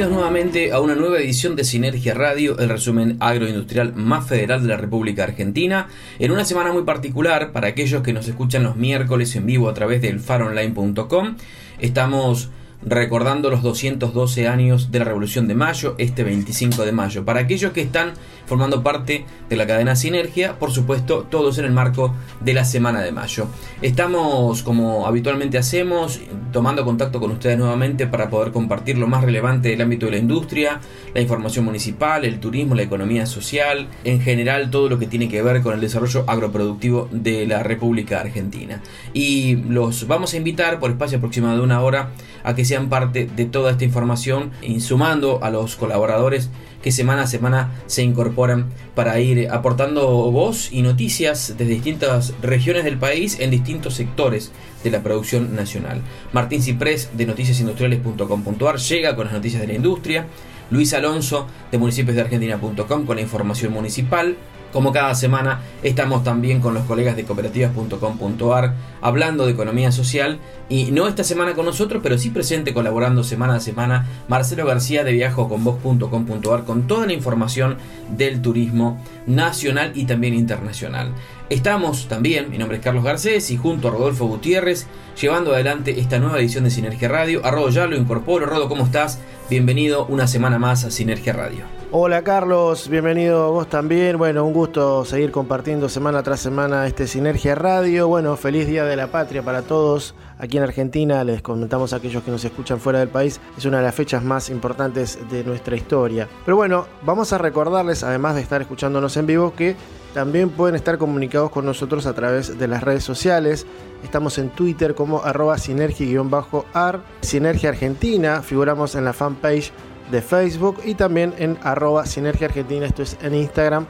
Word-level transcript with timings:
Bienvenidos 0.00 0.22
nuevamente 0.22 0.72
a 0.72 0.80
una 0.80 0.94
nueva 0.94 1.18
edición 1.18 1.56
de 1.56 1.62
Sinergia 1.62 2.14
Radio, 2.14 2.58
el 2.58 2.70
resumen 2.70 3.18
agroindustrial 3.20 3.94
más 3.94 4.26
federal 4.26 4.62
de 4.62 4.68
la 4.68 4.78
República 4.78 5.24
Argentina, 5.24 5.88
en 6.18 6.30
una 6.30 6.46
semana 6.46 6.72
muy 6.72 6.84
particular 6.84 7.52
para 7.52 7.68
aquellos 7.68 8.02
que 8.02 8.14
nos 8.14 8.26
escuchan 8.26 8.62
los 8.62 8.76
miércoles 8.76 9.36
en 9.36 9.44
vivo 9.44 9.68
a 9.68 9.74
través 9.74 10.00
del 10.00 10.18
faronline.com. 10.18 11.36
Estamos 11.80 12.48
recordando 12.82 13.50
los 13.50 13.62
212 13.62 14.48
años 14.48 14.90
de 14.90 14.98
la 14.98 15.04
Revolución 15.04 15.46
de 15.48 15.54
Mayo, 15.54 15.94
este 15.98 16.24
25 16.24 16.84
de 16.84 16.92
mayo. 16.92 17.24
Para 17.24 17.40
aquellos 17.40 17.72
que 17.72 17.82
están 17.82 18.12
formando 18.46 18.82
parte 18.82 19.24
de 19.48 19.56
la 19.56 19.66
cadena 19.66 19.94
Sinergia, 19.96 20.58
por 20.58 20.72
supuesto, 20.72 21.26
todos 21.30 21.58
en 21.58 21.66
el 21.66 21.72
marco 21.72 22.14
de 22.40 22.54
la 22.54 22.64
Semana 22.64 23.00
de 23.00 23.12
Mayo. 23.12 23.46
Estamos, 23.82 24.62
como 24.62 25.06
habitualmente 25.06 25.58
hacemos, 25.58 26.20
tomando 26.52 26.84
contacto 26.84 27.20
con 27.20 27.30
ustedes 27.30 27.58
nuevamente 27.58 28.06
para 28.06 28.30
poder 28.30 28.52
compartir 28.52 28.98
lo 28.98 29.06
más 29.06 29.22
relevante 29.22 29.68
del 29.68 29.82
ámbito 29.82 30.06
de 30.06 30.12
la 30.12 30.18
industria, 30.18 30.80
la 31.14 31.20
información 31.20 31.64
municipal, 31.64 32.24
el 32.24 32.40
turismo, 32.40 32.74
la 32.74 32.82
economía 32.82 33.26
social, 33.26 33.88
en 34.04 34.20
general 34.20 34.70
todo 34.70 34.88
lo 34.88 34.98
que 34.98 35.06
tiene 35.06 35.28
que 35.28 35.42
ver 35.42 35.62
con 35.62 35.74
el 35.74 35.80
desarrollo 35.80 36.24
agroproductivo 36.26 37.08
de 37.12 37.46
la 37.46 37.62
República 37.62 38.20
Argentina. 38.20 38.80
Y 39.12 39.56
los 39.56 40.06
vamos 40.06 40.34
a 40.34 40.38
invitar 40.38 40.80
por 40.80 40.90
espacio 40.90 41.18
aproximado 41.18 41.58
de 41.58 41.62
una 41.62 41.82
hora 41.82 42.10
a 42.42 42.54
que 42.54 42.64
sean 42.70 42.88
parte 42.88 43.26
de 43.26 43.44
toda 43.46 43.72
esta 43.72 43.84
información, 43.84 44.52
sumando 44.78 45.42
a 45.42 45.50
los 45.50 45.74
colaboradores 45.74 46.50
que 46.82 46.92
semana 46.92 47.22
a 47.22 47.26
semana 47.26 47.72
se 47.86 48.02
incorporan 48.02 48.70
para 48.94 49.18
ir 49.20 49.50
aportando 49.50 50.06
voz 50.30 50.72
y 50.72 50.82
noticias 50.82 51.54
desde 51.58 51.72
distintas 51.72 52.32
regiones 52.40 52.84
del 52.84 52.96
país 52.96 53.38
en 53.40 53.50
distintos 53.50 53.94
sectores 53.94 54.52
de 54.84 54.90
la 54.90 55.02
producción 55.02 55.56
nacional. 55.56 56.00
Martín 56.32 56.62
Ciprés 56.62 57.10
de 57.12 57.26
noticiasindustriales.com.ar 57.26 58.78
llega 58.78 59.16
con 59.16 59.24
las 59.26 59.34
noticias 59.34 59.60
de 59.60 59.66
la 59.66 59.74
industria. 59.74 60.26
Luis 60.70 60.94
Alonso 60.94 61.48
de 61.72 61.78
municipiosdeargentina.com 61.78 63.04
con 63.04 63.16
la 63.16 63.22
información 63.22 63.72
municipal. 63.72 64.36
Como 64.72 64.92
cada 64.92 65.14
semana 65.14 65.60
estamos 65.82 66.22
también 66.22 66.60
con 66.60 66.74
los 66.74 66.84
colegas 66.84 67.16
de 67.16 67.24
cooperativas.com.ar 67.24 68.74
hablando 69.00 69.46
de 69.46 69.52
economía 69.52 69.90
social 69.92 70.38
y 70.68 70.92
no 70.92 71.08
esta 71.08 71.24
semana 71.24 71.54
con 71.54 71.64
nosotros, 71.64 72.00
pero 72.02 72.18
sí 72.18 72.30
presente 72.30 72.72
colaborando 72.72 73.24
semana 73.24 73.56
a 73.56 73.60
semana 73.60 74.06
Marcelo 74.28 74.66
García 74.66 75.04
de 75.04 75.12
viajoconvos.com.ar 75.12 76.64
con 76.64 76.86
toda 76.86 77.06
la 77.06 77.12
información 77.12 77.78
del 78.16 78.42
turismo 78.42 79.02
nacional 79.26 79.92
y 79.94 80.04
también 80.04 80.34
internacional. 80.34 81.12
Estamos 81.48 82.06
también, 82.06 82.48
mi 82.48 82.58
nombre 82.58 82.78
es 82.78 82.84
Carlos 82.84 83.02
Garcés 83.02 83.50
y 83.50 83.56
junto 83.56 83.88
a 83.88 83.90
Rodolfo 83.90 84.26
Gutiérrez 84.26 84.86
llevando 85.20 85.52
adelante 85.52 85.98
esta 85.98 86.20
nueva 86.20 86.38
edición 86.38 86.62
de 86.62 86.70
Sinergia 86.70 87.08
Radio. 87.08 87.44
A 87.44 87.50
Rodo 87.50 87.70
ya 87.70 87.86
lo 87.86 87.96
incorporo. 87.96 88.46
Rodo, 88.46 88.68
¿cómo 88.68 88.84
estás? 88.84 89.18
Bienvenido 89.48 90.06
una 90.06 90.28
semana 90.28 90.60
más 90.60 90.84
a 90.84 90.92
Sinergia 90.92 91.32
Radio. 91.32 91.79
Hola 91.92 92.22
Carlos, 92.22 92.88
bienvenido 92.88 93.50
vos 93.50 93.68
también. 93.68 94.16
Bueno, 94.16 94.44
un 94.44 94.52
gusto 94.52 95.04
seguir 95.04 95.32
compartiendo 95.32 95.88
semana 95.88 96.22
tras 96.22 96.38
semana 96.38 96.86
este 96.86 97.08
Sinergia 97.08 97.56
Radio. 97.56 98.06
Bueno, 98.06 98.36
feliz 98.36 98.68
Día 98.68 98.84
de 98.84 98.94
la 98.94 99.08
Patria 99.08 99.42
para 99.42 99.62
todos. 99.62 100.14
Aquí 100.38 100.56
en 100.56 100.62
Argentina, 100.62 101.24
les 101.24 101.42
comentamos 101.42 101.92
a 101.92 101.96
aquellos 101.96 102.22
que 102.22 102.30
nos 102.30 102.44
escuchan 102.44 102.78
fuera 102.78 103.00
del 103.00 103.08
país, 103.08 103.40
es 103.58 103.64
una 103.64 103.78
de 103.78 103.82
las 103.82 103.94
fechas 103.96 104.22
más 104.22 104.50
importantes 104.50 105.18
de 105.32 105.42
nuestra 105.42 105.74
historia. 105.74 106.28
Pero 106.44 106.56
bueno, 106.56 106.86
vamos 107.02 107.32
a 107.32 107.38
recordarles, 107.38 108.04
además 108.04 108.36
de 108.36 108.42
estar 108.42 108.60
escuchándonos 108.60 109.16
en 109.16 109.26
vivo, 109.26 109.52
que 109.52 109.74
también 110.14 110.50
pueden 110.50 110.76
estar 110.76 110.96
comunicados 110.96 111.50
con 111.50 111.66
nosotros 111.66 112.06
a 112.06 112.14
través 112.14 112.56
de 112.56 112.68
las 112.68 112.84
redes 112.84 113.02
sociales. 113.02 113.66
Estamos 114.04 114.38
en 114.38 114.50
Twitter 114.50 114.94
como 114.94 115.22
arroba 115.24 115.58
sinergia-ar, 115.58 117.00
Sinergia 117.20 117.68
Argentina, 117.68 118.42
figuramos 118.42 118.94
en 118.94 119.04
la 119.04 119.12
fanpage 119.12 119.72
de 120.10 120.22
Facebook 120.22 120.80
y 120.84 120.94
también 120.94 121.34
en 121.38 121.58
arroba 121.62 122.06
Sinergia 122.06 122.48
Argentina, 122.48 122.86
esto 122.86 123.02
es 123.02 123.16
en 123.22 123.34
Instagram, 123.34 123.86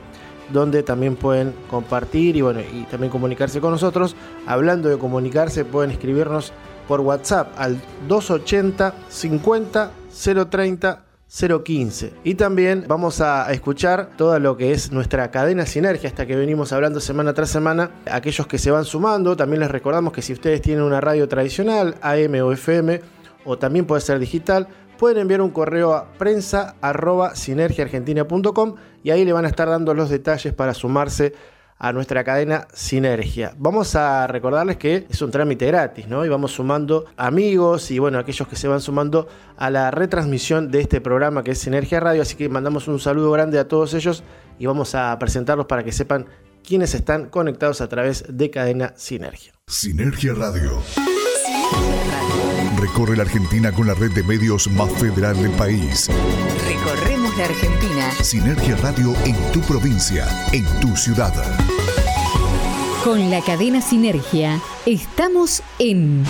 donde 0.53 0.83
también 0.83 1.17
pueden 1.17 1.55
compartir 1.69 2.37
y, 2.37 2.41
bueno, 2.43 2.61
y 2.61 2.85
también 2.85 3.11
comunicarse 3.11 3.61
con 3.61 3.71
nosotros. 3.71 4.17
Hablando 4.47 4.89
de 4.89 4.99
comunicarse, 4.99 5.65
pueden 5.65 5.91
escribirnos 5.91 6.53
por 6.89 7.01
WhatsApp 7.01 7.53
al 7.57 7.81
280 8.09 8.95
50 9.09 9.93
030 10.51 11.05
015. 11.31 12.13
Y 12.25 12.35
también 12.35 12.85
vamos 12.89 13.21
a 13.21 13.53
escuchar 13.53 14.11
todo 14.17 14.37
lo 14.41 14.57
que 14.57 14.73
es 14.73 14.91
nuestra 14.91 15.31
cadena 15.31 15.65
Sinergia, 15.65 16.09
hasta 16.09 16.27
que 16.27 16.35
venimos 16.35 16.73
hablando 16.73 16.99
semana 16.99 17.33
tras 17.33 17.51
semana. 17.51 17.91
Aquellos 18.11 18.49
que 18.49 18.59
se 18.59 18.73
van 18.73 18.85
sumando, 18.85 19.37
también 19.37 19.61
les 19.61 19.71
recordamos 19.71 20.13
que 20.13 20.23
si 20.23 20.33
ustedes 20.33 20.61
tienen 20.61 20.83
una 20.83 21.01
radio 21.01 21.29
tradicional, 21.29 21.95
AM 22.03 22.35
o 22.43 22.51
FM, 22.51 23.01
o 23.45 23.57
también 23.57 23.87
puede 23.87 24.01
ser 24.01 24.19
digital, 24.19 24.67
pueden 25.01 25.17
enviar 25.17 25.41
un 25.41 25.49
correo 25.49 25.95
a 25.95 26.13
prensa 26.13 26.77
sinergiaargentina.com 27.35 28.75
y 29.03 29.11
ahí 29.11 29.25
le 29.25 29.33
van 29.33 29.47
a 29.47 29.49
estar 29.49 29.67
dando 29.67 29.95
los 29.95 30.11
detalles 30.11 30.53
para 30.53 30.75
sumarse 30.75 31.33
a 31.79 31.95
nuestra 31.95 32.23
cadena 32.23 32.69
Sinergia. 32.75 33.55
Vamos 33.57 33.97
a 33.97 34.27
recordarles 34.27 34.77
que 34.77 35.07
es 35.09 35.23
un 35.23 35.31
trámite 35.31 35.67
gratis, 35.69 36.07
¿no? 36.07 36.27
Y 36.27 36.29
vamos 36.29 36.53
sumando 36.53 37.07
amigos 37.17 37.91
y 37.91 37.99
bueno, 37.99 38.19
aquellos 38.19 38.47
que 38.47 38.57
se 38.57 38.69
van 38.69 38.83
sumando 38.83 39.27
a 39.57 39.71
la 39.71 39.91
retransmisión 39.91 40.71
de 40.71 40.83
este 40.83 41.01
programa 41.01 41.43
que 41.43 41.53
es 41.53 41.59
Sinergia 41.59 41.99
Radio, 41.99 42.21
así 42.21 42.37
que 42.37 42.51
mandamos 42.51 42.87
un 42.87 43.01
saludo 43.01 43.31
grande 43.31 43.59
a 43.59 43.67
todos 43.67 43.95
ellos 43.95 44.23
y 44.59 44.67
vamos 44.67 44.95
a 44.95 45.19
presentarlos 45.19 45.65
para 45.65 45.83
que 45.83 45.93
sepan 45.93 46.27
quiénes 46.63 46.95
están 46.95 47.31
conectados 47.31 47.81
a 47.81 47.89
través 47.89 48.27
de 48.29 48.51
cadena 48.51 48.93
Sinergia. 48.97 49.55
Sinergia 49.67 50.35
Radio. 50.35 50.83
Recorre 52.81 53.15
la 53.17 53.25
Argentina 53.25 53.73
con 53.73 53.87
la 53.87 53.95
red 53.95 54.11
de 54.13 54.23
medios 54.23 54.67
más 54.71 54.91
federal 54.93 55.41
del 55.41 55.51
país. 55.51 56.09
Recorremos 56.67 57.37
la 57.37 57.45
Argentina 57.45 58.11
Sinergia 58.23 58.75
Radio 58.77 59.15
en 59.27 59.37
tu 59.53 59.61
provincia, 59.61 60.27
en 60.53 60.65
tu 60.81 60.97
ciudad. 60.97 61.35
con 63.05 63.31
la 63.31 63.41
cadena 63.43 63.81
Sinergia. 63.81 64.61
Estamos 64.87 65.63
en 65.79 66.25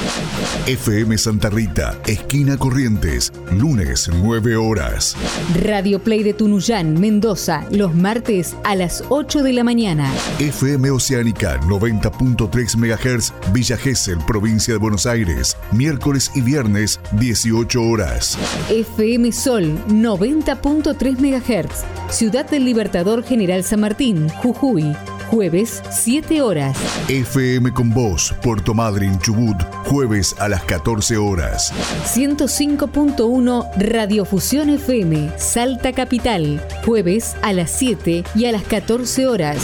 FM 0.66 1.16
Santa 1.18 1.50
Rita, 1.50 1.96
esquina 2.08 2.56
Corrientes, 2.56 3.32
lunes 3.52 4.10
9 4.12 4.56
horas. 4.56 5.16
Radio 5.62 6.00
Play 6.00 6.24
de 6.24 6.34
Tunuyán, 6.34 6.98
Mendoza, 6.98 7.64
los 7.70 7.94
martes 7.94 8.56
a 8.64 8.74
las 8.74 9.04
8 9.08 9.44
de 9.44 9.52
la 9.52 9.62
mañana. 9.62 10.12
FM 10.40 10.90
Oceánica 10.90 11.60
90.3 11.60 12.76
MHz, 12.76 13.32
Villa 13.52 13.76
Gesell, 13.76 14.18
provincia 14.26 14.74
de 14.74 14.80
Buenos 14.80 15.06
Aires, 15.06 15.56
miércoles 15.70 16.32
y 16.34 16.40
viernes 16.40 16.98
18 17.20 17.80
horas. 17.80 18.36
FM 18.68 19.30
Sol 19.30 19.78
90.3 19.86 21.18
MHz, 21.20 21.84
Ciudad 22.12 22.50
del 22.50 22.64
Libertador 22.64 23.22
General 23.22 23.62
San 23.62 23.78
Martín, 23.80 24.28
Jujuy, 24.28 24.92
jueves 25.30 25.82
7 25.90 26.42
horas. 26.42 26.76
FM 27.08 27.72
con 27.72 27.90
Voz, 27.90 28.34
Puerto 28.42 28.74
Madryn, 28.74 29.18
Chubut, 29.18 29.56
jueves 29.84 30.34
a 30.38 30.48
las 30.48 30.64
14 30.64 31.16
horas. 31.16 31.72
105.1 32.04 33.70
Radiofusión 33.76 34.70
FM, 34.70 35.30
Salta 35.36 35.92
Capital, 35.92 36.60
jueves 36.84 37.36
a 37.42 37.52
las 37.52 37.70
7 37.70 38.24
y 38.34 38.44
a 38.46 38.52
las 38.52 38.62
14 38.62 39.26
horas. 39.26 39.58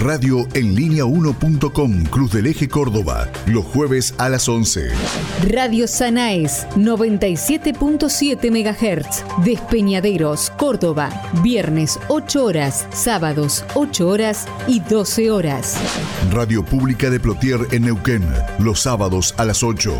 Radio 0.00 0.46
en 0.54 0.74
línea 0.74 1.04
1.com, 1.04 2.04
Cruz 2.04 2.32
del 2.32 2.46
Eje 2.46 2.68
Córdoba, 2.68 3.28
los 3.46 3.64
jueves 3.64 4.14
a 4.18 4.28
las 4.28 4.48
11. 4.48 4.90
Radio 5.48 5.86
Sanaes, 5.86 6.66
97.7 6.76 8.50
MHz, 8.50 9.44
Despeñaderos, 9.44 10.50
Córdoba, 10.56 11.10
viernes 11.42 11.98
8 12.08 12.44
horas, 12.44 12.86
sábados 12.92 13.64
8 13.74 14.08
horas 14.08 14.46
y 14.66 14.80
12 14.80 15.30
horas. 15.30 15.76
Radio 16.30 16.64
Pública 16.64 17.10
de 17.10 17.20
Plotier 17.20 17.60
en 17.72 17.82
Neuquén, 17.82 18.21
los 18.58 18.80
sábados 18.80 19.34
a 19.36 19.44
las 19.44 19.62
8. 19.62 19.94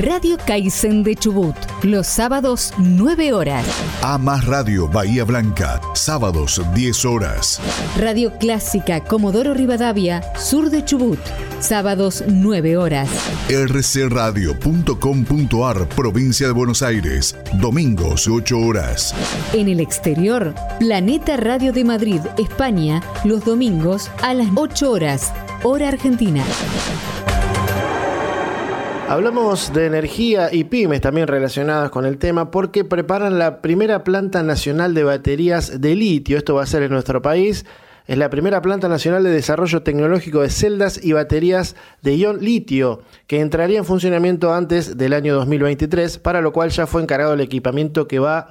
Radio 0.00 0.36
Kaizen 0.46 1.02
de 1.02 1.14
Chubut, 1.14 1.56
los 1.82 2.06
sábados 2.06 2.72
9 2.78 3.32
horas. 3.32 3.64
A 4.02 4.18
más 4.18 4.44
Radio 4.44 4.88
Bahía 4.88 5.24
Blanca, 5.24 5.80
sábados 5.94 6.60
10 6.74 7.04
horas. 7.04 7.60
Radio 7.96 8.32
Clásica 8.38 9.00
Comodoro 9.00 9.54
Rivadavia, 9.54 10.22
sur 10.36 10.70
de 10.70 10.84
Chubut, 10.84 11.18
sábados 11.60 12.24
9 12.26 12.76
horas. 12.76 13.08
rcradio.com.ar, 13.48 15.88
provincia 15.88 16.46
de 16.46 16.52
Buenos 16.52 16.82
Aires, 16.82 17.36
domingos 17.54 18.28
8 18.28 18.58
horas. 18.58 19.14
En 19.52 19.68
el 19.68 19.80
exterior, 19.80 20.54
Planeta 20.78 21.36
Radio 21.36 21.72
de 21.72 21.84
Madrid, 21.84 22.20
España, 22.38 23.02
los 23.24 23.44
domingos 23.44 24.10
a 24.22 24.34
las 24.34 24.48
8 24.54 24.90
horas, 24.90 25.32
hora 25.62 25.88
argentina. 25.88 26.44
Hablamos 29.08 29.72
de 29.72 29.86
energía 29.86 30.50
y 30.52 30.64
pymes 30.64 31.00
también 31.00 31.28
relacionadas 31.28 31.88
con 31.90 32.04
el 32.04 32.18
tema 32.18 32.50
porque 32.50 32.84
preparan 32.84 33.38
la 33.38 33.62
primera 33.62 34.04
planta 34.04 34.42
nacional 34.42 34.92
de 34.92 35.02
baterías 35.02 35.80
de 35.80 35.94
litio. 35.94 36.36
Esto 36.36 36.56
va 36.56 36.64
a 36.64 36.66
ser 36.66 36.82
en 36.82 36.92
nuestro 36.92 37.22
país. 37.22 37.64
Es 38.06 38.18
la 38.18 38.28
primera 38.28 38.60
planta 38.60 38.86
nacional 38.86 39.24
de 39.24 39.30
desarrollo 39.30 39.82
tecnológico 39.82 40.42
de 40.42 40.50
celdas 40.50 41.02
y 41.02 41.14
baterías 41.14 41.74
de 42.02 42.18
ion 42.18 42.44
litio, 42.44 43.00
que 43.26 43.40
entraría 43.40 43.78
en 43.78 43.86
funcionamiento 43.86 44.52
antes 44.52 44.98
del 44.98 45.14
año 45.14 45.34
2023, 45.36 46.18
para 46.18 46.42
lo 46.42 46.52
cual 46.52 46.68
ya 46.68 46.86
fue 46.86 47.00
encargado 47.00 47.32
el 47.32 47.40
equipamiento 47.40 48.08
que 48.08 48.18
va 48.18 48.50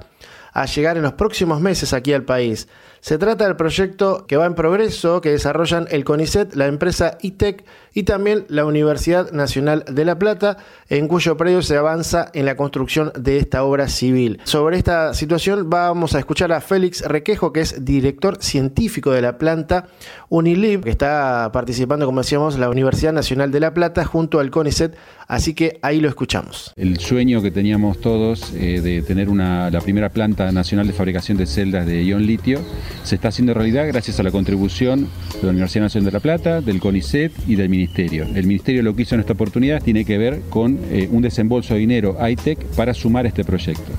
a 0.52 0.66
llegar 0.66 0.96
en 0.96 1.04
los 1.04 1.12
próximos 1.12 1.60
meses 1.60 1.92
aquí 1.92 2.12
al 2.12 2.24
país. 2.24 2.66
Se 3.00 3.16
trata 3.16 3.44
del 3.44 3.56
proyecto 3.56 4.26
que 4.26 4.36
va 4.36 4.46
en 4.46 4.54
progreso, 4.54 5.20
que 5.20 5.30
desarrollan 5.30 5.86
el 5.90 6.04
CONICET, 6.04 6.54
la 6.54 6.66
empresa 6.66 7.16
ITEC 7.20 7.64
y 7.98 8.04
también 8.04 8.44
la 8.46 8.64
Universidad 8.64 9.32
Nacional 9.32 9.84
de 9.90 10.04
La 10.04 10.20
Plata, 10.20 10.58
en 10.88 11.08
cuyo 11.08 11.36
predio 11.36 11.62
se 11.62 11.76
avanza 11.76 12.30
en 12.32 12.46
la 12.46 12.56
construcción 12.56 13.10
de 13.18 13.38
esta 13.38 13.64
obra 13.64 13.88
civil. 13.88 14.38
Sobre 14.44 14.76
esta 14.76 15.14
situación 15.14 15.68
vamos 15.68 16.14
a 16.14 16.20
escuchar 16.20 16.52
a 16.52 16.60
Félix 16.60 17.00
Requejo, 17.04 17.52
que 17.52 17.60
es 17.60 17.84
director 17.84 18.40
científico 18.40 19.10
de 19.10 19.20
la 19.20 19.36
planta 19.36 19.88
Unilib, 20.28 20.84
que 20.84 20.90
está 20.90 21.50
participando, 21.52 22.06
como 22.06 22.20
decíamos, 22.20 22.56
la 22.56 22.70
Universidad 22.70 23.12
Nacional 23.12 23.50
de 23.50 23.58
La 23.58 23.74
Plata 23.74 24.04
junto 24.04 24.38
al 24.38 24.52
CONICET, 24.52 24.96
así 25.26 25.54
que 25.54 25.80
ahí 25.82 26.00
lo 26.00 26.08
escuchamos. 26.08 26.72
El 26.76 27.00
sueño 27.00 27.42
que 27.42 27.50
teníamos 27.50 28.00
todos 28.00 28.52
eh, 28.54 28.80
de 28.80 29.02
tener 29.02 29.28
una, 29.28 29.70
la 29.70 29.80
primera 29.80 30.10
planta 30.10 30.52
nacional 30.52 30.86
de 30.86 30.92
fabricación 30.92 31.36
de 31.36 31.46
celdas 31.46 31.84
de 31.84 32.04
ion 32.04 32.24
litio 32.24 32.60
se 33.02 33.16
está 33.16 33.28
haciendo 33.28 33.54
realidad 33.54 33.88
gracias 33.88 34.20
a 34.20 34.22
la 34.22 34.30
contribución 34.30 35.08
de 35.34 35.42
la 35.42 35.50
Universidad 35.50 35.82
Nacional 35.82 36.04
de 36.04 36.12
La 36.12 36.20
Plata, 36.20 36.60
del 36.60 36.78
CONICET 36.78 37.32
y 37.48 37.56
del 37.56 37.68
Ministerio. 37.68 37.87
El 37.96 38.46
Ministerio 38.46 38.82
lo 38.82 38.94
que 38.94 39.02
hizo 39.02 39.16
en 39.16 39.22
esta 39.22 39.32
oportunidad 39.32 39.82
tiene 39.82 40.04
que 40.04 40.18
ver 40.18 40.42
con 40.50 40.78
eh, 40.90 41.08
un 41.10 41.20
desembolso 41.20 41.74
de 41.74 41.80
dinero 41.80 42.16
ITEC 42.20 42.64
para 42.76 42.94
sumar 42.94 43.26
este 43.26 43.44
proyecto. 43.44 43.92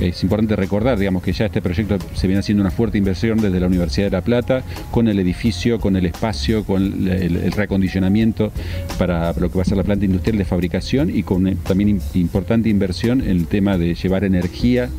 Es 0.00 0.22
importante 0.24 0.56
recordar, 0.56 0.98
digamos, 0.98 1.22
que 1.22 1.32
ya 1.32 1.46
este 1.46 1.62
proyecto 1.62 1.98
se 2.14 2.26
viene 2.26 2.40
haciendo 2.40 2.62
una 2.62 2.72
fuerte 2.72 2.98
inversión 2.98 3.38
desde 3.40 3.60
la 3.60 3.68
Universidad 3.68 4.06
de 4.06 4.10
La 4.10 4.22
Plata, 4.22 4.64
con 4.90 5.06
el 5.06 5.20
edificio, 5.20 5.78
con 5.78 5.94
el 5.96 6.06
espacio, 6.06 6.64
con 6.64 7.08
el, 7.08 7.52
reacondicionamiento 7.52 8.50
para 8.98 9.32
lo 9.34 9.48
que 9.48 9.58
va 9.58 9.62
a 9.62 9.64
ser 9.64 9.76
la 9.76 9.84
planta 9.84 10.04
industrial 10.04 10.38
de 10.38 10.44
fabricación 10.44 11.16
y 11.16 11.22
con 11.22 11.46
eh, 11.46 11.56
también 11.62 12.00
importante 12.14 12.68
inversión 12.68 13.20
en 13.20 13.28
el 13.28 13.46
tema 13.46 13.78
de 13.78 13.94
llevar 13.94 14.24
energía 14.24 14.90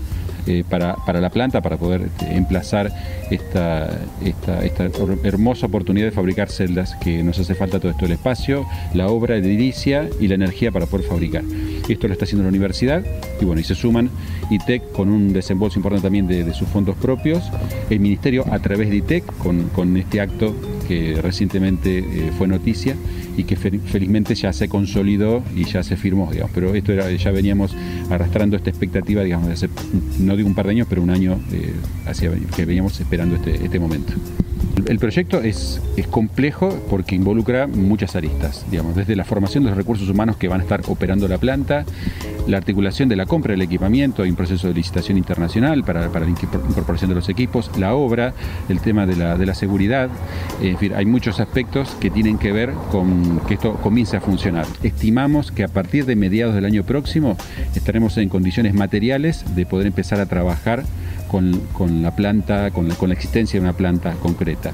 eh, 0.47 0.63
para, 0.67 0.95
la 1.19 1.29
planta, 1.29 1.61
para 1.61 1.77
poder 1.77 2.01
este, 2.03 2.35
emplazar 2.35 2.91
esta, 3.29 3.89
esta, 4.23 4.89
hermosa 5.23 5.65
oportunidad 5.67 6.07
de 6.07 6.11
fabricar 6.11 6.49
celdas 6.49 6.95
que 6.95 7.23
nos 7.23 7.37
hace 7.39 7.55
falta 7.55 7.79
todo 7.79 7.91
esto, 7.91 8.05
el 8.05 8.13
espacio, 8.13 8.65
la 8.93 9.07
obra 9.07 9.35
edilicia 9.35 10.09
y 10.19 10.27
la 10.27 10.35
energía 10.35 10.71
para 10.71 10.85
poder 10.85 11.05
fabricar. 11.05 11.43
Esto 11.87 12.07
lo 12.07 12.13
está 12.13 12.25
haciendo 12.25 12.43
la 12.43 12.49
universidad 12.49 13.03
y 13.39 13.45
bueno, 13.45 13.61
y 13.61 13.63
se 13.63 13.75
suman 13.75 14.09
ITEC 14.49 14.91
con 14.91 15.09
un 15.09 15.33
desembolso 15.33 15.79
importante 15.79 16.03
también 16.03 16.27
de, 16.27 16.53
sus 16.53 16.67
fondos 16.67 16.95
propios, 16.95 17.43
el 17.89 17.99
Ministerio 17.99 18.45
a 18.51 18.59
través 18.59 18.89
de 18.89 18.97
ITEC 18.97 19.25
con, 19.37 19.69
con 19.69 19.95
este 19.97 20.21
acto 20.21 20.55
que 20.87 21.19
recientemente 21.21 21.99
eh, 21.99 22.31
fue 22.37 22.47
noticia 22.47 22.95
y 23.35 23.43
que 23.43 23.55
felizmente 23.55 24.33
ya 24.33 24.51
se 24.53 24.67
consolidó 24.67 25.43
y 25.55 25.65
ya 25.65 25.83
se 25.83 25.95
firmó, 25.95 26.31
digamos. 26.31 26.51
Pero 26.55 26.73
esto 26.73 26.91
era, 26.91 27.11
ya 27.11 27.31
veníamos 27.31 27.75
arrastrando 28.09 28.55
esta 28.55 28.69
expectativa, 28.69 29.23
digamos, 29.23 29.47
de 29.47 29.53
hace, 29.53 29.69
no 30.19 30.35
digo 30.35 30.47
un 30.47 30.55
par 30.55 30.65
de 30.65 30.71
años, 30.71 30.87
pero 30.89 31.03
un 31.03 31.09
año 31.09 31.39
eh, 31.51 31.73
hacia, 32.07 32.31
que 32.55 32.65
veníamos 32.65 32.99
esperando 32.99 33.35
este, 33.35 33.63
este 33.63 33.79
momento. 33.79 34.13
El 34.85 34.99
proyecto 34.99 35.41
es, 35.41 35.81
es, 35.97 36.07
complejo 36.07 36.69
porque 36.89 37.15
involucra 37.15 37.67
muchas 37.67 38.15
aristas, 38.15 38.65
digamos, 38.69 38.95
desde 38.95 39.15
la 39.15 39.25
formación 39.25 39.63
de 39.63 39.71
los 39.71 39.77
recursos 39.77 40.07
humanos 40.07 40.37
que 40.37 40.47
van 40.47 40.61
a 40.61 40.63
estar 40.63 40.81
operando 40.87 41.27
la 41.27 41.39
planta, 41.39 41.83
la 42.47 42.57
articulación 42.57 43.09
de 43.09 43.15
la 43.15 43.25
compra 43.25 43.51
del 43.51 43.61
equipamiento, 43.63 44.25
proceso 44.37 44.67
de 44.69 44.73
licitación 44.73 45.17
internacional 45.17 45.83
para, 45.83 46.09
para 46.09 46.25
la 46.25 46.31
incorporación 46.31 47.09
de 47.09 47.15
los 47.15 47.27
equipos, 47.27 47.69
la 47.77 47.93
obra, 47.93 48.33
el 48.69 48.79
tema 48.79 49.05
de 49.05 49.17
la, 49.17 49.37
de 49.37 49.45
la 49.45 49.53
seguridad, 49.53 50.09
en 50.61 50.77
fin, 50.77 50.93
hay 50.95 51.05
muchos 51.05 51.39
aspectos 51.39 51.89
que 51.99 52.09
tienen 52.09 52.37
que 52.37 52.51
ver 52.51 52.71
con 52.91 53.41
que 53.47 53.55
esto 53.55 53.73
comience 53.75 54.15
a 54.15 54.21
funcionar. 54.21 54.65
Estimamos 54.83 55.51
que 55.51 55.63
a 55.63 55.67
partir 55.67 56.05
de 56.05 56.15
mediados 56.15 56.55
del 56.55 56.65
año 56.65 56.83
próximo 56.83 57.35
estaremos 57.75 58.17
en 58.17 58.29
condiciones 58.29 58.73
materiales 58.73 59.43
de 59.55 59.65
poder 59.65 59.87
empezar 59.87 60.19
a 60.19 60.25
trabajar 60.27 60.83
con, 61.27 61.51
la 62.01 62.15
planta, 62.15 62.71
con 62.71 62.87
la, 62.87 62.95
con 62.95 63.09
la, 63.09 63.15
existencia 63.15 63.59
de 63.59 63.65
una 63.65 63.73
planta 63.75 64.13
concreta. 64.13 64.71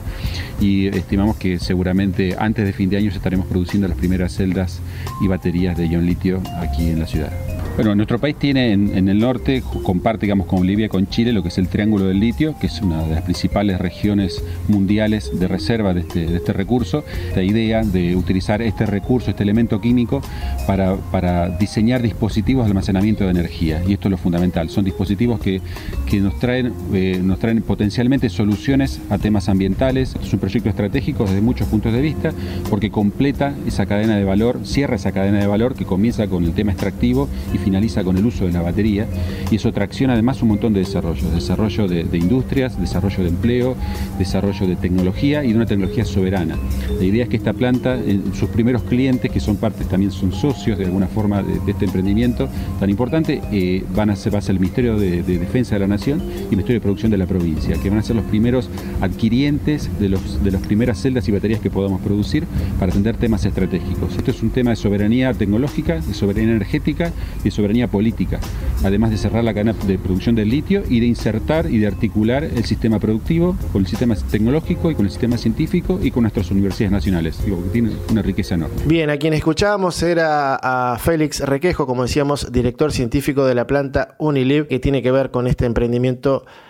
Y 0.59 0.87
estimamos 0.87 1.37
que 1.37 1.59
seguramente 1.59 2.35
antes 2.37 2.65
de 2.65 2.73
fin 2.73 2.89
de 2.89 2.97
año 2.97 3.09
estaremos 3.09 3.47
produciendo 3.47 3.87
las 3.87 3.97
primeras 3.97 4.33
celdas 4.33 4.81
y 5.21 5.27
baterías 5.27 5.77
de 5.77 5.87
ion 5.87 6.05
litio 6.05 6.41
aquí 6.59 6.89
en 6.89 6.99
la 6.99 7.07
ciudad. 7.07 7.31
Bueno, 7.75 7.95
nuestro 7.95 8.19
país 8.19 8.35
tiene 8.37 8.71
en, 8.71 9.09
el 9.09 9.17
norte, 9.17 9.63
comparte 9.81 10.27
digamos 10.27 10.45
con 10.45 10.59
Bolivia, 10.59 10.89
con 10.89 11.07
Chile, 11.07 11.33
lo 11.33 11.41
que 11.41 11.47
es 11.47 11.57
el 11.57 11.69
Triángulo 11.69 12.05
del 12.05 12.19
Litio, 12.19 12.55
que 12.59 12.67
es 12.67 12.79
una 12.81 13.03
de 13.03 13.15
las 13.15 13.23
principales 13.23 13.79
regiones 13.79 14.43
mundiales 14.67 15.31
de 15.39 15.47
reserva 15.47 15.91
de 15.95 16.01
este, 16.01 16.35
este 16.35 16.53
recurso. 16.53 17.03
La 17.35 17.41
idea 17.41 17.81
de 17.81 18.15
utilizar 18.15 18.61
este 18.61 18.85
recurso, 18.85 19.31
este 19.31 19.41
elemento 19.41 19.81
químico, 19.81 20.21
para, 20.67 20.97
para, 20.97 21.49
diseñar 21.49 22.03
dispositivos 22.03 22.65
de 22.65 22.69
almacenamiento 22.69 23.23
de 23.23 23.31
energía. 23.31 23.81
Y 23.87 23.93
esto 23.93 24.07
es 24.07 24.11
lo 24.11 24.17
fundamental. 24.17 24.69
Son 24.69 24.85
dispositivos 24.85 25.39
que, 25.39 25.59
que 26.05 26.19
nos, 26.19 26.37
eh, 26.43 27.19
nos 27.23 27.39
traen 27.39 27.61
potencialmente 27.61 28.29
soluciones 28.29 28.99
a 29.09 29.17
temas 29.17 29.49
ambientales. 29.49 30.15
Es 30.21 30.33
un 30.33 30.39
proyecto 30.39 30.69
estratégico 30.69 31.23
desde 31.25 31.41
muchos 31.41 31.67
puntos 31.67 31.93
de 31.93 32.01
vista, 32.01 32.31
porque 32.69 32.91
completa 32.91 33.53
esa 33.65 33.85
cadena 33.85 34.17
de 34.17 34.23
valor, 34.23 34.59
cierra 34.63 34.95
esa 34.95 35.11
cadena 35.11 35.39
de 35.39 35.47
valor 35.47 35.75
que 35.75 35.85
comienza 35.85 36.27
con 36.27 36.43
el 36.43 36.53
tema 36.53 36.71
extractivo 36.71 37.29
y 37.53 37.57
finaliza 37.57 38.03
con 38.03 38.17
el 38.17 38.25
uso 38.25 38.45
de 38.45 38.51
la 38.51 38.61
batería 38.61 39.07
y 39.51 39.55
eso 39.55 39.71
tracciona 39.71 40.13
además 40.13 40.41
un 40.41 40.49
montón 40.49 40.73
de 40.73 40.81
desarrollos, 40.81 41.33
desarrollo 41.33 41.87
de, 41.87 42.17
industrias, 42.17 42.79
desarrollo 42.79 43.23
de 43.23 43.29
empleo, 43.29 43.75
desarrollo 44.17 44.67
de 44.67 44.75
tecnología 44.75 45.43
y 45.43 45.49
de 45.49 45.55
una 45.55 45.65
tecnología 45.65 46.05
soberana. 46.05 46.57
La 46.99 47.05
idea 47.05 47.23
es 47.23 47.29
que 47.29 47.37
esta 47.37 47.53
planta, 47.53 47.97
sus 48.33 48.49
primeros 48.49 48.83
clientes, 48.83 49.31
que 49.31 49.39
son 49.39 49.57
partes, 49.57 49.87
también 49.87 50.11
son 50.11 50.31
socios 50.31 50.77
de 50.77 50.85
alguna 50.85 51.07
forma 51.07 51.41
de, 51.41 51.71
este 51.71 51.85
emprendimiento 51.85 52.49
tan 52.79 52.89
importante, 52.89 53.41
eh, 53.51 53.83
van 53.95 54.09
a 54.09 54.15
ser, 54.15 54.33
va 54.33 54.39
a 54.39 54.41
ser 54.41 54.53
el 54.53 54.59
Ministerio 54.59 54.97
de, 54.97 55.23
Defensa 55.23 55.75
de 55.75 55.79
la 55.79 55.87
Nación 55.87 56.21
Ministerio 56.49 56.75
de 56.75 56.81
Producción 56.81 57.11
de 57.11 57.17
la 57.17 57.25
provincia, 57.25 57.75
que 57.81 57.89
van 57.89 57.99
a 57.99 58.03
ser 58.03 58.15
los 58.15 58.25
primeros 58.25 58.69
adquirientes 59.01 59.89
de, 59.99 60.09
los, 60.09 60.43
de 60.43 60.51
las 60.51 60.61
primeras 60.61 61.01
celdas 61.01 61.27
y 61.27 61.31
baterías 61.31 61.59
que 61.59 61.69
podamos 61.69 62.01
producir 62.01 62.45
para 62.79 62.91
atender 62.91 63.17
temas 63.17 63.45
estratégicos. 63.45 64.15
Esto 64.15 64.31
es 64.31 64.41
un 64.43 64.49
tema 64.49 64.71
de 64.71 64.75
soberanía 64.75 65.33
tecnológica, 65.33 65.99
de 65.99 66.13
soberanía 66.13 66.51
energética 66.51 67.11
y 67.43 67.51
soberanía 67.51 67.87
política, 67.87 68.39
además 68.83 69.11
de 69.11 69.17
cerrar 69.17 69.43
la 69.43 69.53
cadena 69.53 69.73
de 69.73 69.97
producción 69.97 70.35
del 70.35 70.49
litio 70.49 70.83
y 70.89 70.99
de 70.99 71.07
insertar 71.07 71.69
y 71.69 71.77
de 71.79 71.87
articular 71.87 72.43
el 72.43 72.65
sistema 72.65 72.99
productivo 72.99 73.55
con 73.71 73.81
el 73.81 73.87
sistema 73.87 74.15
tecnológico 74.15 74.91
y 74.91 74.95
con 74.95 75.05
el 75.05 75.11
sistema 75.11 75.37
científico 75.37 75.99
y 76.01 76.11
con 76.11 76.23
nuestras 76.23 76.51
universidades 76.51 76.91
nacionales. 76.91 77.37
Que 77.37 77.51
tiene 77.71 77.91
una 78.09 78.21
riqueza 78.21 78.55
enorme. 78.55 78.75
Bien, 78.85 79.09
a 79.09 79.17
quien 79.17 79.33
escuchábamos 79.33 80.01
era 80.03 80.55
a 80.55 80.97
Félix 80.99 81.41
Requejo, 81.41 81.85
como 81.85 82.03
decíamos, 82.03 82.51
director 82.51 82.91
científico 82.91 83.45
de 83.45 83.55
la 83.55 83.67
planta 83.67 84.15
Unilib, 84.19 84.67
que 84.67 84.79
tiene 84.79 85.01
que 85.01 85.11
ver 85.11 85.31
con 85.31 85.47
este 85.47 85.65
emprendimiento 85.65 86.22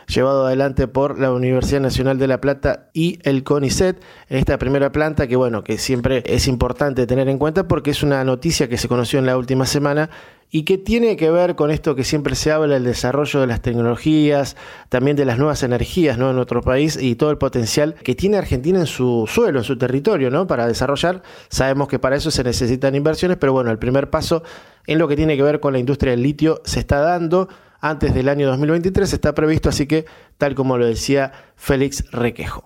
llevado 0.07 0.45
adelante 0.45 0.87
por 0.87 1.19
la 1.19 1.31
Universidad 1.31 1.81
Nacional 1.81 2.17
de 2.17 2.27
La 2.27 2.41
Plata 2.41 2.89
y 2.93 3.19
el 3.23 3.43
CONICET. 3.43 4.01
Esta 4.29 4.57
primera 4.57 4.91
planta 4.91 5.27
que 5.27 5.35
bueno, 5.35 5.63
que 5.63 5.77
siempre 5.77 6.23
es 6.25 6.47
importante 6.47 7.07
tener 7.07 7.29
en 7.29 7.37
cuenta 7.37 7.67
porque 7.67 7.91
es 7.91 8.03
una 8.03 8.23
noticia 8.23 8.67
que 8.67 8.77
se 8.77 8.87
conoció 8.87 9.19
en 9.19 9.25
la 9.25 9.37
última 9.37 9.65
semana 9.65 10.09
y 10.55 10.65
que 10.65 10.77
tiene 10.77 11.17
que 11.17 11.31
ver 11.31 11.55
con 11.55 11.71
esto 11.71 11.95
que 11.95 12.03
siempre 12.03 12.35
se 12.35 12.51
habla, 12.51 12.75
el 12.75 12.83
desarrollo 12.83 13.39
de 13.39 13.47
las 13.47 13.63
tecnologías, 13.63 14.55
también 14.89 15.17
de 15.17 15.25
las 15.25 15.39
nuevas 15.39 15.63
energías 15.63 16.19
¿no? 16.19 16.29
en 16.29 16.35
nuestro 16.35 16.61
país 16.61 16.95
y 17.01 17.15
todo 17.15 17.31
el 17.31 17.39
potencial 17.39 17.95
que 17.95 18.13
tiene 18.13 18.37
Argentina 18.37 18.79
en 18.79 18.85
su 18.85 19.25
suelo, 19.27 19.57
en 19.57 19.63
su 19.63 19.79
territorio, 19.79 20.29
¿no? 20.29 20.45
para 20.45 20.67
desarrollar. 20.67 21.23
Sabemos 21.49 21.87
que 21.87 21.97
para 21.97 22.17
eso 22.17 22.29
se 22.29 22.43
necesitan 22.43 22.93
inversiones, 22.93 23.37
pero 23.37 23.51
bueno, 23.51 23.71
el 23.71 23.79
primer 23.79 24.11
paso 24.11 24.43
en 24.85 24.99
lo 24.99 25.07
que 25.07 25.15
tiene 25.15 25.35
que 25.35 25.41
ver 25.41 25.59
con 25.59 25.73
la 25.73 25.79
industria 25.79 26.11
del 26.11 26.21
litio 26.21 26.61
se 26.65 26.79
está 26.81 26.99
dando 26.99 27.49
antes 27.83 28.13
del 28.13 28.29
año 28.29 28.47
2023, 28.47 29.13
está 29.13 29.35
previsto, 29.35 29.69
así 29.69 29.85
que 29.85 30.05
tal 30.37 30.55
como 30.55 30.77
lo 30.77 30.85
decía 30.85 31.33
Félix 31.57 32.05
Requejo. 32.11 32.65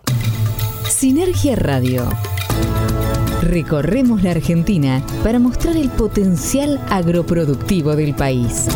Sinergia 0.88 1.56
Radio 1.56 2.08
Recorremos 3.42 4.24
la 4.24 4.32
Argentina 4.32 5.02
para 5.24 5.40
mostrar 5.40 5.76
el 5.78 5.90
potencial 5.90 6.80
agroproductivo 6.90 7.96
del 7.96 8.14
país. 8.14 8.68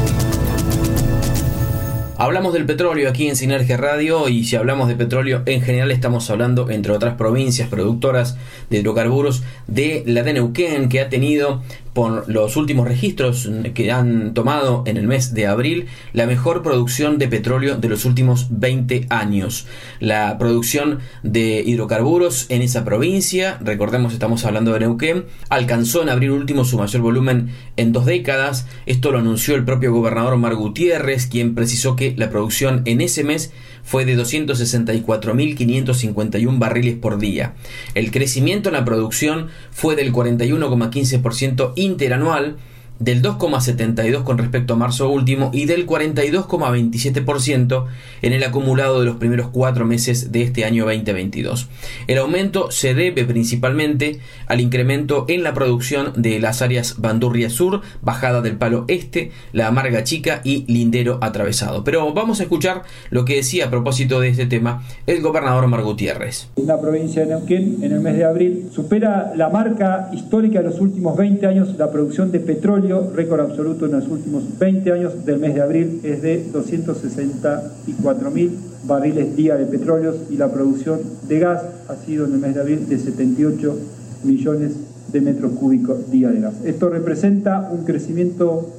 Hablamos 2.17 2.53
del 2.53 2.65
petróleo 2.65 3.09
aquí 3.09 3.27
en 3.27 3.35
Sinergia 3.35 3.77
Radio 3.77 4.29
y 4.29 4.43
si 4.43 4.55
hablamos 4.55 4.87
de 4.87 4.95
petróleo 4.95 5.41
en 5.45 5.61
general 5.61 5.91
estamos 5.91 6.29
hablando, 6.29 6.69
entre 6.69 6.91
otras 6.91 7.15
provincias 7.15 7.67
productoras 7.67 8.37
de 8.69 8.77
hidrocarburos, 8.79 9.43
de 9.67 10.03
la 10.05 10.21
de 10.21 10.33
Neuquén 10.33 10.87
que 10.87 11.01
ha 11.01 11.09
tenido 11.09 11.63
por 11.93 12.29
los 12.29 12.55
últimos 12.55 12.87
registros 12.87 13.49
que 13.73 13.91
han 13.91 14.33
tomado 14.33 14.83
en 14.85 14.97
el 14.97 15.07
mes 15.07 15.33
de 15.33 15.47
abril, 15.47 15.87
la 16.13 16.25
mejor 16.25 16.63
producción 16.63 17.17
de 17.17 17.27
petróleo 17.27 17.77
de 17.77 17.89
los 17.89 18.05
últimos 18.05 18.47
20 18.49 19.07
años. 19.09 19.67
La 19.99 20.37
producción 20.37 20.99
de 21.23 21.63
hidrocarburos 21.65 22.45
en 22.49 22.61
esa 22.61 22.85
provincia, 22.85 23.57
recordemos 23.61 24.13
estamos 24.13 24.45
hablando 24.45 24.73
de 24.73 24.81
Neuquén, 24.81 25.25
alcanzó 25.49 26.01
en 26.01 26.09
abril 26.09 26.31
último 26.31 26.65
su 26.65 26.77
mayor 26.77 27.01
volumen 27.01 27.49
en 27.77 27.91
dos 27.91 28.05
décadas. 28.05 28.67
Esto 28.85 29.11
lo 29.11 29.19
anunció 29.19 29.55
el 29.55 29.65
propio 29.65 29.93
gobernador 29.93 30.37
Mar 30.37 30.55
Gutiérrez, 30.55 31.27
quien 31.27 31.55
precisó 31.55 31.95
que 31.95 32.13
la 32.17 32.29
producción 32.29 32.83
en 32.85 33.01
ese 33.01 33.23
mes 33.23 33.51
fue 33.83 34.05
de 34.05 34.15
264.551 34.17 36.59
barriles 36.59 36.95
por 36.95 37.17
día. 37.17 37.55
El 37.95 38.11
crecimiento 38.11 38.69
en 38.69 38.73
la 38.73 38.85
producción 38.85 39.47
fue 39.71 39.95
del 39.95 40.13
41,15% 40.13 41.73
interanual 41.75 42.57
del 43.01 43.21
2,72 43.23 44.23
con 44.23 44.37
respecto 44.37 44.75
a 44.75 44.77
marzo 44.77 45.09
último 45.09 45.49
y 45.53 45.65
del 45.65 45.87
42,27% 45.87 47.85
en 48.21 48.33
el 48.33 48.43
acumulado 48.43 48.99
de 48.99 49.07
los 49.07 49.15
primeros 49.15 49.47
cuatro 49.49 49.85
meses 49.85 50.31
de 50.31 50.43
este 50.43 50.65
año 50.65 50.85
2022. 50.85 51.67
El 52.07 52.19
aumento 52.19 52.69
se 52.69 52.93
debe 52.93 53.25
principalmente 53.25 54.19
al 54.45 54.61
incremento 54.61 55.25
en 55.27 55.41
la 55.43 55.55
producción 55.55 56.13
de 56.15 56.39
las 56.39 56.61
áreas 56.61 57.01
Bandurria 57.01 57.49
Sur, 57.49 57.81
Bajada 58.01 58.41
del 58.41 58.57
Palo 58.57 58.85
Este, 58.87 59.31
La 59.51 59.67
Amarga 59.67 60.03
Chica 60.03 60.41
y 60.43 60.71
Lindero 60.71 61.17
Atravesado. 61.21 61.83
Pero 61.83 62.13
vamos 62.13 62.39
a 62.39 62.43
escuchar 62.43 62.83
lo 63.09 63.25
que 63.25 63.37
decía 63.37 63.65
a 63.65 63.71
propósito 63.71 64.19
de 64.19 64.29
este 64.29 64.45
tema 64.45 64.83
el 65.07 65.21
gobernador 65.21 65.65
Mar 65.67 65.81
Gutiérrez. 65.81 66.49
La 66.55 66.79
provincia 66.79 67.23
de 67.23 67.29
Neuquén 67.29 67.79
en 67.81 67.91
el 67.93 67.99
mes 67.99 68.15
de 68.15 68.25
abril 68.25 68.69
supera 68.71 69.33
la 69.35 69.49
marca 69.49 70.09
histórica 70.13 70.59
de 70.61 70.69
los 70.69 70.79
últimos 70.79 71.17
20 71.17 71.47
años 71.47 71.75
la 71.77 71.91
producción 71.91 72.31
de 72.31 72.39
petróleo 72.39 72.90
récord 72.99 73.39
absoluto 73.39 73.85
en 73.85 73.93
los 73.93 74.07
últimos 74.07 74.43
20 74.59 74.91
años 74.91 75.25
del 75.25 75.39
mes 75.39 75.55
de 75.55 75.61
abril 75.61 76.01
es 76.03 76.21
de 76.21 76.43
264 76.51 78.31
mil 78.31 78.57
barriles 78.85 79.35
día 79.35 79.55
de 79.55 79.65
petróleo 79.65 80.15
y 80.29 80.37
la 80.37 80.51
producción 80.51 80.99
de 81.27 81.39
gas 81.39 81.63
ha 81.87 81.95
sido 81.95 82.25
en 82.25 82.33
el 82.33 82.39
mes 82.39 82.53
de 82.55 82.61
abril 82.61 82.89
de 82.89 82.99
78 82.99 83.77
millones 84.23 84.73
de 85.11 85.21
metros 85.21 85.53
cúbicos 85.53 86.11
día 86.11 86.29
de 86.29 86.41
gas. 86.41 86.53
Esto 86.65 86.89
representa 86.89 87.69
un 87.71 87.85
crecimiento 87.85 88.69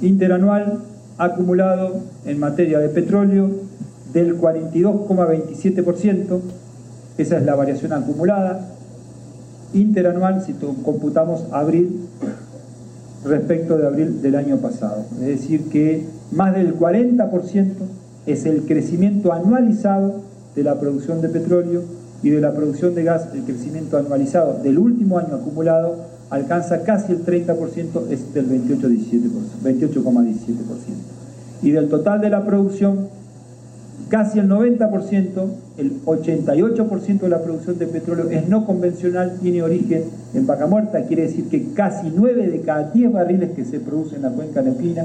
interanual 0.00 0.78
acumulado 1.18 2.00
en 2.24 2.38
materia 2.38 2.78
de 2.78 2.88
petróleo 2.88 3.50
del 4.12 4.40
42,27%, 4.40 6.40
esa 7.18 7.38
es 7.38 7.44
la 7.44 7.54
variación 7.54 7.92
acumulada, 7.92 8.74
interanual 9.74 10.42
si 10.44 10.54
computamos 10.82 11.44
abril 11.52 12.08
respecto 13.28 13.76
de 13.76 13.86
abril 13.86 14.20
del 14.22 14.34
año 14.34 14.58
pasado. 14.58 15.04
Es 15.20 15.26
decir, 15.26 15.68
que 15.68 16.04
más 16.32 16.54
del 16.54 16.76
40% 16.78 17.72
es 18.26 18.46
el 18.46 18.62
crecimiento 18.62 19.32
anualizado 19.32 20.22
de 20.54 20.62
la 20.62 20.78
producción 20.80 21.20
de 21.20 21.28
petróleo 21.28 21.82
y 22.22 22.30
de 22.30 22.40
la 22.40 22.52
producción 22.52 22.94
de 22.94 23.04
gas, 23.04 23.28
el 23.32 23.42
crecimiento 23.42 23.96
anualizado 23.96 24.60
del 24.62 24.78
último 24.78 25.18
año 25.18 25.36
acumulado 25.36 25.96
alcanza 26.30 26.82
casi 26.82 27.12
el 27.12 27.24
30%, 27.24 28.10
es 28.10 28.34
del 28.34 28.48
28,17%. 28.48 29.22
y 31.62 31.70
del 31.70 31.88
total 31.88 32.20
de 32.20 32.30
la 32.30 32.44
producción, 32.44 33.08
casi 34.08 34.38
el 34.38 34.48
90%, 34.48 35.46
el 35.78 36.02
88% 36.04 37.20
de 37.20 37.28
la 37.28 37.42
producción 37.42 37.78
de 37.78 37.86
petróleo 37.86 38.28
es 38.30 38.48
no 38.48 38.64
convencional, 38.64 39.38
tiene 39.40 39.62
origen 39.62 40.04
en 40.34 40.46
vaca 40.46 40.66
muerta, 40.66 41.04
quiere 41.06 41.22
decir 41.22 41.48
que 41.48 41.72
casi 41.72 42.12
9 42.14 42.48
de 42.48 42.60
cada 42.60 42.90
10 42.90 43.12
barriles 43.12 43.50
que 43.50 43.64
se 43.64 43.80
producen 43.80 44.16
en 44.16 44.22
la 44.22 44.30
cuenca 44.30 44.62
neuquina 44.62 45.04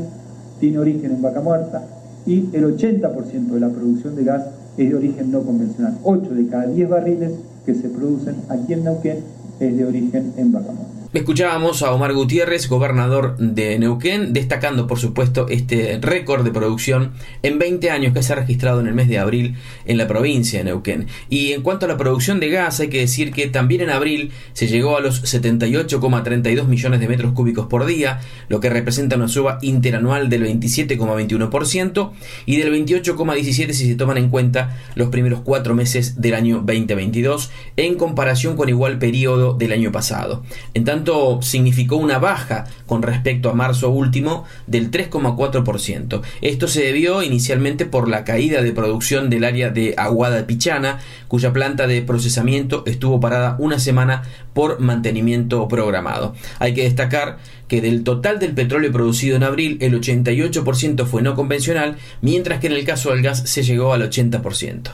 tiene 0.60 0.80
origen 0.80 1.12
en 1.12 1.22
vaca 1.22 1.42
muerta 1.42 1.84
y 2.26 2.50
el 2.54 2.78
80% 2.78 3.48
de 3.48 3.60
la 3.60 3.70
producción 3.70 4.16
de 4.16 4.24
gas 4.24 4.44
es 4.78 4.90
de 4.90 4.96
origen 4.96 5.32
no 5.32 5.42
convencional. 5.42 5.98
8 6.04 6.34
de 6.34 6.48
cada 6.48 6.68
10 6.68 6.90
barriles 6.90 7.32
que 7.66 7.76
se 7.76 7.90
producen 7.90 8.36
aquí 8.50 8.74
en 8.74 8.84
Neuquén 8.84 9.20
es 9.60 9.78
de 9.78 9.86
origen 9.86 10.34
en 10.38 10.52
vaca 10.52 10.72
muerta. 10.72 11.03
Escuchábamos 11.14 11.84
a 11.84 11.92
Omar 11.92 12.12
Gutiérrez, 12.14 12.68
gobernador 12.68 13.38
de 13.38 13.78
Neuquén, 13.78 14.34
destacando 14.34 14.88
por 14.88 14.98
supuesto 14.98 15.46
este 15.48 16.00
récord 16.02 16.44
de 16.44 16.50
producción 16.50 17.12
en 17.44 17.60
20 17.60 17.92
años 17.92 18.14
que 18.16 18.24
se 18.24 18.34
ha 18.34 18.38
registrado 18.38 18.80
en 18.80 18.88
el 18.88 18.96
mes 18.96 19.08
de 19.08 19.20
abril 19.20 19.56
en 19.86 20.00
la 20.00 20.08
provincia 20.08 20.58
de 20.58 20.66
Neuquén. 20.66 21.06
Y 21.30 21.52
en 21.52 21.62
cuanto 21.62 21.86
a 21.86 21.90
la 21.90 21.98
producción 21.98 22.40
de 22.40 22.50
gas, 22.50 22.80
hay 22.80 22.88
que 22.88 22.98
decir 22.98 23.32
que 23.32 23.46
también 23.46 23.82
en 23.82 23.92
abril 23.92 24.32
se 24.54 24.66
llegó 24.66 24.98
a 24.98 25.02
los 25.02 25.22
78,32 25.24 26.66
millones 26.66 27.00
de 27.00 27.08
metros 27.08 27.34
cúbicos 27.34 27.68
por 27.68 27.86
día, 27.86 28.20
lo 28.50 28.60
que 28.60 28.72
representa 28.72 29.16
una 29.16 29.28
suba 29.28 29.60
interanual 29.62 30.30
del 30.30 30.48
27,21% 30.48 32.12
y 32.48 32.56
del 32.58 32.74
28,17 32.74 33.74
si 33.74 33.88
se 33.88 33.96
toman 33.96 34.18
en 34.18 34.30
cuenta 34.32 34.80
los 34.96 35.10
primeros 35.10 35.42
cuatro 35.42 35.76
meses 35.76 36.20
del 36.20 36.34
año 36.34 36.64
2022 36.66 37.52
en 37.78 37.94
comparación 37.98 38.56
con 38.56 38.68
igual 38.68 38.98
periodo 38.98 39.54
del 39.54 39.74
año 39.74 39.92
pasado. 39.92 40.42
En 40.74 40.84
tanto, 40.84 41.03
significó 41.42 41.98
una 41.98 42.20
baja 42.20 42.66
con 42.86 43.02
respecto 43.02 43.50
a 43.50 43.54
marzo 43.54 43.90
último 43.90 44.46
del 44.68 44.92
3,4%. 44.92 46.22
Esto 46.42 46.68
se 46.68 46.84
debió 46.84 47.24
inicialmente 47.24 47.86
por 47.86 48.08
la 48.08 48.24
caída 48.24 48.62
de 48.62 48.72
producción 48.72 49.30
del 49.30 49.44
área 49.44 49.70
de 49.70 49.96
Aguada 49.98 50.46
Pichana, 50.48 51.00
cuya 51.28 51.54
planta 51.54 51.88
de 51.88 52.02
procesamiento 52.02 52.84
estuvo 52.86 53.20
parada 53.20 53.56
una 53.60 53.80
semana 53.80 54.24
por 54.54 54.80
mantenimiento 54.80 55.68
programado. 55.68 56.36
Hay 56.60 56.74
que 56.74 56.84
destacar 56.84 57.40
que 57.68 57.82
del 57.82 58.04
total 58.04 58.40
del 58.40 58.54
petróleo 58.54 58.92
producido 58.92 59.36
en 59.36 59.44
abril, 59.44 59.78
el 59.82 60.00
88% 60.00 61.06
fue 61.06 61.22
no 61.22 61.36
convencional, 61.36 61.98
mientras 62.22 62.60
que 62.60 62.68
en 62.68 62.74
el 62.74 62.86
caso 62.86 63.12
del 63.12 63.22
gas 63.24 63.50
se 63.50 63.64
llegó 63.64 63.94
al 63.94 64.10
80%. 64.10 64.92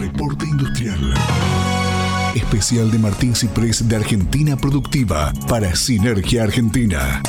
Reporte 0.00 0.46
industrial 0.46 1.14
especial 2.34 2.90
de 2.90 2.98
Martín 2.98 3.34
Ciprés 3.34 3.88
de 3.88 3.96
Argentina 3.96 4.54
Productiva 4.56 5.32
para 5.48 5.74
Sinergia 5.74 6.44
Argentina. 6.44 7.22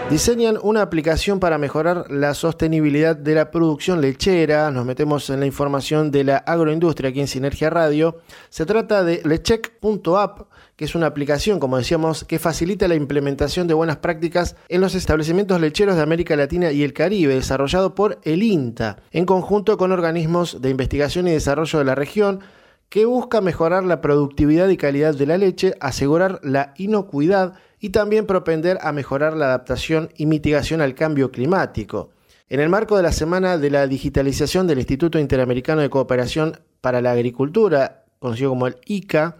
Diseñan 0.09 0.59
una 0.61 0.81
aplicación 0.81 1.39
para 1.39 1.57
mejorar 1.57 2.11
la 2.11 2.33
sostenibilidad 2.33 3.15
de 3.15 3.35
la 3.35 3.49
producción 3.49 4.01
lechera. 4.01 4.69
Nos 4.69 4.85
metemos 4.85 5.29
en 5.29 5.39
la 5.39 5.45
información 5.45 6.11
de 6.11 6.25
la 6.25 6.37
agroindustria 6.37 7.09
aquí 7.09 7.21
en 7.21 7.27
Sinergia 7.27 7.69
Radio. 7.69 8.17
Se 8.49 8.65
trata 8.65 9.03
de 9.03 9.21
lecheck.app, 9.23 10.41
que 10.75 10.85
es 10.85 10.93
una 10.93 11.07
aplicación, 11.07 11.57
como 11.59 11.77
decíamos, 11.77 12.25
que 12.25 12.37
facilita 12.37 12.87
la 12.87 12.95
implementación 12.95 13.65
de 13.65 13.73
buenas 13.73 13.97
prácticas 13.97 14.55
en 14.67 14.81
los 14.81 14.93
establecimientos 14.93 15.59
lecheros 15.61 15.95
de 15.95 16.03
América 16.03 16.35
Latina 16.35 16.71
y 16.71 16.83
el 16.83 16.93
Caribe, 16.93 17.35
desarrollado 17.35 17.95
por 17.95 18.19
el 18.23 18.43
INTA, 18.43 18.97
en 19.11 19.25
conjunto 19.25 19.77
con 19.77 19.93
organismos 19.93 20.61
de 20.61 20.69
investigación 20.69 21.27
y 21.27 21.31
desarrollo 21.31 21.79
de 21.79 21.85
la 21.85 21.95
región 21.95 22.41
que 22.89 23.05
busca 23.05 23.41
mejorar 23.41 23.83
la 23.83 24.01
productividad 24.01 24.69
y 24.69 24.77
calidad 24.77 25.15
de 25.15 25.25
la 25.25 25.39
leche, 25.39 25.73
asegurar 25.79 26.39
la 26.43 26.75
inocuidad 26.77 27.55
y 27.83 27.89
también 27.89 28.25
propender 28.25 28.77
a 28.81 28.93
mejorar 28.93 29.35
la 29.35 29.47
adaptación 29.47 30.09
y 30.15 30.25
mitigación 30.25 30.79
al 30.79 30.95
cambio 30.95 31.31
climático. 31.31 32.11
En 32.47 32.61
el 32.61 32.69
marco 32.69 32.95
de 32.95 33.03
la 33.03 33.11
Semana 33.11 33.57
de 33.57 33.69
la 33.69 33.87
Digitalización 33.87 34.67
del 34.67 34.77
Instituto 34.77 35.19
Interamericano 35.19 35.81
de 35.81 35.89
Cooperación 35.89 36.61
para 36.79 37.01
la 37.01 37.11
Agricultura, 37.11 38.05
conocido 38.19 38.51
como 38.51 38.67
el 38.67 38.77
ICA, 38.85 39.35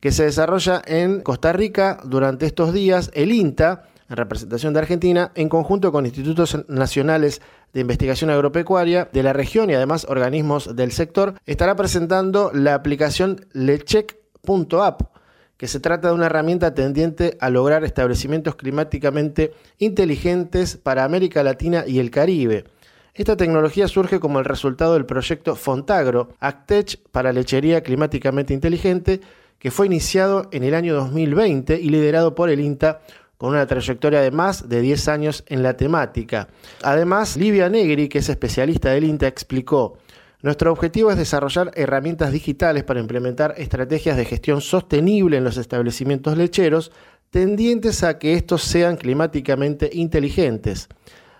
que 0.00 0.12
se 0.12 0.24
desarrolla 0.24 0.82
en 0.84 1.22
Costa 1.22 1.54
Rica 1.54 1.98
durante 2.04 2.44
estos 2.44 2.74
días, 2.74 3.10
el 3.14 3.32
INTA, 3.32 3.84
en 4.10 4.16
representación 4.18 4.74
de 4.74 4.80
Argentina, 4.80 5.32
en 5.34 5.48
conjunto 5.48 5.90
con 5.90 6.04
institutos 6.04 6.58
nacionales 6.68 7.40
de 7.72 7.80
investigación 7.80 8.28
agropecuaria 8.28 9.08
de 9.10 9.22
la 9.22 9.32
región 9.32 9.70
y 9.70 9.74
además 9.74 10.04
organismos 10.10 10.76
del 10.76 10.92
sector, 10.92 11.36
estará 11.46 11.74
presentando 11.74 12.50
la 12.52 12.74
aplicación 12.74 13.46
lecheck.app, 13.54 15.17
que 15.58 15.68
se 15.68 15.80
trata 15.80 16.08
de 16.08 16.14
una 16.14 16.26
herramienta 16.26 16.72
tendiente 16.72 17.36
a 17.40 17.50
lograr 17.50 17.84
establecimientos 17.84 18.54
climáticamente 18.54 19.52
inteligentes 19.78 20.76
para 20.76 21.04
América 21.04 21.42
Latina 21.42 21.84
y 21.86 21.98
el 21.98 22.10
Caribe. 22.10 22.64
Esta 23.12 23.36
tecnología 23.36 23.88
surge 23.88 24.20
como 24.20 24.38
el 24.38 24.44
resultado 24.44 24.94
del 24.94 25.04
proyecto 25.04 25.56
Fontagro, 25.56 26.28
Actech 26.38 27.00
para 27.10 27.32
lechería 27.32 27.82
climáticamente 27.82 28.54
inteligente, 28.54 29.20
que 29.58 29.72
fue 29.72 29.86
iniciado 29.86 30.48
en 30.52 30.62
el 30.62 30.74
año 30.74 30.94
2020 30.94 31.80
y 31.80 31.88
liderado 31.88 32.36
por 32.36 32.48
el 32.48 32.60
INTA 32.60 33.00
con 33.36 33.50
una 33.50 33.66
trayectoria 33.66 34.20
de 34.20 34.30
más 34.30 34.68
de 34.68 34.80
10 34.80 35.08
años 35.08 35.44
en 35.48 35.64
la 35.64 35.76
temática. 35.76 36.48
Además, 36.82 37.36
Livia 37.36 37.68
Negri, 37.68 38.08
que 38.08 38.18
es 38.18 38.28
especialista 38.28 38.90
del 38.90 39.04
INTA, 39.04 39.26
explicó, 39.26 39.98
nuestro 40.40 40.70
objetivo 40.70 41.10
es 41.10 41.16
desarrollar 41.16 41.72
herramientas 41.74 42.30
digitales 42.30 42.84
para 42.84 43.00
implementar 43.00 43.54
estrategias 43.56 44.16
de 44.16 44.24
gestión 44.24 44.60
sostenible 44.60 45.36
en 45.36 45.44
los 45.44 45.56
establecimientos 45.56 46.36
lecheros, 46.36 46.92
tendientes 47.30 48.04
a 48.04 48.18
que 48.18 48.34
estos 48.34 48.62
sean 48.62 48.96
climáticamente 48.96 49.90
inteligentes. 49.92 50.88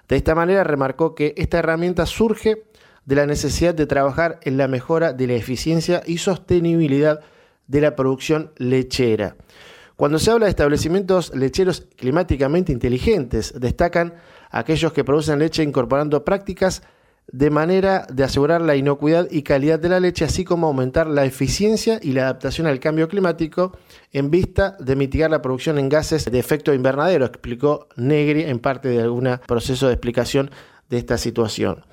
De 0.09 0.17
esta 0.17 0.35
manera 0.35 0.65
remarcó 0.65 1.15
que 1.15 1.33
esta 1.37 1.61
herramienta 1.61 2.07
surge 2.07 2.65
de 3.05 3.15
la 3.15 3.27
necesidad 3.27 3.75
de 3.75 3.87
trabajar 3.87 4.41
en 4.43 4.57
la 4.57 4.67
mejora 4.67 5.13
de 5.13 5.29
la 5.29 5.35
eficiencia 5.35 6.03
y 6.05 6.19
sostenibilidad 6.19 7.21
de 7.69 7.81
la 7.81 7.95
producción 7.95 8.53
lechera. 8.57 9.37
Cuando 9.95 10.19
se 10.19 10.31
habla 10.31 10.47
de 10.47 10.51
establecimientos 10.51 11.35
lecheros 11.35 11.87
climáticamente 11.97 12.73
inteligentes, 12.73 13.53
destacan 13.59 14.15
aquellos 14.51 14.93
que 14.93 15.05
producen 15.05 15.39
leche 15.39 15.63
incorporando 15.63 16.25
prácticas 16.25 16.83
de 17.31 17.51
manera 17.51 18.07
de 18.11 18.25
asegurar 18.25 18.63
la 18.63 18.77
inocuidad 18.77 19.29
y 19.31 19.43
calidad 19.43 19.79
de 19.79 19.91
la 19.91 20.01
leche, 20.01 20.25
así 20.25 20.45
como 20.45 20.67
aumentar 20.67 21.07
la 21.07 21.25
eficiencia 21.25 22.01
y 22.03 22.13
la 22.13 22.23
adaptación 22.23 22.67
al 22.67 22.81
cambio 22.81 23.09
climático 23.09 23.73
en 24.13 24.31
vista 24.31 24.77
de 24.81 24.97
mitigar 24.97 25.31
la 25.31 25.43
producción 25.43 25.79
en 25.79 25.89
gases 25.89 26.25
de 26.25 26.39
efecto 26.39 26.73
invernadero, 26.73 27.27
explicó 27.27 27.89
Negri 27.97 28.45
en 28.45 28.59
parte 28.59 28.89
de 28.89 29.03
algún 29.03 29.29
proceso 29.47 29.89
de 29.89 29.93
explicación 29.93 30.51
de 30.89 30.99
esta 30.99 31.19
situación. 31.19 31.85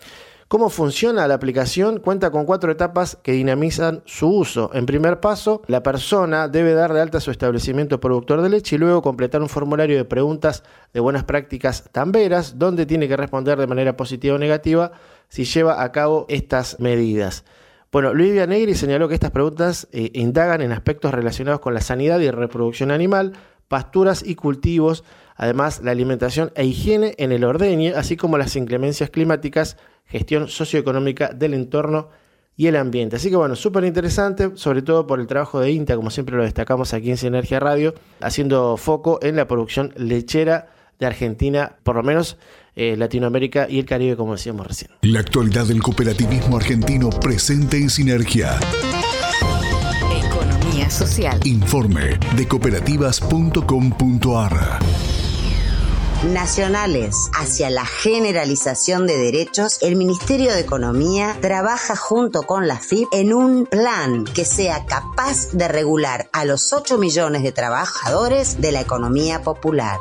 ¿Cómo 0.48 0.70
funciona 0.70 1.28
la 1.28 1.34
aplicación? 1.34 2.00
Cuenta 2.00 2.30
con 2.30 2.46
cuatro 2.46 2.72
etapas 2.72 3.18
que 3.24 3.32
dinamizan 3.32 4.04
su 4.06 4.30
uso. 4.30 4.70
En 4.76 4.86
primer 4.86 5.20
paso, 5.20 5.64
la 5.66 5.82
persona 5.82 6.48
debe 6.48 6.74
dar 6.74 6.94
de 6.94 7.02
alta 7.02 7.20
su 7.20 7.32
establecimiento 7.32 8.00
productor 8.00 8.44
de 8.44 8.50
leche 8.50 8.76
y 8.76 8.80
luego 8.80 9.02
completar 9.02 9.42
un 9.42 9.50
formulario 9.50 9.98
de 9.98 10.06
preguntas 10.06 10.64
de 10.94 11.00
buenas 11.00 11.24
prácticas 11.24 11.90
tamberas, 11.92 12.60
donde 12.60 12.86
tiene 12.86 13.08
que 13.08 13.18
responder 13.18 13.58
de 13.58 13.66
manera 13.66 13.98
positiva 13.98 14.36
o 14.36 14.38
negativa 14.38 14.92
si 15.30 15.46
lleva 15.46 15.84
a 15.84 15.92
cabo 15.92 16.26
estas 16.30 16.80
medidas. 16.80 17.44
Bueno, 17.92 18.14
Luis 18.14 18.34
Negri 18.48 18.76
señaló 18.76 19.08
que 19.08 19.14
estas 19.14 19.32
preguntas 19.32 19.88
eh, 19.92 20.12
indagan 20.14 20.62
en 20.62 20.72
aspectos 20.74 21.14
relacionados 21.14 21.62
con 21.62 21.74
la 21.74 21.82
sanidad 21.82 22.20
y 22.20 22.30
reproducción 22.30 22.92
animal, 22.92 23.34
pasturas 23.68 24.22
y 24.26 24.36
cultivos, 24.36 25.04
además 25.36 25.82
la 25.82 25.92
alimentación 25.92 26.52
e 26.56 26.66
higiene 26.66 27.16
en 27.18 27.32
el 27.32 27.44
ordeñe, 27.44 27.94
así 27.96 28.18
como 28.18 28.38
las 28.38 28.56
inclemencias 28.56 29.10
climáticas, 29.10 29.78
gestión 30.06 30.50
socioeconómica 30.50 31.30
del 31.30 31.54
entorno 31.54 32.10
y 32.58 32.68
el 32.68 32.76
ambiente. 32.76 33.18
Así 33.18 33.30
que 33.30 33.36
bueno, 33.36 33.56
súper 33.56 33.84
interesante, 33.84 34.52
sobre 34.56 34.82
todo 34.82 35.08
por 35.08 35.20
el 35.20 35.28
trabajo 35.28 35.60
de 35.60 35.72
INTA, 35.72 35.96
como 35.96 36.10
siempre 36.10 36.36
lo 36.36 36.44
destacamos 36.44 36.94
aquí 36.94 37.12
en 37.12 37.18
Sinergia 37.18 37.60
Radio, 37.60 37.94
haciendo 38.22 38.78
foco 38.78 39.20
en 39.22 39.36
la 39.36 39.48
producción 39.48 39.94
lechera 39.96 40.68
de 41.00 41.06
Argentina, 41.06 41.78
por 41.84 41.96
lo 41.96 42.04
menos 42.04 42.38
eh, 42.76 42.98
Latinoamérica 42.98 43.68
y 43.70 43.80
el 43.80 43.86
Caribe, 43.86 44.18
como 44.18 44.34
decíamos 44.34 44.68
recién. 44.68 44.92
La 45.02 45.22
actualidad 45.22 45.66
del 45.66 45.82
cooperativismo 45.82 46.58
argentino 46.58 47.10
presente 47.10 47.78
en 47.78 47.90
Sinergia. 47.90 48.60
Economía 50.18 50.90
social. 50.90 51.40
Informe 51.46 52.20
de 52.36 52.48
cooperativas.com.ar. 52.48 54.80
nacionales 56.34 57.16
hacia 57.40 57.70
la 57.70 57.86
generalización 57.86 59.06
de 59.08 59.18
derechos, 59.18 59.78
el 59.82 59.96
Ministerio 59.96 60.52
de 60.52 60.60
Economía 60.62 61.38
trabaja 61.40 61.96
junto 61.96 62.44
con 62.44 62.68
la 62.68 62.80
FIP 62.80 63.08
en 63.14 63.34
un 63.34 63.68
plan 63.68 64.26
que 64.26 64.44
sea 64.44 64.86
capaz 64.86 65.52
de 65.54 65.68
regular 65.68 66.30
a 66.34 66.46
los 66.46 66.74
8 66.74 66.98
millones 66.98 67.44
de 67.44 67.52
trabajadores 67.52 68.60
de 68.60 68.72
la 68.72 68.82
economía 68.82 69.44
popular. 69.44 70.00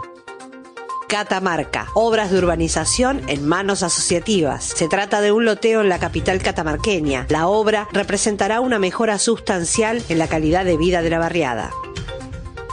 Catamarca, 1.09 1.89
obras 1.95 2.31
de 2.31 2.39
urbanización 2.39 3.23
en 3.29 3.47
manos 3.47 3.83
asociativas. 3.83 4.65
Se 4.65 4.89
trata 4.89 5.21
de 5.21 5.33
un 5.33 5.45
loteo 5.45 5.81
en 5.81 5.89
la 5.89 5.99
capital 5.99 6.43
catamarqueña. 6.43 7.27
La 7.29 7.47
obra 7.47 7.89
representará 7.93 8.61
una 8.61 8.79
mejora 8.79 9.19
sustancial 9.19 10.03
en 10.09 10.19
la 10.19 10.29
calidad 10.29 10.65
de 10.65 10.77
vida 10.77 11.03
de 11.03 11.11
la 11.11 11.19
barriada. 11.19 11.71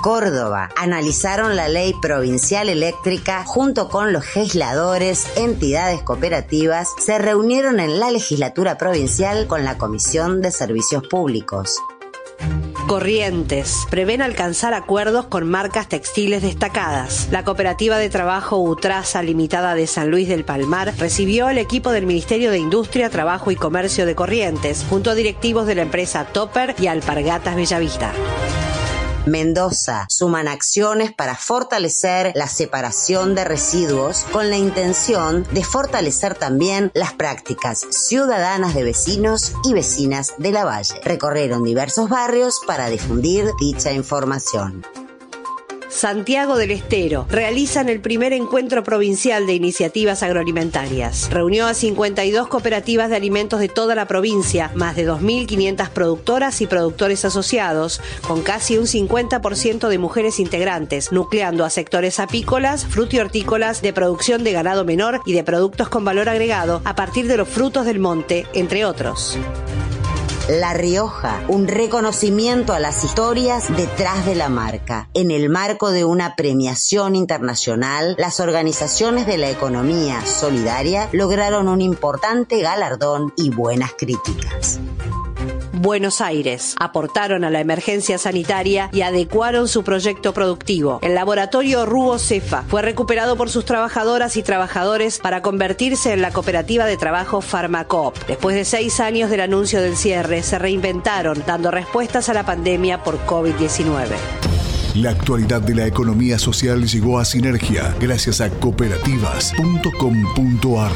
Córdoba 0.02 0.70
analizaron 0.76 1.56
la 1.56 1.68
ley 1.68 1.94
provincial 2.02 2.70
eléctrica 2.70 3.44
junto 3.46 3.88
con 3.88 4.12
los 4.12 4.36
legisladores, 4.36 5.28
entidades 5.38 6.02
cooperativas, 6.02 6.90
se 6.98 7.20
reunieron 7.20 7.80
en 7.80 8.00
la 8.00 8.10
legislatura 8.10 8.80
provincial 8.80 9.46
con 9.46 9.64
la 9.64 9.78
Comisión 9.78 10.42
de 10.42 10.50
Servicios 10.50 11.04
Públicos. 11.08 11.78
Corrientes 12.92 13.88
prevén 13.90 14.22
alcanzar 14.22 14.74
acuerdos 14.74 15.26
con 15.28 15.48
marcas 15.48 15.88
textiles 15.88 16.42
destacadas. 16.42 17.30
La 17.32 17.46
cooperativa 17.46 17.98
de 17.98 18.10
trabajo 18.10 18.58
Utraza 18.58 19.24
Limitada 19.24 19.76
de 19.76 19.88
San 19.88 20.12
Luis 20.12 20.28
del 20.28 20.44
Palmar 20.44 20.94
recibió 20.98 21.48
al 21.48 21.58
equipo 21.58 21.94
del 21.94 22.06
Ministerio 22.06 22.52
de 22.52 22.58
Industria, 22.58 23.10
Trabajo 23.10 23.50
y 23.50 23.56
Comercio 23.56 24.06
de 24.06 24.16
Corrientes, 24.16 24.86
junto 24.90 25.10
a 25.10 25.16
directivos 25.16 25.68
de 25.68 25.76
la 25.76 25.84
empresa 25.84 26.26
Topper 26.26 26.76
y 26.80 26.88
Alpargatas 26.88 27.56
Bellavista. 27.56 28.12
Mendoza 29.26 30.06
suman 30.10 30.48
acciones 30.48 31.14
para 31.14 31.36
fortalecer 31.36 32.32
la 32.36 32.48
separación 32.48 33.36
de 33.36 33.44
residuos 33.44 34.26
con 34.32 34.50
la 34.50 34.58
intención 34.58 35.46
de 35.52 35.64
fortalecer 35.64 36.36
también 36.36 36.92
las 36.94 37.14
prácticas 37.14 37.86
ciudadanas 37.90 38.74
de 38.74 38.84
vecinos 38.84 39.54
y 39.64 39.74
vecinas 39.74 40.34
de 40.38 40.52
la 40.52 40.66
Valle. 40.66 40.96
Recorrieron 41.04 41.64
diversos 41.64 42.10
barrios 42.10 42.62
para 42.66 42.90
difundir 42.90 43.50
dicha 43.60 43.92
información. 43.92 44.84
Santiago 45.92 46.58
del 46.58 46.72
Estero 46.72 47.28
realizan 47.30 47.90
el 47.90 48.00
primer 48.00 48.32
encuentro 48.32 48.82
provincial 48.82 49.46
de 49.46 49.54
iniciativas 49.54 50.24
agroalimentarias. 50.24 51.30
Reunió 51.30 51.68
a 51.68 51.74
52 51.74 52.48
cooperativas 52.48 53.10
de 53.10 53.18
alimentos 53.18 53.60
de 53.60 53.68
toda 53.68 53.94
la 53.94 54.08
provincia, 54.08 54.72
más 54.74 54.96
de 54.96 55.08
2.500 55.08 55.90
productoras 55.90 56.62
y 56.62 56.68
productores 56.68 57.26
asociados, 57.26 58.02
con 58.26 58.42
casi 58.42 58.78
un 58.78 58.86
50% 58.86 59.90
de 59.90 59.98
mujeres 59.98 60.40
integrantes, 60.40 61.12
nucleando 61.12 61.66
a 61.66 61.70
sectores 61.70 62.20
apícolas, 62.20 62.86
frutihortícolas, 62.86 63.82
de 63.82 63.92
producción 63.92 64.46
de 64.46 64.54
ganado 64.54 64.86
menor 64.86 65.20
y 65.26 65.34
de 65.34 65.44
productos 65.44 65.90
con 65.90 66.06
valor 66.06 66.30
agregado 66.30 66.82
a 66.86 66.96
partir 66.96 67.28
de 67.28 67.38
los 67.38 67.50
frutos 67.50 67.86
del 67.86 68.00
monte, 68.00 68.48
entre 68.54 68.86
otros. 68.86 69.38
La 70.60 70.74
Rioja, 70.74 71.46
un 71.48 71.66
reconocimiento 71.66 72.74
a 72.74 72.80
las 72.82 73.06
historias 73.06 73.74
detrás 73.78 74.26
de 74.26 74.36
la 74.36 74.50
marca. 74.50 75.08
En 75.14 75.32
el 75.32 75.48
marco 75.48 75.92
de 75.92 76.04
una 76.04 76.36
premiación 76.36 77.16
internacional, 77.16 78.16
las 78.20 78.42
organizaciones 78.42 79.26
de 79.28 79.38
la 79.38 79.50
economía 79.50 80.20
solidaria 80.26 81.08
lograron 81.14 81.70
un 81.70 81.80
importante 81.80 82.60
galardón 82.60 83.32
y 83.38 83.50
buenas 83.50 83.94
críticas. 83.98 84.82
Buenos 85.82 86.22
Aires. 86.22 86.76
Aportaron 86.80 87.44
a 87.44 87.50
la 87.50 87.60
emergencia 87.60 88.20
sanitaria 88.20 88.92
y 88.94 89.02
adecuaron 89.02 89.68
su 89.68 89.84
proyecto 89.84 90.32
productivo. 90.32 91.00
El 91.02 91.16
laboratorio 91.16 91.88
Ruo 91.88 92.20
Cefa 92.20 92.64
fue 92.68 92.84
recuperado 92.84 93.36
por 93.36 93.50
sus 93.50 93.66
trabajadoras 93.66 94.38
y 94.38 94.44
trabajadores 94.44 95.18
para 95.18 95.42
convertirse 95.42 96.14
en 96.14 96.22
la 96.22 96.30
cooperativa 96.30 96.86
de 96.86 96.98
trabajo 96.98 97.42
Farmacoop. 97.42 98.16
Después 98.28 98.56
de 98.56 98.64
seis 98.64 99.00
años 99.00 99.32
del 99.32 99.42
anuncio 99.42 99.82
del 99.82 99.98
cierre, 99.98 100.44
se 100.44 100.60
reinventaron 100.60 101.44
dando 101.48 101.72
respuestas 101.72 102.30
a 102.30 102.36
la 102.36 102.46
pandemia 102.46 103.04
por 103.04 103.18
COVID-19. 103.26 104.10
La 104.94 105.10
actualidad 105.10 105.62
de 105.62 105.74
la 105.74 105.88
economía 105.88 106.38
social 106.38 106.86
llegó 106.86 107.18
a 107.18 107.26
Sinergia 107.26 107.96
gracias 108.00 108.40
a 108.40 108.52
cooperativas.com.ar. 108.52 110.92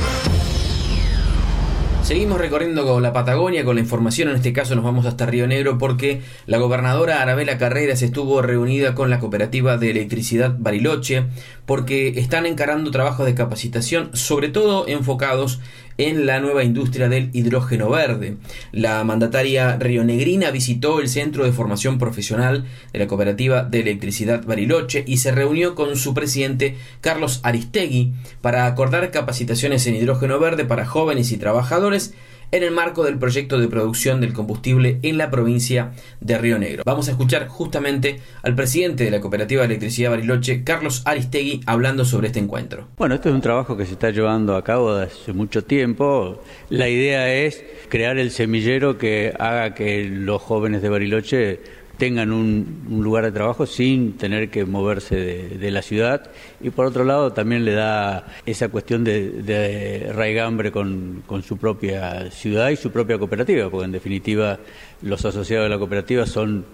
Seguimos 2.06 2.38
recorriendo 2.38 2.86
con 2.86 3.02
la 3.02 3.14
Patagonia 3.14 3.66
con 3.66 3.78
la 3.78 3.82
información, 3.82 4.30
en 4.30 4.36
este 4.36 4.54
caso 4.54 4.76
nos 4.76 4.84
vamos 4.84 5.08
hasta 5.08 5.26
Río 5.26 5.48
Negro 5.48 5.80
porque 5.80 6.22
la 6.46 6.60
gobernadora 6.60 7.20
Arabela 7.20 7.58
Carreras 7.58 8.04
estuvo 8.04 8.44
reunida 8.44 8.94
con 8.94 9.10
la 9.10 9.18
cooperativa 9.18 9.78
de 9.78 9.90
electricidad 9.90 10.56
Bariloche 10.56 11.26
porque 11.66 12.20
están 12.20 12.46
encarando 12.46 12.92
trabajos 12.92 13.26
de 13.26 13.36
capacitación, 13.36 14.10
sobre 14.14 14.50
todo 14.50 14.88
enfocados 14.88 15.60
en 15.98 16.26
la 16.26 16.40
nueva 16.40 16.64
industria 16.64 17.08
del 17.08 17.30
hidrógeno 17.34 17.90
verde. 17.90 18.38
La 18.72 19.04
mandataria 19.04 19.78
rionegrina 19.78 20.52
visitó 20.52 21.00
el 21.00 21.08
Centro 21.08 21.46
de 21.46 21.52
Formación 21.52 21.98
Profesional 21.98 22.66
de 22.92 23.00
la 23.00 23.08
Cooperativa 23.08 23.64
de 23.64 23.80
Electricidad 23.80 24.44
Bariloche 24.46 25.04
y 25.08 25.18
se 25.18 25.32
reunió 25.32 25.74
con 25.76 25.96
su 25.96 26.14
presidente 26.14 26.76
Carlos 27.02 27.40
Aristegui 27.44 28.14
para 28.42 28.66
acordar 28.66 29.12
capacitaciones 29.12 29.88
en 29.88 29.96
hidrógeno 29.96 30.40
verde 30.40 30.66
para 30.66 30.86
jóvenes 30.86 31.32
y 31.32 31.38
trabajadores 31.38 32.14
en 32.52 32.64
el 32.64 32.72
marco 32.72 33.04
del 33.04 33.18
proyecto 33.18 33.60
de 33.60 33.68
producción 33.68 34.22
del 34.22 34.34
combustible 34.34 35.00
en 35.02 35.18
la 35.18 35.30
provincia 35.30 35.92
de 36.22 36.38
Río 36.38 36.58
Negro. 36.58 36.84
Vamos 36.86 37.08
a 37.08 37.12
escuchar 37.12 37.48
justamente 37.48 38.20
al 38.44 38.56
presidente 38.56 39.04
de 39.04 39.12
la 39.12 39.22
Cooperativa 39.22 39.62
de 39.62 39.68
Electricidad 39.68 40.12
Bariloche, 40.12 40.64
Carlos 40.64 41.02
Aristegui, 41.06 41.62
hablando 41.66 42.06
sobre 42.06 42.28
este 42.28 42.40
encuentro. 42.40 42.88
Bueno, 42.98 43.16
esto 43.16 43.30
es 43.30 43.36
un 43.36 43.42
trabajo 43.42 43.78
que 43.78 43.86
se 43.86 43.94
está 43.94 44.12
llevando 44.12 44.56
a 44.56 44.64
cabo 44.64 44.96
desde 44.96 45.14
hace 45.14 45.34
mucho 45.34 45.64
tiempo. 45.64 46.42
La 46.70 46.90
idea 46.90 47.34
es 47.34 47.64
crear 47.90 48.18
el 48.18 48.32
semillero 48.32 48.98
que 48.98 49.34
haga 49.40 49.74
que 49.74 50.06
los 50.06 50.42
jóvenes 50.42 50.82
de 50.82 50.90
Bariloche 50.90 51.60
tengan 51.98 52.32
un, 52.32 52.86
lugar 52.90 53.26
de 53.26 53.32
trabajo 53.32 53.66
sin 53.66 54.14
tener 54.18 54.50
que 54.50 54.66
moverse 54.66 55.16
de, 55.16 55.72
la 55.72 55.82
ciudad. 55.82 56.30
Y 56.62 56.70
por 56.70 56.86
otro 56.86 57.04
lado 57.04 57.34
también 57.34 57.66
le 57.66 57.74
da 57.74 58.26
esa 58.46 58.70
cuestión 58.70 59.04
de, 59.04 60.12
raigambre 60.14 60.72
con, 60.72 61.24
su 61.46 61.58
propia 61.58 62.30
ciudad 62.32 62.70
y 62.70 62.76
su 62.76 62.92
propia 62.92 63.18
cooperativa, 63.18 63.70
porque 63.70 63.86
en 63.86 63.92
definitiva 63.92 64.60
los 65.02 65.24
asociados 65.26 65.66
de 65.66 65.70
la 65.70 65.78
cooperativa 65.78 66.26
son 66.26 66.66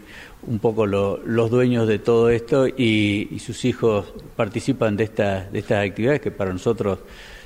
un 0.43 0.59
poco 0.59 0.85
los 0.85 1.51
dueños 1.51 1.87
de 1.87 1.99
todo 1.99 2.29
esto 2.29 2.67
y, 2.67 3.27
y 3.31 3.39
sus 3.39 3.63
hijos 3.65 4.13
participan 4.35 4.97
de, 4.97 5.03
estas 5.03 5.51
de 5.51 5.59
estas 5.59 5.85
actividades 5.87 6.21
que 6.21 6.31
para 6.31 6.51
nosotros 6.51 6.99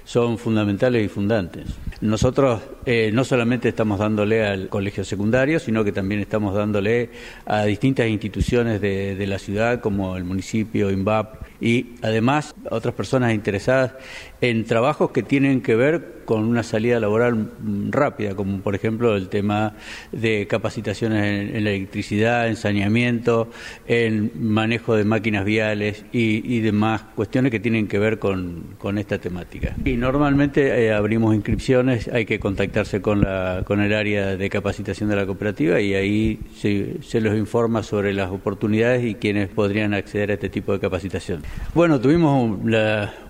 son 0.06 0.38
fundamentales 0.38 1.04
y 1.04 1.10
fundantes. 1.10 1.66
Nosotros 2.00 2.62
eh, 2.86 3.10
no 3.12 3.24
solamente 3.26 3.70
estamos 3.70 4.00
dándole 4.00 4.46
al 4.46 4.70
colegio 4.70 5.04
secundario, 5.04 5.60
sino 5.60 5.84
que 5.84 5.92
también 5.92 6.22
estamos 6.22 6.54
dándole 6.54 7.10
a 7.46 7.66
distintas 7.66 8.08
instituciones 8.08 8.80
de, 8.80 9.26
la 9.26 9.40
ciudad, 9.40 9.82
como 9.82 10.16
el 10.16 10.24
municipio, 10.24 10.92
INVAP, 10.92 11.42
y 11.60 11.96
además 12.04 12.54
a 12.70 12.76
otras 12.76 12.94
personas 12.94 13.34
interesadas 13.34 13.94
en 14.42 14.66
trabajos 14.66 15.12
que 15.12 15.24
tienen 15.24 15.62
que 15.62 15.76
ver 15.76 16.16
con 16.26 16.44
una 16.44 16.64
salida 16.64 17.00
laboral 17.00 17.52
rápida, 17.90 18.36
como 18.36 18.60
por 18.60 18.76
ejemplo 18.76 19.16
el 19.16 19.30
tema 19.30 19.74
de 20.12 20.48
capacitaciones 20.48 21.24
en, 21.24 21.56
electricidad, 21.56 22.48
en 22.48 22.56
saneamiento, 22.56 23.50
en 23.88 24.32
manejo 24.36 24.96
de 24.96 25.06
máquinas 25.06 25.46
viales 25.46 26.06
y, 26.12 26.60
demás 26.66 27.04
cuestiones 27.16 27.52
que 27.52 27.60
tienen 27.60 27.88
que 27.88 28.00
ver 28.00 28.18
con, 28.18 28.76
esta 28.98 29.20
temática. 29.20 29.76
Y 29.84 29.95
normalmente 29.98 30.86
eh, 30.86 30.94
abrimos 30.94 31.36
inscripciones, 31.36 32.08
hay 32.08 32.26
que 32.26 32.40
contactarse 32.40 33.02
con, 33.02 33.22
la, 33.22 33.64
con 33.66 33.82
el 33.82 33.94
área 33.94 34.36
de 34.36 34.50
capacitación 34.50 35.10
de 35.10 35.16
la 35.16 35.26
cooperativa 35.26 35.80
y 35.80 35.94
ahí 35.94 36.40
se, 36.56 37.22
los 37.22 37.36
informa 37.36 37.84
sobre 37.84 38.14
las 38.14 38.32
oportunidades 38.32 39.04
y 39.06 39.16
quienes 39.16 39.50
podrían 39.50 39.94
acceder 39.94 40.32
a 40.32 40.34
este 40.36 40.50
tipo 40.50 40.74
de 40.74 40.80
capacitación. 40.80 41.44
Bueno, 41.74 42.00
tuvimos 42.00 42.58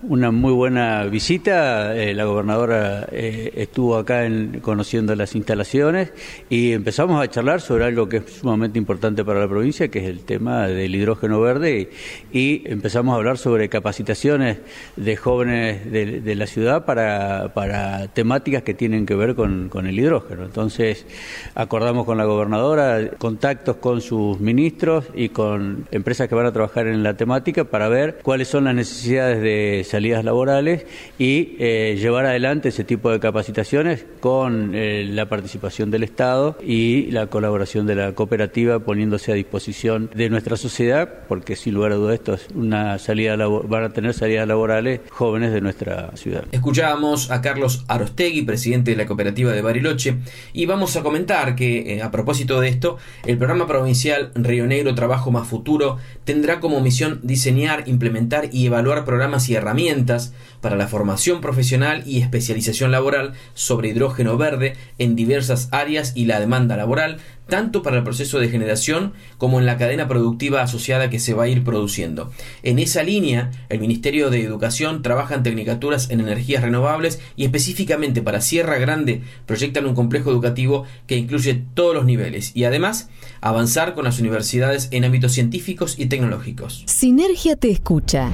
una 0.02 0.30
muy 0.30 0.52
buena 0.52 1.04
visita, 1.04 1.96
eh, 1.96 2.14
la 2.14 2.24
gobernadora 2.24 3.08
eh, 3.12 3.52
estuvo 3.56 3.96
acá 3.96 4.26
conociendo 4.60 5.14
las 5.14 5.34
instalaciones 5.34 6.12
y 6.48 6.72
empezamos 6.72 7.22
a 7.22 7.28
charlar 7.28 7.60
sobre 7.60 7.84
algo 7.84 8.08
que 8.08 8.18
es 8.18 8.30
sumamente 8.30 8.78
importante 8.78 9.24
para 9.24 9.40
la 9.40 9.48
provincia, 9.48 9.88
que 9.88 10.00
es 10.00 10.06
el 10.06 10.20
tema 10.20 10.68
del 10.68 10.94
hidrógeno 10.94 11.40
verde 11.40 11.90
y, 12.32 12.62
empezamos 12.66 13.14
a 13.14 13.16
hablar 13.16 13.38
sobre 13.38 13.68
capacitaciones 13.68 14.58
de 14.96 15.16
jóvenes 15.16 15.90
de, 15.90 16.34
la 16.34 16.46
ciudad 16.46 16.55
para, 16.84 17.52
para, 17.54 18.08
temáticas 18.08 18.62
que 18.62 18.74
tienen 18.74 19.06
que 19.06 19.14
ver 19.14 19.34
con, 19.34 19.68
con 19.68 19.86
el 19.86 19.98
hidrógeno. 19.98 20.44
Entonces 20.44 21.06
acordamos 21.54 22.06
con 22.06 22.18
la 22.18 22.24
gobernadora 22.24 23.10
contactos 23.18 23.76
con 23.76 24.00
sus 24.00 24.40
ministros 24.40 25.04
y 25.14 25.28
con 25.28 25.86
empresas 25.90 26.28
que 26.28 26.34
van 26.34 26.46
a 26.46 26.52
trabajar 26.52 26.86
en 26.86 27.02
la 27.02 27.16
temática 27.16 27.64
para 27.64 27.88
ver 27.88 28.18
cuáles 28.22 28.48
son 28.48 28.64
las 28.64 28.74
necesidades 28.74 29.40
de 29.40 29.84
salidas 29.84 30.24
laborales 30.24 30.86
y 31.18 31.56
eh, 31.58 31.96
llevar 32.00 32.26
adelante 32.26 32.70
ese 32.70 32.84
tipo 32.84 33.10
de 33.10 33.20
capacitaciones 33.20 34.06
con 34.20 34.74
eh, 34.74 35.04
la 35.04 35.28
participación 35.28 35.90
del 35.90 36.02
Estado 36.02 36.56
y 36.64 37.10
la 37.10 37.26
colaboración 37.26 37.86
de 37.86 37.94
la 37.94 38.12
cooperativa 38.12 38.78
poniéndose 38.78 39.32
a 39.32 39.34
disposición 39.34 40.10
de 40.14 40.30
nuestra 40.30 40.56
sociedad, 40.56 41.26
porque 41.28 41.56
sin 41.56 41.74
lugar 41.74 41.92
a 41.92 41.96
dudas 41.96 42.14
esto 42.14 42.34
es 42.34 42.48
una 42.54 42.98
salida 42.98 43.36
van 43.36 43.84
a 43.84 43.90
tener 43.90 44.14
salidas 44.14 44.48
laborales 44.48 45.00
jóvenes 45.10 45.52
de 45.52 45.60
nuestra 45.60 46.16
ciudad. 46.16 46.44
Escuchábamos 46.52 47.30
a 47.30 47.40
Carlos 47.40 47.84
Arostegui, 47.88 48.42
presidente 48.42 48.92
de 48.92 48.96
la 48.96 49.06
cooperativa 49.06 49.52
de 49.52 49.62
Bariloche, 49.62 50.18
y 50.52 50.66
vamos 50.66 50.96
a 50.96 51.02
comentar 51.02 51.56
que 51.56 51.94
eh, 51.94 52.02
a 52.02 52.10
propósito 52.10 52.60
de 52.60 52.68
esto, 52.68 52.98
el 53.24 53.36
programa 53.36 53.66
provincial 53.66 54.30
Río 54.34 54.66
Negro 54.66 54.94
Trabajo 54.94 55.32
más 55.32 55.48
Futuro 55.48 55.98
tendrá 56.24 56.60
como 56.60 56.80
misión 56.80 57.20
diseñar, 57.24 57.88
implementar 57.88 58.48
y 58.52 58.66
evaluar 58.66 59.04
programas 59.04 59.48
y 59.48 59.54
herramientas 59.54 60.32
para 60.60 60.76
la 60.76 60.88
formación 60.88 61.40
profesional 61.40 62.02
y 62.06 62.20
especialización 62.20 62.92
laboral 62.92 63.32
sobre 63.54 63.88
hidrógeno 63.88 64.36
verde 64.36 64.76
en 64.98 65.16
diversas 65.16 65.68
áreas 65.72 66.12
y 66.14 66.26
la 66.26 66.40
demanda 66.40 66.76
laboral, 66.76 67.18
tanto 67.48 67.82
para 67.82 67.98
el 67.98 68.04
proceso 68.04 68.40
de 68.40 68.48
generación 68.48 69.12
como 69.38 69.60
en 69.60 69.66
la 69.66 69.76
cadena 69.76 70.08
productiva 70.08 70.62
asociada 70.62 71.10
que 71.10 71.20
se 71.20 71.34
va 71.34 71.44
a 71.44 71.48
ir 71.48 71.62
produciendo. 71.62 72.32
En 72.62 72.78
esa 72.78 73.02
línea, 73.02 73.50
el 73.68 73.80
Ministerio 73.80 74.30
de 74.30 74.42
Educación 74.42 75.02
trabaja 75.02 75.34
en 75.34 75.42
tecnicaturas 75.42 76.10
en 76.10 76.20
energías 76.36 76.62
renovables 76.62 77.20
y 77.36 77.44
específicamente 77.44 78.22
para 78.22 78.40
Sierra 78.40 78.78
Grande 78.78 79.22
proyectan 79.46 79.86
un 79.86 79.94
complejo 79.94 80.30
educativo 80.30 80.84
que 81.06 81.16
incluye 81.16 81.62
todos 81.74 81.94
los 81.94 82.04
niveles 82.04 82.52
y 82.54 82.64
además 82.64 83.08
avanzar 83.40 83.94
con 83.94 84.04
las 84.04 84.20
universidades 84.20 84.88
en 84.90 85.04
ámbitos 85.04 85.32
científicos 85.32 85.98
y 85.98 86.06
tecnológicos. 86.06 86.84
Sinergia 86.86 87.56
te 87.56 87.70
escucha. 87.70 88.30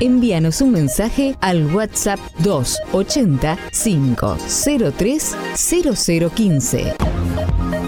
Envíanos 0.00 0.60
un 0.60 0.72
mensaje 0.72 1.36
al 1.40 1.66
WhatsApp 1.74 2.20
280 2.40 3.58
503 3.72 5.36
0015. 5.54 6.94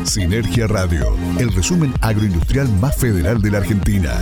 Sinergia 0.04 0.66
Radio, 0.66 1.14
el 1.38 1.52
resumen 1.52 1.92
agroindustrial 2.00 2.68
más 2.80 2.96
federal 2.96 3.42
de 3.42 3.50
la 3.50 3.58
Argentina. 3.58 4.12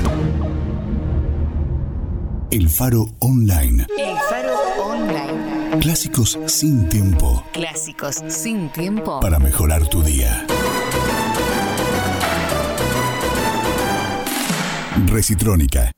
El 2.50 2.70
Faro 2.70 3.06
Online. 3.18 3.86
El 3.98 4.16
Faro 4.30 4.56
Online. 4.78 5.78
Clásicos 5.80 6.38
sin 6.46 6.88
tiempo. 6.88 7.44
Clásicos 7.52 8.22
sin 8.28 8.70
tiempo. 8.70 9.18
Para 9.20 9.38
mejorar 9.38 9.88
tu 9.88 10.02
día. 10.02 10.46
Recitrónica. 15.06 15.90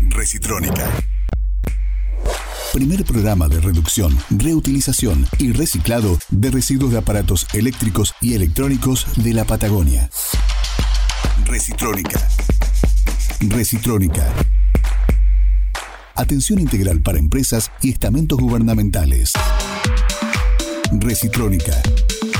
Recitrónica. 0.00 0.90
Primer 2.72 3.04
programa 3.04 3.48
de 3.48 3.60
reducción, 3.60 4.18
reutilización 4.30 5.26
y 5.38 5.52
reciclado 5.52 6.18
de 6.30 6.50
residuos 6.50 6.90
de 6.90 6.98
aparatos 6.98 7.46
eléctricos 7.52 8.14
y 8.20 8.34
electrónicos 8.34 9.06
de 9.16 9.32
la 9.32 9.44
Patagonia. 9.44 10.10
Recitrónica. 11.46 12.20
Recitrónica. 13.40 14.32
Atención 16.14 16.58
integral 16.58 17.00
para 17.00 17.18
empresas 17.18 17.70
y 17.80 17.90
estamentos 17.90 18.38
gubernamentales. 18.38 19.32
Recitrónica. 20.92 21.80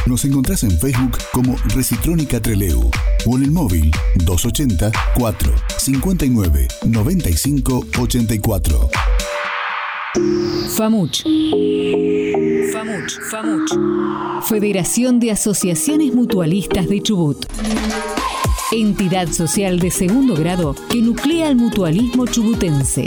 Nos 0.07 0.25
encontrás 0.25 0.63
en 0.65 0.73
Facebook 0.73 1.17
como 1.33 1.57
Recitrónica 1.75 2.41
Treleu 2.41 2.91
o 3.25 3.37
en 3.37 3.45
el 3.45 3.51
móvil 3.51 3.91
280 4.17 4.93
4 5.15 5.55
59 5.79 6.69
95 6.87 7.87
84. 7.99 8.91
FAMUCH. 10.77 11.25
FAMUCH. 12.73 13.21
FAMUCH. 13.31 13.73
Federación 14.49 15.19
de 15.19 15.31
Asociaciones 15.31 16.15
Mutualistas 16.15 16.89
de 16.89 17.01
Chubut. 17.01 17.47
Entidad 18.73 19.29
social 19.29 19.79
de 19.79 19.91
segundo 19.91 20.35
grado 20.35 20.75
que 20.91 21.01
nuclea 21.01 21.49
el 21.49 21.57
mutualismo 21.57 22.27
chubutense. 22.27 23.07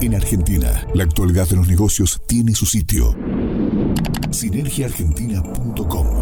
En 0.00 0.14
Argentina, 0.14 0.86
la 0.94 1.02
actualidad 1.02 1.48
de 1.48 1.56
los 1.56 1.66
negocios 1.66 2.20
tiene 2.26 2.54
su 2.54 2.66
sitio. 2.66 3.16
Sinergiaargentina.com 4.30 6.21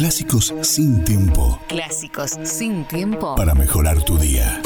Clásicos 0.00 0.48
sin 0.62 1.04
tiempo. 1.04 1.60
Clásicos 1.68 2.38
sin 2.44 2.88
tiempo. 2.88 3.34
Para 3.34 3.54
mejorar 3.54 4.02
tu 4.02 4.16
día. 4.16 4.62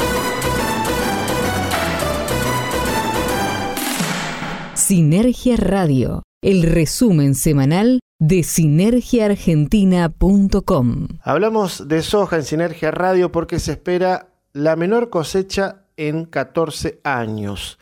Sinergia 4.75 5.57
Radio. 5.57 6.23
El 6.41 6.63
resumen 6.63 7.35
semanal 7.35 7.99
de 8.17 8.43
sinergiaargentina.com. 8.43 11.07
Hablamos 11.21 11.89
de 11.89 12.01
soja 12.01 12.37
en 12.37 12.43
Sinergia 12.43 12.91
Radio 12.91 13.33
porque 13.33 13.59
se 13.59 13.73
espera 13.73 14.29
la 14.53 14.77
menor 14.77 15.09
cosecha 15.09 15.81
en 15.97 16.23
14 16.23 17.01
años. 17.03 17.77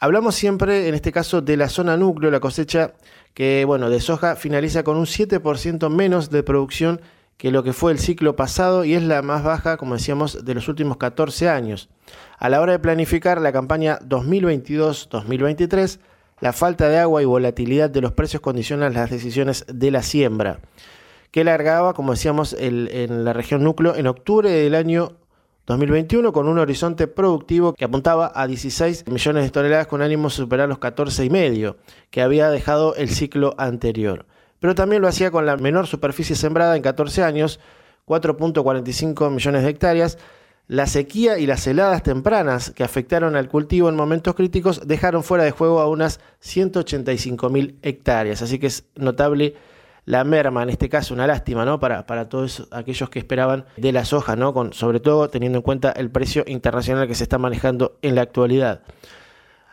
Hablamos 0.00 0.36
siempre, 0.36 0.86
en 0.86 0.94
este 0.94 1.10
caso, 1.10 1.40
de 1.40 1.56
la 1.56 1.68
zona 1.68 1.96
núcleo, 1.96 2.30
la 2.30 2.38
cosecha 2.38 2.94
que 3.34 3.64
bueno, 3.64 3.90
de 3.90 4.00
soja 4.00 4.36
finaliza 4.36 4.84
con 4.84 4.96
un 4.96 5.06
7% 5.06 5.90
menos 5.90 6.30
de 6.30 6.44
producción 6.44 7.00
que 7.36 7.50
lo 7.50 7.64
que 7.64 7.72
fue 7.72 7.90
el 7.90 7.98
ciclo 7.98 8.36
pasado 8.36 8.84
y 8.84 8.94
es 8.94 9.02
la 9.02 9.22
más 9.22 9.42
baja, 9.42 9.76
como 9.76 9.94
decíamos, 9.94 10.44
de 10.44 10.54
los 10.54 10.68
últimos 10.68 10.98
14 10.98 11.48
años. 11.48 11.88
A 12.38 12.48
la 12.48 12.60
hora 12.60 12.72
de 12.72 12.78
planificar 12.78 13.40
la 13.40 13.50
campaña 13.50 13.98
2022-2023, 14.00 15.98
la 16.40 16.52
falta 16.52 16.88
de 16.88 16.98
agua 16.98 17.20
y 17.20 17.24
volatilidad 17.24 17.90
de 17.90 18.00
los 18.00 18.12
precios 18.12 18.40
condicionan 18.40 18.94
las 18.94 19.10
decisiones 19.10 19.64
de 19.66 19.90
la 19.90 20.04
siembra, 20.04 20.60
que 21.32 21.42
largaba, 21.42 21.94
como 21.94 22.12
decíamos, 22.12 22.54
en 22.56 23.24
la 23.24 23.32
región 23.32 23.64
núcleo 23.64 23.96
en 23.96 24.06
octubre 24.06 24.48
del 24.48 24.76
año 24.76 25.16
2021 25.68 26.32
con 26.32 26.48
un 26.48 26.58
horizonte 26.58 27.06
productivo 27.08 27.74
que 27.74 27.84
apuntaba 27.84 28.32
a 28.34 28.46
16 28.46 29.06
millones 29.06 29.44
de 29.44 29.50
toneladas 29.50 29.86
con 29.86 30.00
ánimo 30.00 30.28
de 30.28 30.34
superar 30.34 30.66
los 30.66 30.78
14 30.78 31.26
y 31.26 31.30
medio 31.30 31.76
que 32.10 32.22
había 32.22 32.48
dejado 32.48 32.94
el 32.94 33.10
ciclo 33.10 33.54
anterior. 33.58 34.24
Pero 34.60 34.74
también 34.74 35.02
lo 35.02 35.08
hacía 35.08 35.30
con 35.30 35.44
la 35.44 35.58
menor 35.58 35.86
superficie 35.86 36.36
sembrada 36.36 36.74
en 36.74 36.82
14 36.82 37.22
años, 37.22 37.60
4.45 38.06 39.30
millones 39.30 39.62
de 39.62 39.68
hectáreas. 39.68 40.16
La 40.68 40.86
sequía 40.86 41.38
y 41.38 41.46
las 41.46 41.66
heladas 41.66 42.02
tempranas 42.02 42.70
que 42.70 42.82
afectaron 42.82 43.36
al 43.36 43.48
cultivo 43.48 43.90
en 43.90 43.96
momentos 43.96 44.34
críticos 44.34 44.88
dejaron 44.88 45.22
fuera 45.22 45.44
de 45.44 45.50
juego 45.50 45.80
a 45.80 45.88
unas 45.88 46.18
185 46.40 47.50
mil 47.50 47.78
hectáreas. 47.82 48.40
Así 48.40 48.58
que 48.58 48.68
es 48.68 48.84
notable 48.96 49.54
la 50.08 50.24
merma, 50.24 50.62
en 50.62 50.70
este 50.70 50.88
caso 50.88 51.12
una 51.12 51.26
lástima, 51.26 51.66
¿no? 51.66 51.78
Para, 51.78 52.06
para 52.06 52.30
todos 52.30 52.66
aquellos 52.70 53.10
que 53.10 53.18
esperaban 53.18 53.66
de 53.76 53.92
la 53.92 54.06
soja, 54.06 54.36
¿no? 54.36 54.54
Con, 54.54 54.72
sobre 54.72 55.00
todo 55.00 55.28
teniendo 55.28 55.58
en 55.58 55.62
cuenta 55.62 55.92
el 55.92 56.10
precio 56.10 56.44
internacional 56.46 57.06
que 57.06 57.14
se 57.14 57.24
está 57.24 57.36
manejando 57.36 57.98
en 58.00 58.14
la 58.14 58.22
actualidad. 58.22 58.80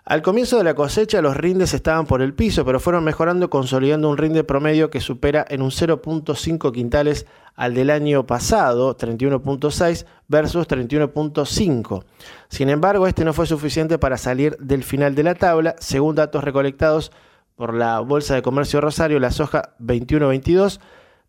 Al 0.03 0.21
comienzo 0.21 0.57
de 0.57 0.65
la 0.65 0.73
cosecha 0.73 1.21
los 1.21 1.37
rindes 1.37 1.73
estaban 1.73 2.05
por 2.05 2.21
el 2.21 2.33
piso, 2.33 2.65
pero 2.65 2.81
fueron 2.81 3.05
mejorando 3.05 3.49
consolidando 3.49 4.09
un 4.09 4.17
rinde 4.17 4.43
promedio 4.43 4.89
que 4.89 4.99
supera 4.99 5.45
en 5.47 5.61
un 5.61 5.71
0.5 5.71 6.73
quintales 6.73 7.25
al 7.55 7.73
del 7.73 7.89
año 7.89 8.27
pasado, 8.27 8.97
31.6 8.97 10.05
versus 10.27 10.67
31.5. 10.67 12.03
Sin 12.49 12.69
embargo, 12.69 13.07
este 13.07 13.23
no 13.23 13.31
fue 13.31 13.47
suficiente 13.47 13.97
para 13.97 14.17
salir 14.17 14.57
del 14.57 14.83
final 14.83 15.15
de 15.15 15.23
la 15.23 15.35
tabla, 15.35 15.75
según 15.79 16.15
datos 16.15 16.43
recolectados 16.43 17.13
por 17.55 17.73
la 17.73 17.99
Bolsa 17.99 18.35
de 18.35 18.41
Comercio 18.41 18.81
Rosario, 18.81 19.19
la 19.19 19.31
soja 19.31 19.75
21-22 19.79 20.79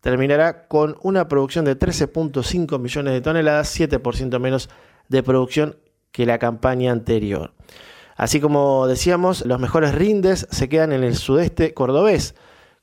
terminará 0.00 0.68
con 0.68 0.96
una 1.02 1.28
producción 1.28 1.64
de 1.64 1.78
13.5 1.78 2.78
millones 2.78 3.12
de 3.12 3.20
toneladas, 3.20 3.78
7% 3.78 4.38
menos 4.38 4.68
de 5.08 5.22
producción 5.22 5.76
que 6.12 6.26
la 6.26 6.38
campaña 6.38 6.92
anterior. 6.92 7.52
Así 8.16 8.40
como 8.40 8.86
decíamos, 8.86 9.44
los 9.44 9.60
mejores 9.60 9.94
rindes 9.94 10.46
se 10.50 10.68
quedan 10.68 10.92
en 10.92 11.04
el 11.04 11.16
sudeste 11.16 11.74
cordobés, 11.74 12.34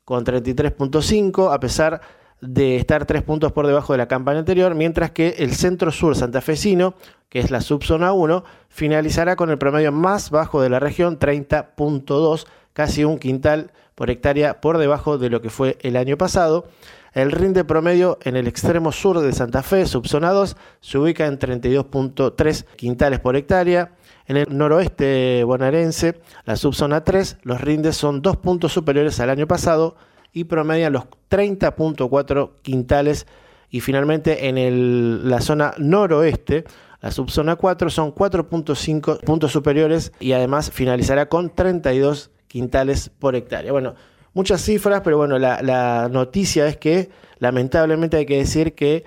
con 0.05 0.25
33.5, 0.25 1.53
a 1.53 1.59
pesar 1.59 2.01
de 2.41 2.75
estar 2.75 3.05
3 3.05 3.23
puntos 3.23 3.53
por 3.53 3.67
debajo 3.67 3.93
de 3.93 3.97
la 3.97 4.07
campaña 4.07 4.39
anterior, 4.39 4.75
mientras 4.75 5.11
que 5.11 5.29
el 5.39 5.53
centro 5.55 5.91
sur 5.91 6.15
santafesino, 6.15 6.95
que 7.29 7.39
es 7.39 7.51
la 7.51 7.61
subzona 7.61 8.11
1, 8.11 8.43
finalizará 8.67 9.35
con 9.35 9.49
el 9.49 9.57
promedio 9.57 9.91
más 9.91 10.29
bajo 10.29 10.61
de 10.61 10.69
la 10.69 10.79
región, 10.79 11.17
30.2 11.19 12.45
casi 12.73 13.03
un 13.03 13.19
quintal 13.19 13.71
por 13.95 14.09
hectárea 14.09 14.59
por 14.61 14.77
debajo 14.77 15.17
de 15.17 15.29
lo 15.29 15.41
que 15.41 15.49
fue 15.49 15.77
el 15.81 15.95
año 15.95 16.17
pasado. 16.17 16.67
El 17.13 17.31
rinde 17.31 17.63
promedio 17.63 18.17
en 18.23 18.35
el 18.35 18.47
extremo 18.47 18.91
sur 18.91 19.19
de 19.19 19.31
Santa 19.33 19.61
Fe, 19.61 19.85
subzona 19.85 20.31
2, 20.31 20.57
se 20.81 20.97
ubica 20.97 21.27
en 21.27 21.37
32.3 21.37 22.65
quintales 22.75 23.19
por 23.19 23.35
hectárea. 23.35 23.91
En 24.25 24.37
el 24.37 24.57
noroeste 24.57 25.43
bonaerense, 25.43 26.19
la 26.45 26.55
subzona 26.55 27.03
3, 27.03 27.37
los 27.43 27.61
rindes 27.61 27.97
son 27.97 28.23
dos 28.23 28.37
puntos 28.37 28.73
superiores 28.73 29.19
al 29.19 29.29
año 29.29 29.47
pasado 29.47 29.95
y 30.31 30.45
promedian 30.45 30.93
los 30.93 31.03
30.4 31.29 32.51
quintales. 32.63 33.27
Y 33.69 33.81
finalmente 33.81 34.47
en 34.47 35.29
la 35.29 35.39
zona 35.41 35.75
noroeste, 35.77 36.63
la 36.99 37.11
subzona 37.11 37.57
4 37.57 37.89
son 37.91 38.15
4.5 38.15 39.19
puntos 39.21 39.51
superiores 39.51 40.13
y 40.19 40.31
además 40.31 40.71
finalizará 40.71 41.27
con 41.27 41.49
32 41.51 42.31
quintales 42.53 43.09
por 43.09 43.35
hectárea. 43.35 43.71
Bueno, 43.71 43.95
muchas 44.35 44.61
cifras, 44.61 45.01
pero 45.03 45.17
bueno, 45.17 45.39
la, 45.39 46.07
noticia 46.11 46.67
es 46.67 46.77
que 46.77 47.09
lamentablemente 47.39 48.15
hay 48.15 48.27
que 48.27 48.37
decir 48.37 48.75
que 48.75 49.05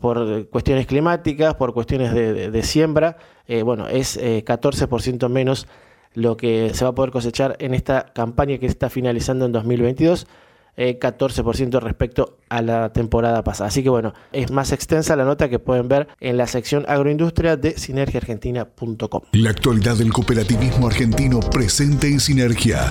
por 0.00 0.48
cuestiones 0.48 0.86
climáticas, 0.86 1.54
por 1.54 1.74
cuestiones 1.74 2.14
de, 2.14 2.62
siembra, 2.62 3.16
eh, 3.48 3.64
bueno, 3.64 3.88
es 3.88 4.16
14% 4.16 5.26
eh, 5.26 5.28
menos 5.28 5.66
lo 6.12 6.36
que 6.36 6.70
se 6.72 6.84
va 6.84 6.92
a 6.92 6.94
poder 6.94 7.10
cosechar 7.10 7.56
en 7.58 7.74
esta 7.74 8.12
campaña 8.12 8.58
que 8.58 8.66
está 8.66 8.88
finalizando 8.88 9.46
en 9.46 9.50
2022. 9.50 10.28
14% 10.76 11.76
eh, 11.76 11.80
respecto 11.80 12.38
a 12.48 12.62
la 12.62 12.92
temporada 12.92 13.44
pasada. 13.44 13.68
Así 13.68 13.82
que 13.82 13.88
bueno, 13.88 14.14
es 14.32 14.50
más 14.50 14.72
extensa 14.72 15.16
la 15.16 15.24
nota 15.24 15.48
que 15.48 15.58
pueden 15.58 15.88
ver 15.88 16.08
en 16.20 16.36
la 16.36 16.46
sección 16.46 16.84
agroindustria 16.88 17.56
de 17.56 17.78
sinergiaargentina.com. 17.78 19.22
La 19.32 19.50
actualidad 19.50 19.96
del 19.96 20.12
cooperativismo 20.12 20.88
argentino 20.88 21.40
presente 21.40 22.08
en 22.08 22.20
Sinergia. 22.20 22.90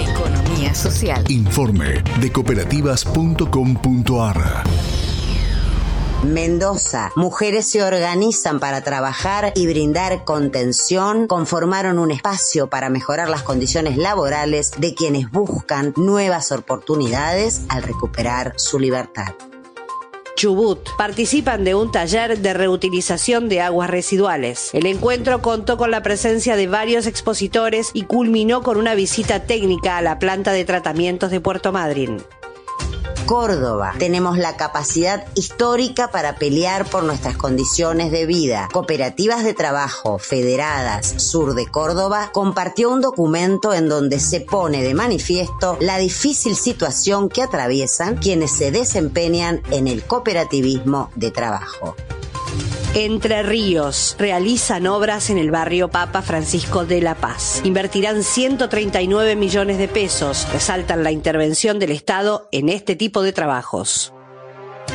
Economía 0.00 0.72
social. 0.74 1.24
Informe 1.28 2.04
de 2.20 2.32
cooperativas.com.ar. 2.32 4.97
Mendoza. 6.24 7.12
Mujeres 7.14 7.70
se 7.70 7.82
organizan 7.82 8.58
para 8.58 8.82
trabajar 8.82 9.52
y 9.54 9.68
brindar 9.68 10.24
contención, 10.24 11.28
conformaron 11.28 12.00
un 12.00 12.10
espacio 12.10 12.68
para 12.68 12.90
mejorar 12.90 13.28
las 13.28 13.44
condiciones 13.44 13.96
laborales 13.96 14.72
de 14.78 14.94
quienes 14.94 15.30
buscan 15.30 15.94
nuevas 15.96 16.50
oportunidades 16.50 17.62
al 17.68 17.84
recuperar 17.84 18.54
su 18.56 18.80
libertad. 18.80 19.28
Chubut 20.34 20.80
participan 20.96 21.62
de 21.62 21.76
un 21.76 21.92
taller 21.92 22.38
de 22.38 22.52
reutilización 22.52 23.48
de 23.48 23.60
aguas 23.60 23.88
residuales. 23.88 24.70
El 24.72 24.86
encuentro 24.86 25.40
contó 25.40 25.76
con 25.76 25.92
la 25.92 26.02
presencia 26.02 26.56
de 26.56 26.66
varios 26.66 27.06
expositores 27.06 27.90
y 27.92 28.02
culminó 28.02 28.62
con 28.62 28.76
una 28.76 28.94
visita 28.94 29.44
técnica 29.44 29.96
a 29.96 30.02
la 30.02 30.18
planta 30.18 30.50
de 30.52 30.64
tratamientos 30.64 31.30
de 31.30 31.40
Puerto 31.40 31.70
Madryn. 31.72 32.22
Córdoba. 33.28 33.92
Tenemos 33.98 34.38
la 34.38 34.56
capacidad 34.56 35.26
histórica 35.34 36.10
para 36.10 36.36
pelear 36.36 36.86
por 36.86 37.02
nuestras 37.02 37.36
condiciones 37.36 38.10
de 38.10 38.24
vida. 38.24 38.70
Cooperativas 38.72 39.44
de 39.44 39.52
Trabajo 39.52 40.18
Federadas 40.18 41.06
Sur 41.18 41.54
de 41.54 41.66
Córdoba 41.66 42.30
compartió 42.32 42.88
un 42.90 43.02
documento 43.02 43.74
en 43.74 43.90
donde 43.90 44.18
se 44.18 44.40
pone 44.40 44.82
de 44.82 44.94
manifiesto 44.94 45.76
la 45.78 45.98
difícil 45.98 46.56
situación 46.56 47.28
que 47.28 47.42
atraviesan 47.42 48.16
quienes 48.16 48.50
se 48.50 48.70
desempeñan 48.70 49.60
en 49.70 49.88
el 49.88 50.04
cooperativismo 50.04 51.10
de 51.14 51.30
trabajo. 51.30 51.96
Entre 52.98 53.44
Ríos 53.44 54.16
realizan 54.18 54.88
obras 54.88 55.30
en 55.30 55.38
el 55.38 55.52
barrio 55.52 55.86
Papa 55.86 56.20
Francisco 56.20 56.84
de 56.84 57.00
la 57.00 57.14
Paz. 57.14 57.60
Invertirán 57.62 58.24
139 58.24 59.36
millones 59.36 59.78
de 59.78 59.86
pesos. 59.86 60.48
Resaltan 60.52 61.04
la 61.04 61.12
intervención 61.12 61.78
del 61.78 61.92
Estado 61.92 62.48
en 62.50 62.68
este 62.68 62.96
tipo 62.96 63.22
de 63.22 63.32
trabajos. 63.32 64.12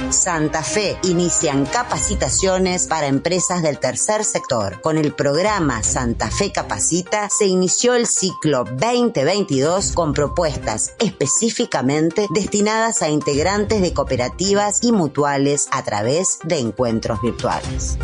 Santa 0.09 0.63
Fe 0.63 0.97
inician 1.03 1.65
capacitaciones 1.65 2.87
para 2.87 3.07
empresas 3.07 3.61
del 3.61 3.79
tercer 3.79 4.23
sector. 4.23 4.81
Con 4.81 4.97
el 4.97 5.13
programa 5.13 5.83
Santa 5.83 6.29
Fe 6.29 6.51
Capacita 6.51 7.29
se 7.29 7.47
inició 7.47 7.95
el 7.95 8.07
ciclo 8.07 8.63
2022 8.63 9.91
con 9.93 10.13
propuestas 10.13 10.93
específicamente 10.99 12.27
destinadas 12.33 13.01
a 13.01 13.09
integrantes 13.09 13.81
de 13.81 13.93
cooperativas 13.93 14.83
y 14.83 14.91
mutuales 14.91 15.67
a 15.71 15.83
través 15.83 16.39
de 16.43 16.59
encuentros 16.59 17.21
virtuales. 17.21 17.97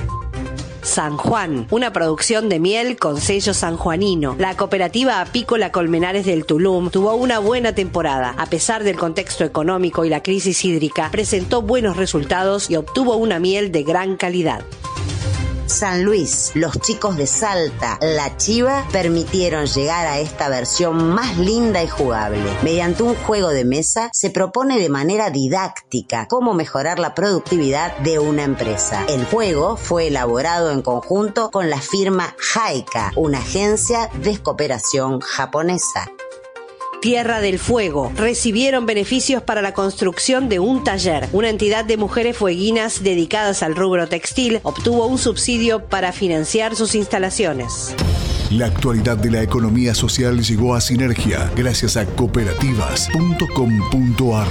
San 0.82 1.18
Juan, 1.18 1.68
una 1.72 1.94
producción 1.94 2.50
de 2.50 2.60
miel 2.60 2.98
con 2.98 3.20
sello 3.20 3.54
sanjuanino. 3.54 4.36
La 4.38 4.56
cooperativa 4.56 5.22
apícola 5.22 5.72
Colmenares 5.72 6.26
del 6.26 6.46
Tulum 6.46 6.90
tuvo 6.90 7.14
una 7.16 7.40
buena 7.40 7.74
temporada. 7.74 8.36
A 8.38 8.46
pesar 8.46 8.84
del 8.84 8.98
contexto 8.98 9.44
económico 9.44 10.06
y 10.06 10.10
la 10.10 10.24
crisis 10.24 10.64
hídrica, 10.64 11.10
presentó 11.12 11.62
buenos 11.62 11.98
resultados 11.98 12.70
y 12.70 12.76
obtuvo 12.76 13.16
una 13.16 13.40
miel 13.40 13.72
de 13.72 13.84
gran 13.84 14.18
calidad. 14.18 14.64
San 15.70 16.04
Luis, 16.04 16.52
los 16.56 16.80
chicos 16.80 17.16
de 17.16 17.28
Salta, 17.28 18.00
La 18.02 18.36
Chiva, 18.38 18.86
permitieron 18.92 19.68
llegar 19.68 20.08
a 20.08 20.20
esta 20.20 20.50
versión 20.50 21.14
más 21.14 21.38
linda 21.38 21.84
y 21.84 21.88
jugable. 21.88 22.52
Mediante 22.64 23.04
un 23.04 23.16
juego 23.16 23.50
de 23.50 23.66
mesa 23.66 24.10
se 24.12 24.32
propone 24.32 24.80
de 24.80 24.90
manera 24.90 25.30
didáctica 25.30 26.28
cómo 26.28 26.54
mejorar 26.54 26.98
la 26.98 27.14
productividad 27.14 27.96
de 28.00 28.20
una 28.20 28.44
empresa. 28.44 29.06
El 29.08 29.26
juego 29.26 29.78
fue 29.78 30.08
elaborado 30.08 30.72
en 30.72 30.82
conjunto 30.82 31.52
con 31.52 31.70
la 31.70 31.80
firma 31.80 32.36
Haika, 32.56 33.12
una 33.16 33.38
agencia 33.38 34.10
de 34.24 34.40
cooperación 34.40 35.20
japonesa. 35.20 36.12
Tierra 37.02 37.40
del 37.40 37.60
Fuego 37.60 38.12
recibieron 38.16 38.86
beneficios 38.86 39.42
para 39.42 39.62
la 39.62 39.74
construcción 39.74 40.50
de 40.50 40.60
un 40.60 40.84
taller. 40.84 41.30
Una 41.32 41.48
entidad 41.50 41.86
de 41.86 41.96
mujeres 41.96 42.36
fueguinas 42.36 43.04
dedicadas 43.04 43.64
al 43.64 43.74
rubro 43.76 44.10
textil 44.10 44.60
obtuvo 44.64 45.08
un 45.08 45.18
subsidio 45.18 45.86
para 45.86 46.12
financiar 46.12 46.76
sus 46.76 46.96
instalaciones. 46.96 47.96
La 48.52 48.66
actualidad 48.66 49.16
de 49.18 49.32
la 49.32 49.42
economía 49.42 49.96
social 49.96 50.42
llegó 50.42 50.76
a 50.76 50.82
Sinergia 50.82 51.50
gracias 51.56 51.96
a 51.96 52.06
cooperativas.com.ar. 52.06 54.48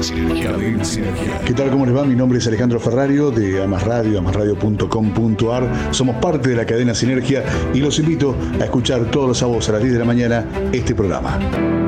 ¿Qué 0.00 1.54
tal? 1.54 1.70
¿Cómo 1.72 1.84
les 1.84 1.96
va? 1.96 2.04
Mi 2.04 2.14
nombre 2.14 2.38
es 2.38 2.46
Alejandro 2.46 2.78
Ferrario 2.78 3.32
de 3.32 3.64
Amas 3.64 3.82
Radio, 3.82 4.20
amasradio.com.ar. 4.20 5.92
Somos 5.92 6.16
parte 6.16 6.50
de 6.50 6.54
la 6.54 6.64
cadena 6.64 6.94
Sinergia 6.94 7.42
y 7.74 7.80
los 7.80 7.98
invito 7.98 8.36
a 8.60 8.64
escuchar 8.64 9.10
todos 9.10 9.26
los 9.26 9.38
sábados 9.38 9.68
a 9.70 9.72
las 9.72 9.80
10 9.82 9.94
de 9.94 9.98
la 9.98 10.04
mañana 10.04 10.46
este 10.72 10.94
programa. 10.94 11.87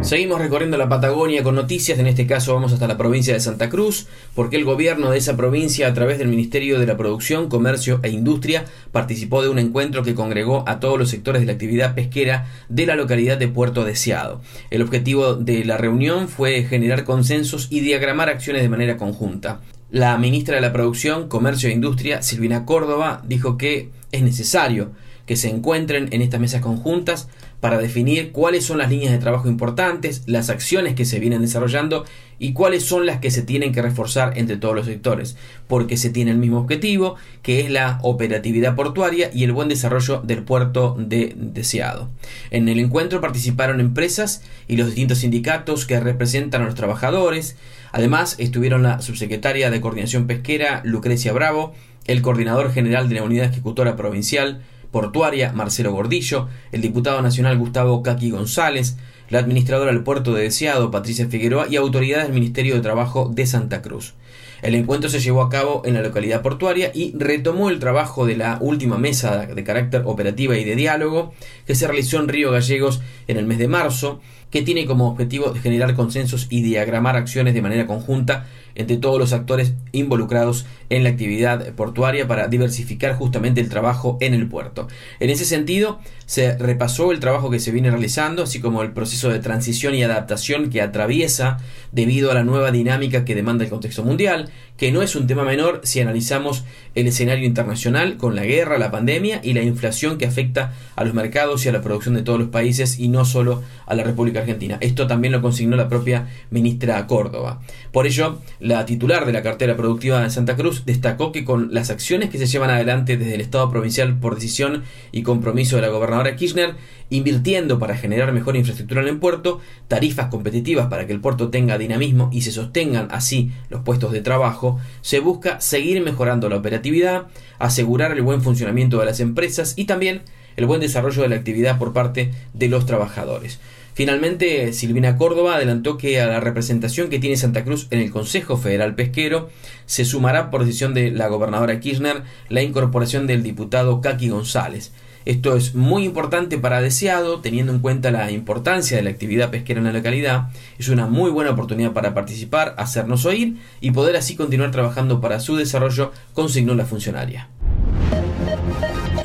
Seguimos 0.00 0.40
recorriendo 0.40 0.78
la 0.78 0.88
Patagonia 0.88 1.42
con 1.42 1.56
noticias, 1.56 1.98
en 1.98 2.06
este 2.06 2.26
caso 2.26 2.54
vamos 2.54 2.72
hasta 2.72 2.86
la 2.86 2.96
provincia 2.96 3.34
de 3.34 3.40
Santa 3.40 3.68
Cruz, 3.68 4.06
porque 4.34 4.56
el 4.56 4.64
gobierno 4.64 5.10
de 5.10 5.18
esa 5.18 5.36
provincia, 5.36 5.88
a 5.88 5.92
través 5.92 6.18
del 6.18 6.28
Ministerio 6.28 6.78
de 6.78 6.86
la 6.86 6.96
Producción, 6.96 7.48
Comercio 7.48 7.98
e 8.04 8.08
Industria, 8.08 8.64
participó 8.92 9.42
de 9.42 9.48
un 9.48 9.58
encuentro 9.58 10.04
que 10.04 10.14
congregó 10.14 10.62
a 10.68 10.78
todos 10.78 10.98
los 10.98 11.10
sectores 11.10 11.42
de 11.42 11.46
la 11.46 11.52
actividad 11.52 11.94
pesquera 11.94 12.46
de 12.68 12.86
la 12.86 12.94
localidad 12.94 13.38
de 13.38 13.48
Puerto 13.48 13.84
Deseado. 13.84 14.40
El 14.70 14.82
objetivo 14.82 15.34
de 15.34 15.64
la 15.64 15.76
reunión 15.76 16.28
fue 16.28 16.62
generar 16.62 17.04
consensos 17.04 17.66
y 17.68 17.80
diagramar 17.80 18.28
acciones 18.28 18.62
de 18.62 18.68
manera 18.68 18.96
conjunta. 18.96 19.60
La 19.90 20.16
ministra 20.16 20.54
de 20.54 20.62
la 20.62 20.72
Producción, 20.72 21.28
Comercio 21.28 21.68
e 21.68 21.72
Industria, 21.72 22.22
Silvina 22.22 22.64
Córdoba, 22.64 23.22
dijo 23.26 23.58
que 23.58 23.90
es 24.12 24.22
necesario 24.22 24.92
que 25.28 25.36
se 25.36 25.50
encuentren 25.50 26.08
en 26.10 26.22
estas 26.22 26.40
mesas 26.40 26.62
conjuntas 26.62 27.28
para 27.60 27.78
definir 27.78 28.30
cuáles 28.30 28.64
son 28.64 28.78
las 28.78 28.90
líneas 28.90 29.12
de 29.12 29.18
trabajo 29.18 29.48
importantes, 29.48 30.22
las 30.26 30.48
acciones 30.48 30.94
que 30.94 31.04
se 31.04 31.18
vienen 31.18 31.40
desarrollando 31.40 32.04
y 32.38 32.52
cuáles 32.52 32.84
son 32.84 33.04
las 33.04 33.18
que 33.18 33.32
se 33.32 33.42
tienen 33.42 33.72
que 33.72 33.82
reforzar 33.82 34.38
entre 34.38 34.56
todos 34.56 34.74
los 34.74 34.86
sectores, 34.86 35.36
porque 35.66 35.96
se 35.96 36.10
tiene 36.10 36.30
el 36.30 36.38
mismo 36.38 36.58
objetivo, 36.58 37.16
que 37.42 37.60
es 37.60 37.70
la 37.70 37.98
operatividad 38.02 38.76
portuaria 38.76 39.30
y 39.34 39.42
el 39.42 39.52
buen 39.52 39.68
desarrollo 39.68 40.20
del 40.22 40.44
puerto 40.44 40.96
de 40.98 41.34
Deseado. 41.36 42.08
En 42.50 42.68
el 42.68 42.78
encuentro 42.78 43.20
participaron 43.20 43.80
empresas 43.80 44.42
y 44.68 44.76
los 44.76 44.86
distintos 44.86 45.18
sindicatos 45.18 45.84
que 45.84 45.98
representan 45.98 46.62
a 46.62 46.66
los 46.66 46.76
trabajadores, 46.76 47.56
además 47.90 48.36
estuvieron 48.38 48.84
la 48.84 49.02
subsecretaria 49.02 49.70
de 49.70 49.80
Coordinación 49.80 50.28
Pesquera, 50.28 50.82
Lucrecia 50.84 51.32
Bravo, 51.32 51.74
el 52.06 52.22
coordinador 52.22 52.72
general 52.72 53.08
de 53.08 53.16
la 53.16 53.22
Unidad 53.24 53.50
Ejecutora 53.50 53.96
Provincial, 53.96 54.62
portuaria 54.90 55.52
Marcelo 55.52 55.92
Gordillo, 55.92 56.48
el 56.72 56.80
diputado 56.80 57.20
nacional 57.22 57.58
Gustavo 57.58 58.02
Caqui 58.02 58.30
González, 58.30 58.96
la 59.30 59.40
administradora 59.40 59.92
del 59.92 60.02
puerto 60.02 60.32
de 60.32 60.44
Deseado 60.44 60.90
Patricia 60.90 61.28
Figueroa 61.28 61.66
y 61.68 61.76
autoridades 61.76 62.24
del 62.24 62.34
Ministerio 62.34 62.74
de 62.74 62.80
Trabajo 62.80 63.30
de 63.32 63.46
Santa 63.46 63.82
Cruz. 63.82 64.14
El 64.62 64.74
encuentro 64.74 65.08
se 65.08 65.20
llevó 65.20 65.42
a 65.42 65.50
cabo 65.50 65.82
en 65.84 65.94
la 65.94 66.02
localidad 66.02 66.42
portuaria 66.42 66.90
y 66.92 67.14
retomó 67.16 67.70
el 67.70 67.78
trabajo 67.78 68.26
de 68.26 68.36
la 68.36 68.58
última 68.60 68.98
mesa 68.98 69.46
de 69.46 69.64
carácter 69.64 70.02
operativa 70.04 70.56
y 70.56 70.64
de 70.64 70.74
diálogo 70.74 71.32
que 71.66 71.76
se 71.76 71.86
realizó 71.86 72.18
en 72.18 72.28
Río 72.28 72.50
Gallegos 72.50 73.00
en 73.28 73.36
el 73.36 73.46
mes 73.46 73.58
de 73.58 73.68
marzo, 73.68 74.20
que 74.50 74.62
tiene 74.62 74.86
como 74.86 75.08
objetivo 75.08 75.54
generar 75.54 75.94
consensos 75.94 76.46
y 76.50 76.62
diagramar 76.62 77.16
acciones 77.16 77.54
de 77.54 77.62
manera 77.62 77.86
conjunta 77.86 78.46
entre 78.78 78.96
todos 78.96 79.18
los 79.18 79.34
actores 79.34 79.74
involucrados 79.92 80.64
en 80.88 81.04
la 81.04 81.10
actividad 81.10 81.74
portuaria 81.74 82.26
para 82.26 82.48
diversificar 82.48 83.14
justamente 83.14 83.60
el 83.60 83.68
trabajo 83.68 84.16
en 84.20 84.32
el 84.32 84.48
puerto. 84.48 84.88
En 85.20 85.28
ese 85.28 85.44
sentido, 85.44 86.00
se 86.24 86.56
repasó 86.56 87.12
el 87.12 87.20
trabajo 87.20 87.50
que 87.50 87.60
se 87.60 87.72
viene 87.72 87.90
realizando, 87.90 88.44
así 88.44 88.60
como 88.60 88.82
el 88.82 88.92
proceso 88.92 89.28
de 89.28 89.38
transición 89.40 89.94
y 89.94 90.02
adaptación 90.02 90.70
que 90.70 90.80
atraviesa 90.80 91.58
debido 91.92 92.30
a 92.30 92.34
la 92.34 92.44
nueva 92.44 92.70
dinámica 92.70 93.24
que 93.24 93.34
demanda 93.34 93.64
el 93.64 93.70
contexto 93.70 94.02
mundial, 94.04 94.50
que 94.76 94.92
no 94.92 95.02
es 95.02 95.16
un 95.16 95.26
tema 95.26 95.44
menor 95.44 95.80
si 95.82 96.00
analizamos 96.00 96.64
el 96.94 97.06
escenario 97.08 97.46
internacional 97.46 98.16
con 98.16 98.36
la 98.36 98.44
guerra, 98.44 98.78
la 98.78 98.90
pandemia 98.90 99.40
y 99.42 99.52
la 99.52 99.62
inflación 99.62 100.18
que 100.18 100.26
afecta 100.26 100.72
a 100.94 101.04
los 101.04 101.14
mercados 101.14 101.66
y 101.66 101.68
a 101.68 101.72
la 101.72 101.82
producción 101.82 102.14
de 102.14 102.22
todos 102.22 102.38
los 102.38 102.48
países 102.48 102.98
y 102.98 103.08
no 103.08 103.24
solo 103.24 103.62
a 103.86 103.94
la 103.94 104.04
República 104.04 104.40
Argentina. 104.40 104.78
Esto 104.80 105.06
también 105.06 105.32
lo 105.32 105.42
consignó 105.42 105.76
la 105.76 105.88
propia 105.88 106.28
ministra 106.50 107.06
Córdoba. 107.06 107.60
Por 107.90 108.06
ello, 108.06 108.40
la 108.68 108.84
titular 108.84 109.24
de 109.24 109.32
la 109.32 109.42
cartera 109.42 109.76
productiva 109.76 110.20
de 110.22 110.28
Santa 110.28 110.54
Cruz 110.54 110.84
destacó 110.84 111.32
que 111.32 111.42
con 111.42 111.72
las 111.72 111.88
acciones 111.88 112.28
que 112.28 112.36
se 112.36 112.46
llevan 112.46 112.68
adelante 112.68 113.16
desde 113.16 113.34
el 113.34 113.40
Estado 113.40 113.70
provincial 113.70 114.18
por 114.20 114.34
decisión 114.34 114.84
y 115.10 115.22
compromiso 115.22 115.76
de 115.76 115.82
la 115.82 115.88
gobernadora 115.88 116.36
Kirchner, 116.36 116.74
invirtiendo 117.08 117.78
para 117.78 117.96
generar 117.96 118.30
mejor 118.32 118.56
infraestructura 118.56 119.00
en 119.00 119.08
el 119.08 119.16
puerto, 119.16 119.60
tarifas 119.88 120.26
competitivas 120.26 120.88
para 120.88 121.06
que 121.06 121.14
el 121.14 121.20
puerto 121.20 121.48
tenga 121.48 121.78
dinamismo 121.78 122.28
y 122.30 122.42
se 122.42 122.52
sostengan 122.52 123.08
así 123.10 123.52
los 123.70 123.80
puestos 123.80 124.12
de 124.12 124.20
trabajo, 124.20 124.78
se 125.00 125.20
busca 125.20 125.62
seguir 125.62 126.02
mejorando 126.02 126.50
la 126.50 126.56
operatividad, 126.56 127.28
asegurar 127.58 128.12
el 128.12 128.20
buen 128.20 128.42
funcionamiento 128.42 128.98
de 128.98 129.06
las 129.06 129.20
empresas 129.20 129.72
y 129.76 129.86
también 129.86 130.20
el 130.56 130.66
buen 130.66 130.82
desarrollo 130.82 131.22
de 131.22 131.30
la 131.30 131.36
actividad 131.36 131.78
por 131.78 131.94
parte 131.94 132.32
de 132.52 132.68
los 132.68 132.84
trabajadores. 132.84 133.60
Finalmente, 133.98 134.72
Silvina 134.74 135.16
Córdoba 135.16 135.56
adelantó 135.56 135.98
que 135.98 136.20
a 136.20 136.28
la 136.28 136.38
representación 136.38 137.08
que 137.10 137.18
tiene 137.18 137.36
Santa 137.36 137.64
Cruz 137.64 137.88
en 137.90 137.98
el 137.98 138.12
Consejo 138.12 138.56
Federal 138.56 138.94
Pesquero 138.94 139.50
se 139.86 140.04
sumará 140.04 140.52
por 140.52 140.64
decisión 140.64 140.94
de 140.94 141.10
la 141.10 141.26
gobernadora 141.26 141.80
Kirchner 141.80 142.22
la 142.48 142.62
incorporación 142.62 143.26
del 143.26 143.42
diputado 143.42 144.00
Kaki 144.00 144.28
González. 144.28 144.92
Esto 145.24 145.56
es 145.56 145.74
muy 145.74 146.04
importante 146.04 146.58
para 146.58 146.80
Deseado, 146.80 147.40
teniendo 147.40 147.72
en 147.72 147.80
cuenta 147.80 148.12
la 148.12 148.30
importancia 148.30 148.96
de 148.96 149.02
la 149.02 149.10
actividad 149.10 149.50
pesquera 149.50 149.80
en 149.80 149.86
la 149.86 149.92
localidad. 149.92 150.50
Es 150.78 150.88
una 150.90 151.08
muy 151.08 151.32
buena 151.32 151.50
oportunidad 151.50 151.92
para 151.92 152.14
participar, 152.14 152.76
hacernos 152.78 153.26
oír 153.26 153.56
y 153.80 153.90
poder 153.90 154.14
así 154.14 154.36
continuar 154.36 154.70
trabajando 154.70 155.20
para 155.20 155.40
su 155.40 155.56
desarrollo, 155.56 156.12
consignó 156.34 156.76
la 156.76 156.84
funcionaria. 156.84 157.48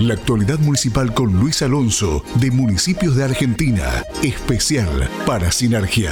La 0.04 0.16
actualidad 0.16 0.60
municipal 0.60 1.14
con 1.14 1.32
Luis 1.39 1.62
Alonso, 1.62 2.26
de 2.36 2.51
Municipios 2.51 3.16
de 3.16 3.24
Argentina, 3.24 4.04
especial 4.22 5.08
para 5.26 5.49
Sinergia. 5.49 6.12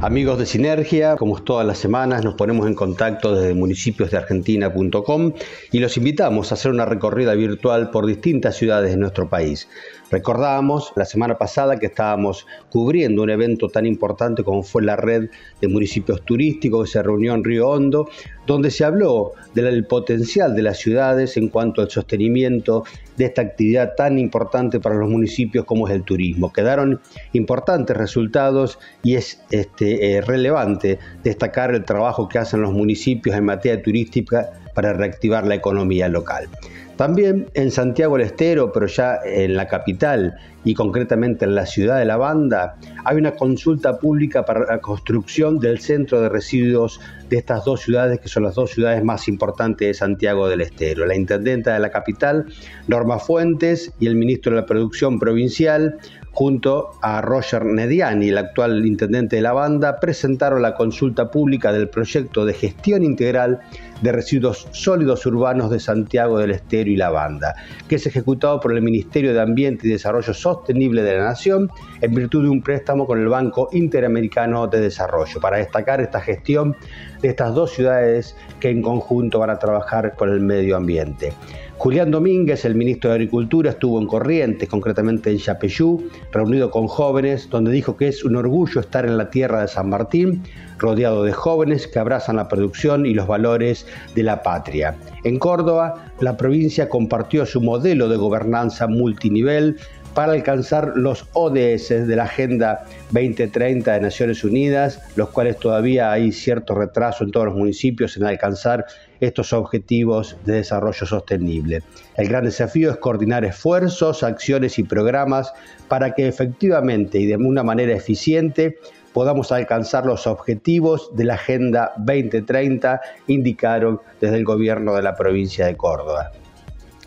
Amigos 0.00 0.38
de 0.38 0.46
Sinergia, 0.46 1.16
como 1.16 1.42
todas 1.42 1.66
las 1.66 1.78
semanas 1.78 2.24
nos 2.24 2.34
ponemos 2.34 2.68
en 2.68 2.76
contacto 2.76 3.34
desde 3.34 3.52
municipiosdeargentina.com 3.54 5.32
y 5.72 5.80
los 5.80 5.96
invitamos 5.96 6.52
a 6.52 6.54
hacer 6.54 6.70
una 6.70 6.84
recorrida 6.84 7.34
virtual 7.34 7.90
por 7.90 8.06
distintas 8.06 8.54
ciudades 8.54 8.92
de 8.92 8.96
nuestro 8.96 9.28
país. 9.28 9.66
Recordábamos 10.10 10.92
la 10.96 11.04
semana 11.04 11.38
pasada 11.38 11.78
que 11.78 11.86
estábamos 11.86 12.46
cubriendo 12.68 13.22
un 13.22 13.30
evento 13.30 13.68
tan 13.68 13.86
importante 13.86 14.42
como 14.42 14.62
fue 14.62 14.82
la 14.82 14.96
red 14.96 15.30
de 15.60 15.68
municipios 15.68 16.22
turísticos 16.24 16.86
que 16.86 16.92
se 16.92 17.02
reunió 17.02 17.34
en 17.34 17.44
Río 17.44 17.68
Hondo, 17.68 18.08
donde 18.46 18.70
se 18.72 18.84
habló 18.84 19.32
del 19.54 19.86
potencial 19.86 20.56
de 20.56 20.62
las 20.62 20.78
ciudades 20.78 21.36
en 21.36 21.48
cuanto 21.48 21.80
al 21.80 21.90
sostenimiento 21.90 22.84
de 23.16 23.26
esta 23.26 23.42
actividad 23.42 23.94
tan 23.96 24.18
importante 24.18 24.80
para 24.80 24.96
los 24.96 25.08
municipios 25.08 25.64
como 25.64 25.86
es 25.86 25.94
el 25.94 26.02
turismo. 26.02 26.52
Quedaron 26.52 27.00
importantes 27.32 27.96
resultados 27.96 28.78
y 29.02 29.14
es 29.14 29.40
este, 29.50 30.16
eh, 30.16 30.20
relevante 30.22 30.98
destacar 31.22 31.72
el 31.74 31.84
trabajo 31.84 32.28
que 32.28 32.38
hacen 32.38 32.62
los 32.62 32.72
municipios 32.72 33.36
en 33.36 33.44
materia 33.44 33.80
turística 33.80 34.50
para 34.80 34.94
reactivar 34.94 35.46
la 35.46 35.56
economía 35.56 36.08
local. 36.08 36.48
También 36.96 37.50
en 37.52 37.70
Santiago 37.70 38.16
del 38.16 38.26
Estero, 38.26 38.72
pero 38.72 38.86
ya 38.86 39.18
en 39.26 39.54
la 39.54 39.66
capital 39.66 40.36
y 40.64 40.72
concretamente 40.72 41.44
en 41.44 41.54
la 41.54 41.66
ciudad 41.66 41.98
de 41.98 42.06
La 42.06 42.16
Banda, 42.16 42.76
hay 43.04 43.18
una 43.18 43.32
consulta 43.32 43.98
pública 43.98 44.46
para 44.46 44.64
la 44.64 44.80
construcción 44.80 45.58
del 45.58 45.80
centro 45.80 46.22
de 46.22 46.30
residuos 46.30 46.98
de 47.28 47.36
estas 47.36 47.66
dos 47.66 47.82
ciudades, 47.82 48.20
que 48.20 48.28
son 48.28 48.42
las 48.42 48.54
dos 48.54 48.70
ciudades 48.70 49.04
más 49.04 49.28
importantes 49.28 49.88
de 49.88 49.94
Santiago 49.94 50.48
del 50.48 50.62
Estero. 50.62 51.04
La 51.04 51.14
intendenta 51.14 51.74
de 51.74 51.80
la 51.80 51.90
capital, 51.90 52.46
Norma 52.88 53.18
Fuentes, 53.18 53.92
y 54.00 54.06
el 54.06 54.14
ministro 54.14 54.52
de 54.52 54.62
la 54.62 54.66
Producción 54.66 55.18
Provincial, 55.18 55.98
junto 56.32 56.90
a 57.02 57.20
Roger 57.20 57.64
Nediani, 57.64 58.28
el 58.28 58.38
actual 58.38 58.86
intendente 58.86 59.36
de 59.36 59.42
la 59.42 59.52
banda, 59.52 59.98
presentaron 60.00 60.62
la 60.62 60.74
consulta 60.74 61.30
pública 61.30 61.72
del 61.72 61.88
proyecto 61.88 62.44
de 62.44 62.54
gestión 62.54 63.02
integral 63.02 63.60
de 64.00 64.12
residuos 64.12 64.68
sólidos 64.70 65.26
urbanos 65.26 65.70
de 65.70 65.80
Santiago 65.80 66.38
del 66.38 66.52
Estero 66.52 66.90
y 66.90 66.96
la 66.96 67.10
banda, 67.10 67.54
que 67.88 67.96
es 67.96 68.06
ejecutado 68.06 68.60
por 68.60 68.72
el 68.72 68.80
Ministerio 68.80 69.34
de 69.34 69.40
Ambiente 69.40 69.86
y 69.86 69.90
Desarrollo 69.90 70.32
Sostenible 70.32 71.02
de 71.02 71.18
la 71.18 71.24
Nación 71.24 71.70
en 72.00 72.14
virtud 72.14 72.44
de 72.44 72.48
un 72.48 72.62
préstamo 72.62 73.06
con 73.06 73.20
el 73.20 73.28
Banco 73.28 73.68
Interamericano 73.72 74.66
de 74.68 74.80
Desarrollo, 74.80 75.40
para 75.40 75.58
destacar 75.58 76.00
esta 76.00 76.20
gestión 76.20 76.76
de 77.20 77.28
estas 77.28 77.54
dos 77.54 77.72
ciudades 77.72 78.36
que 78.60 78.70
en 78.70 78.82
conjunto 78.82 79.38
van 79.40 79.50
a 79.50 79.58
trabajar 79.58 80.14
por 80.16 80.28
el 80.28 80.40
medio 80.40 80.76
ambiente. 80.76 81.32
Julián 81.80 82.10
Domínguez, 82.10 82.66
el 82.66 82.74
ministro 82.74 83.08
de 83.08 83.16
Agricultura, 83.16 83.70
estuvo 83.70 83.98
en 83.98 84.06
Corrientes, 84.06 84.68
concretamente 84.68 85.30
en 85.30 85.38
Chapeyú, 85.38 86.10
reunido 86.30 86.70
con 86.70 86.86
jóvenes, 86.86 87.48
donde 87.48 87.72
dijo 87.72 87.96
que 87.96 88.08
es 88.08 88.22
un 88.22 88.36
orgullo 88.36 88.82
estar 88.82 89.06
en 89.06 89.16
la 89.16 89.30
tierra 89.30 89.62
de 89.62 89.68
San 89.68 89.88
Martín, 89.88 90.42
rodeado 90.76 91.24
de 91.24 91.32
jóvenes 91.32 91.86
que 91.86 91.98
abrazan 91.98 92.36
la 92.36 92.48
producción 92.48 93.06
y 93.06 93.14
los 93.14 93.26
valores 93.26 93.86
de 94.14 94.22
la 94.22 94.42
patria. 94.42 94.94
En 95.24 95.38
Córdoba, 95.38 96.12
la 96.20 96.36
provincia 96.36 96.86
compartió 96.90 97.46
su 97.46 97.62
modelo 97.62 98.10
de 98.10 98.18
gobernanza 98.18 98.86
multinivel 98.86 99.78
para 100.12 100.32
alcanzar 100.32 100.92
los 100.96 101.28
ODS 101.32 102.06
de 102.06 102.16
la 102.16 102.24
Agenda 102.24 102.84
2030 103.12 103.94
de 103.94 104.00
Naciones 104.02 104.44
Unidas, 104.44 105.00
los 105.16 105.30
cuales 105.30 105.56
todavía 105.58 106.12
hay 106.12 106.30
cierto 106.30 106.74
retraso 106.74 107.24
en 107.24 107.30
todos 107.30 107.46
los 107.46 107.56
municipios 107.56 108.18
en 108.18 108.24
alcanzar 108.24 108.84
estos 109.20 109.52
objetivos 109.52 110.36
de 110.44 110.54
desarrollo 110.54 111.06
sostenible. 111.06 111.82
El 112.16 112.28
gran 112.28 112.44
desafío 112.44 112.90
es 112.90 112.96
coordinar 112.96 113.44
esfuerzos, 113.44 114.22
acciones 114.22 114.78
y 114.78 114.82
programas 114.82 115.52
para 115.88 116.14
que 116.14 116.26
efectivamente 116.26 117.18
y 117.18 117.26
de 117.26 117.36
una 117.36 117.62
manera 117.62 117.92
eficiente 117.92 118.78
podamos 119.12 119.52
alcanzar 119.52 120.06
los 120.06 120.26
objetivos 120.26 121.14
de 121.16 121.24
la 121.24 121.34
Agenda 121.34 121.92
2030 121.96 123.00
indicaron 123.26 124.00
desde 124.20 124.36
el 124.36 124.44
gobierno 124.44 124.94
de 124.94 125.02
la 125.02 125.14
provincia 125.14 125.66
de 125.66 125.76
Córdoba. 125.76 126.32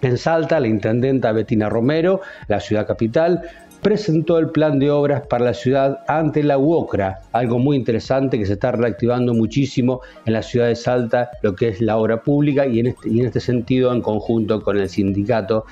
En 0.01 0.18
Salta, 0.18 0.59
la 0.59 0.68
intendenta 0.68 1.32
Betina 1.32 1.70
Romero, 1.70 2.20
la 2.49 2.59
ciudad 2.59 2.86
capital, 2.86 3.41
presentó 3.84 4.39
el 4.39 4.49
plan 4.49 4.79
de 4.79 4.89
obras 4.89 5.27
para 5.27 5.43
la 5.43 5.53
ciudad 5.53 5.99
ante 6.07 6.41
la 6.41 6.57
UOCRA, 6.57 7.21
algo 7.34 7.59
muy 7.59 7.75
interesante 7.75 8.39
que 8.39 8.45
se 8.45 8.53
está 8.53 8.71
reactivando 8.71 9.34
muchísimo 9.34 9.99
en 10.25 10.34
la 10.34 10.41
ciudad 10.41 10.67
de 10.67 10.75
Salta, 10.75 11.29
lo 11.41 11.53
que 11.53 11.67
es 11.67 11.81
la 11.81 11.97
obra 11.97 12.23
pública 12.23 12.65
y 12.65 12.79
en 12.79 12.88
este, 12.88 13.09
y 13.09 13.19
en 13.19 13.27
este 13.27 13.41
sentido 13.41 13.93
en 13.93 14.01
conjunto 14.01 14.61
con 14.63 14.77
el 14.77 14.88
sindicato 14.88 15.65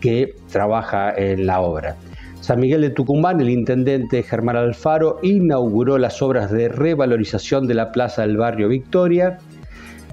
que 0.00 0.34
trabaja 0.50 1.14
en 1.14 1.46
la 1.46 1.60
obra. 1.60 1.96
San 2.40 2.60
Miguel 2.60 2.80
de 2.80 2.90
Tucumán, 2.90 3.40
el 3.42 3.50
intendente 3.50 4.22
Germán 4.22 4.56
Alfaro 4.56 5.18
inauguró 5.22 5.98
las 5.98 6.22
obras 6.22 6.50
de 6.50 6.70
revalorización 6.70 7.66
de 7.66 7.74
la 7.74 7.92
plaza 7.92 8.22
del 8.22 8.38
barrio 8.38 8.68
Victoria 8.68 9.36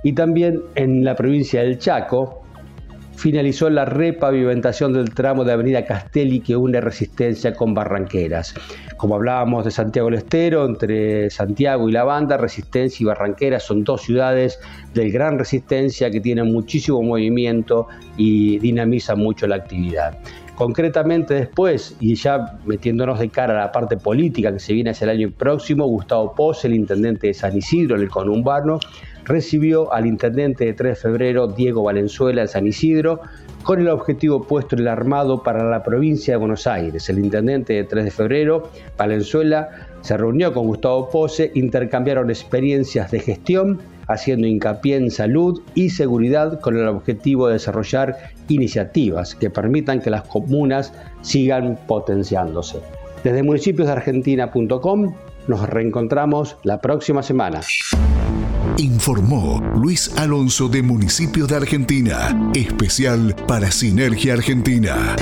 y 0.03 0.11
también 0.11 0.61
en 0.75 1.05
la 1.05 1.15
provincia 1.15 1.61
del 1.61 1.79
Chaco, 1.79 2.43
finalizó 3.17 3.69
la 3.69 3.83
repavimentación 3.83 4.93
del 4.93 5.13
tramo 5.13 5.43
de 5.43 5.51
Avenida 5.51 5.85
Castelli 5.85 6.39
que 6.39 6.55
une 6.55 6.79
Resistencia 6.79 7.53
con 7.53 7.73
Barranqueras. 7.73 8.53
Como 8.95 9.15
hablábamos 9.15 9.65
de 9.65 9.71
Santiago 9.71 10.09
del 10.09 10.19
Estero, 10.19 10.65
entre 10.65 11.29
Santiago 11.31 11.89
y 11.89 11.91
La 11.91 12.03
Banda, 12.03 12.37
Resistencia 12.37 13.03
y 13.03 13.07
Barranqueras 13.07 13.63
son 13.63 13.83
dos 13.83 14.03
ciudades 14.03 14.59
de 14.93 15.09
gran 15.09 15.39
resistencia 15.39 16.11
que 16.11 16.21
tienen 16.21 16.51
muchísimo 16.51 17.01
movimiento 17.01 17.87
y 18.17 18.59
dinamizan 18.59 19.17
mucho 19.17 19.47
la 19.47 19.55
actividad. 19.55 20.17
Concretamente 20.55 21.35
después, 21.35 21.95
y 21.99 22.15
ya 22.15 22.57
metiéndonos 22.65 23.19
de 23.19 23.29
cara 23.29 23.53
a 23.53 23.65
la 23.65 23.71
parte 23.71 23.97
política 23.97 24.51
que 24.51 24.59
se 24.59 24.73
viene 24.73 24.89
hacia 24.91 25.05
el 25.05 25.11
año 25.11 25.31
próximo, 25.31 25.85
Gustavo 25.85 26.33
Pose, 26.33 26.67
el 26.67 26.73
intendente 26.73 27.27
de 27.27 27.33
San 27.35 27.55
Isidro, 27.55 27.95
en 27.95 28.01
el 28.01 28.09
conurbano, 28.09 28.79
recibió 29.27 29.93
al 29.93 30.05
intendente 30.05 30.65
de 30.65 30.73
3 30.73 30.95
de 30.95 31.01
febrero, 31.01 31.47
Diego 31.47 31.83
Valenzuela, 31.83 32.41
en 32.41 32.47
San 32.47 32.65
Isidro, 32.65 33.19
con 33.63 33.81
el 33.81 33.89
objetivo 33.89 34.43
puesto 34.43 34.75
en 34.75 34.83
el 34.83 34.87
armado 34.87 35.43
para 35.43 35.69
la 35.69 35.83
provincia 35.83 36.33
de 36.33 36.37
Buenos 36.37 36.65
Aires. 36.65 37.09
El 37.09 37.19
intendente 37.19 37.73
de 37.73 37.83
3 37.83 38.05
de 38.05 38.11
febrero, 38.11 38.69
Valenzuela, 38.97 39.69
se 40.01 40.15
reunió 40.15 40.53
con 40.53 40.67
Gustavo 40.67 41.09
Pose, 41.09 41.51
intercambiaron 41.53 42.29
experiencias 42.29 43.11
de 43.11 43.19
gestión, 43.19 43.79
haciendo 44.07 44.47
hincapié 44.47 44.95
en 44.95 45.11
salud 45.11 45.61
y 45.75 45.89
seguridad 45.89 46.61
con 46.61 46.77
el 46.77 46.87
objetivo 46.87 47.47
de 47.47 47.53
desarrollar 47.53 48.15
iniciativas 48.47 49.35
que 49.35 49.49
permitan 49.49 49.99
que 49.99 50.09
las 50.09 50.23
comunas 50.23 50.93
sigan 51.21 51.77
potenciándose. 51.87 52.79
Desde 53.25 53.43
municipiosdeargentina.com 53.43 55.13
nos 55.47 55.67
reencontramos 55.67 56.57
la 56.63 56.81
próxima 56.81 57.23
semana. 57.23 57.61
Informó 58.77 59.61
Luis 59.75 60.15
Alonso 60.17 60.67
de 60.67 60.81
Municipios 60.83 61.47
de 61.47 61.55
Argentina, 61.55 62.51
especial 62.53 63.35
para 63.47 63.71
Sinergia 63.71 64.33
Argentina. 64.33 65.15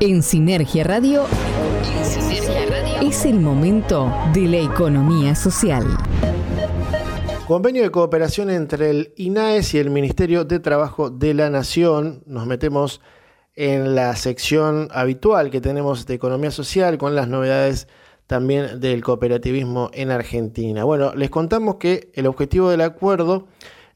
En 0.00 0.22
Sinergia 0.22 0.84
Radio 0.84 1.24
es 3.02 3.24
el 3.24 3.40
momento 3.40 4.12
de 4.32 4.42
la 4.42 4.58
economía 4.58 5.34
social. 5.34 5.84
Convenio 7.46 7.82
de 7.82 7.90
cooperación 7.90 8.50
entre 8.50 8.90
el 8.90 9.12
INAES 9.16 9.74
y 9.74 9.78
el 9.78 9.90
Ministerio 9.90 10.44
de 10.44 10.58
Trabajo 10.58 11.10
de 11.10 11.32
la 11.32 11.48
Nación. 11.48 12.22
Nos 12.26 12.46
metemos 12.46 13.00
en 13.00 13.15
la 13.56 14.14
sección 14.16 14.88
habitual 14.92 15.50
que 15.50 15.60
tenemos 15.60 16.06
de 16.06 16.14
economía 16.14 16.50
social 16.50 16.98
con 16.98 17.14
las 17.14 17.28
novedades 17.28 17.88
también 18.26 18.80
del 18.80 19.02
cooperativismo 19.02 19.90
en 19.94 20.10
Argentina. 20.10 20.84
Bueno, 20.84 21.14
les 21.14 21.30
contamos 21.30 21.76
que 21.76 22.10
el 22.14 22.26
objetivo 22.26 22.70
del 22.70 22.82
acuerdo 22.82 23.46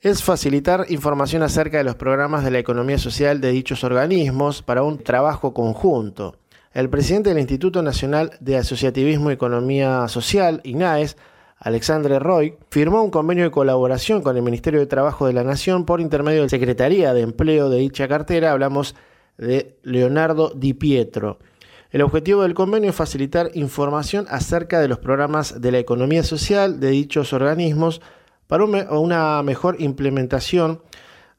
es 0.01 0.23
facilitar 0.23 0.87
información 0.89 1.43
acerca 1.43 1.79
de 1.79 1.85
los 1.85 1.97
programas 1.97 2.43
de 2.45 2.51
la 2.51 2.59
economía 2.59 2.97
social 2.97 3.41
de 3.41 3.51
dichos 3.51 3.85
organismos 3.85 4.63
para 4.63 4.83
un 4.83 4.99
trabajo 4.99 5.53
conjunto. 5.53 6.37
El 6.73 6.89
presidente 6.89 7.31
del 7.31 7.41
Instituto 7.41 7.83
Nacional 7.83 8.31
de 8.41 8.57
Asociativismo 8.57 9.31
y 9.31 9.35
Economía 9.35 10.07
Social, 10.09 10.61
INAES, 10.65 11.17
Alexandre 11.59 12.19
Roy, 12.19 12.55
firmó 12.71 13.03
un 13.03 13.11
convenio 13.11 13.45
de 13.45 13.51
colaboración 13.51 14.23
con 14.23 14.37
el 14.37 14.43
Ministerio 14.43 14.81
de 14.81 14.87
Trabajo 14.87 15.27
de 15.27 15.35
la 15.35 15.45
Nación 15.45 15.85
por 15.85 16.01
intermedio 16.01 16.39
de 16.39 16.47
la 16.47 16.49
Secretaría 16.49 17.13
de 17.13 17.21
Empleo 17.21 17.69
de 17.69 17.79
dicha 17.79 18.09
cartera. 18.09 18.53
Hablamos 18.53 18.95
de 19.39 19.79
Leonardo 19.83 20.53
Di 20.55 20.75
Pietro. 20.75 21.39
El 21.91 22.03
objetivo 22.03 22.43
del 22.43 22.55
convenio 22.55 22.91
es 22.91 22.97
facilitar 22.97 23.51
información 23.55 24.27
acerca 24.29 24.81
de 24.81 24.89
los 24.89 24.99
programas 24.99 25.61
de 25.61 25.73
la 25.73 25.79
economía 25.79 26.23
social 26.23 26.79
de 26.79 26.91
dichos 26.91 27.33
organismos 27.33 28.01
para 28.47 28.65
una 28.65 29.43
mejor 29.43 29.81
implementación 29.81 30.83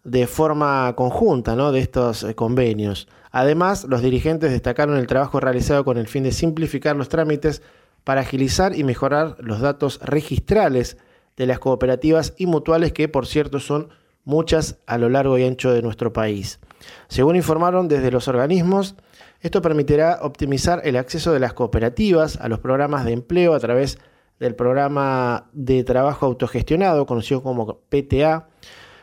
de 0.04 0.28
forma 0.28 0.94
conjunta 0.96 1.56
de 1.72 1.80
estos 1.80 2.24
eh, 2.24 2.36
convenios. 2.36 3.08
Además, 3.32 3.86
los 3.86 4.02
dirigentes 4.02 4.52
destacaron 4.52 4.98
el 4.98 5.08
trabajo 5.08 5.40
realizado 5.40 5.86
con 5.86 5.98
el 5.98 6.08
fin 6.08 6.24
de 6.24 6.32
simplificar 6.32 6.96
los 6.96 7.08
trámites 7.08 7.62
para 8.04 8.22
agilizar 8.22 8.76
y 8.76 8.84
mejorar 8.84 9.38
los 9.40 9.62
datos 9.62 10.00
registrales 10.04 10.98
de 11.38 11.46
las 11.46 11.60
cooperativas 11.60 12.34
y 12.38 12.46
mutuales 12.46 12.94
que, 12.94 13.08
por 13.08 13.26
cierto, 13.26 13.60
son 13.60 13.90
muchas 14.24 14.80
a 14.86 14.98
lo 14.98 15.10
largo 15.10 15.38
y 15.38 15.44
ancho 15.44 15.72
de 15.72 15.82
nuestro 15.82 16.14
país. 16.14 16.60
Según 17.08 17.36
informaron 17.36 17.88
desde 17.88 18.12
los 18.12 18.28
organismos, 18.28 18.96
esto 19.42 19.62
permitirá 19.62 20.20
optimizar 20.22 20.82
el 20.84 20.96
acceso 20.96 21.34
de 21.34 21.40
las 21.40 21.54
cooperativas 21.54 22.38
a 22.38 22.48
los 22.48 22.60
programas 22.60 23.06
de 23.06 23.14
empleo 23.14 23.54
a 23.54 23.60
través 23.60 23.98
del 24.40 24.56
programa 24.56 25.50
de 25.54 25.84
trabajo 25.84 26.26
autogestionado, 26.26 27.06
conocido 27.06 27.44
como 27.44 27.80
PTA, 27.90 28.48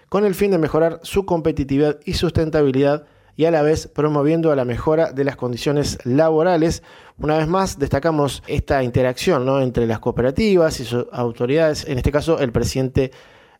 con 0.09 0.25
el 0.25 0.35
fin 0.35 0.51
de 0.51 0.59
mejorar 0.59 1.01
su 1.03 1.27
competitividad 1.27 1.99
y 2.05 2.14
sustentabilidad 2.14 3.05
y 3.37 3.45
a 3.45 3.53
la 3.53 3.62
vez 3.62 3.87
promoviendo 3.87 4.53
la 4.57 4.64
mejora 4.64 5.12
de 5.12 5.23
las 5.23 5.37
condiciones 5.37 5.99
laborales. 6.05 6.83
Una 7.19 7.39
vez 7.39 7.47
más, 7.47 7.79
destacamos 7.79 8.43
esta 8.49 8.83
interacción 8.83 9.47
¿no? 9.47 9.61
entre 9.61 9.87
las 9.87 10.01
cooperativas 10.01 10.81
y 10.81 10.85
sus 10.85 11.07
autoridades, 11.12 11.87
en 11.87 11.99
este 11.99 12.11
caso 12.11 12.41
el 12.41 12.51
presidente 12.51 13.12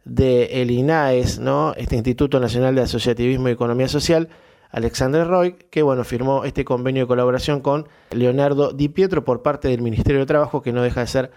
del 0.09 0.71
INAES, 0.71 1.39
¿no? 1.39 1.75
este 1.77 1.97
Instituto 1.97 2.41
Nacional 2.41 2.75
de 2.75 2.83
Asociativismo 2.83 3.49
y 3.49 3.53
Economía 3.53 3.89
Social, 3.89 4.29
Alexander 4.71 5.27
Roy, 5.27 5.53
que 5.71 5.83
bueno, 5.83 6.05
firmó 6.05 6.45
este 6.45 6.65
convenio 6.65 7.05
de 7.05 7.09
colaboración 7.09 7.61
con 7.61 7.89
Leonardo 8.11 8.73
Di 8.73 8.89
Pietro 8.89 9.25
por 9.25 9.43
parte 9.43 9.69
del 9.69 9.83
Ministerio 9.83 10.21
de 10.21 10.27
Trabajo, 10.27 10.63
que 10.63 10.73
no 10.73 10.83
deja 10.83 11.01
de 11.01 11.07
ser 11.07 11.31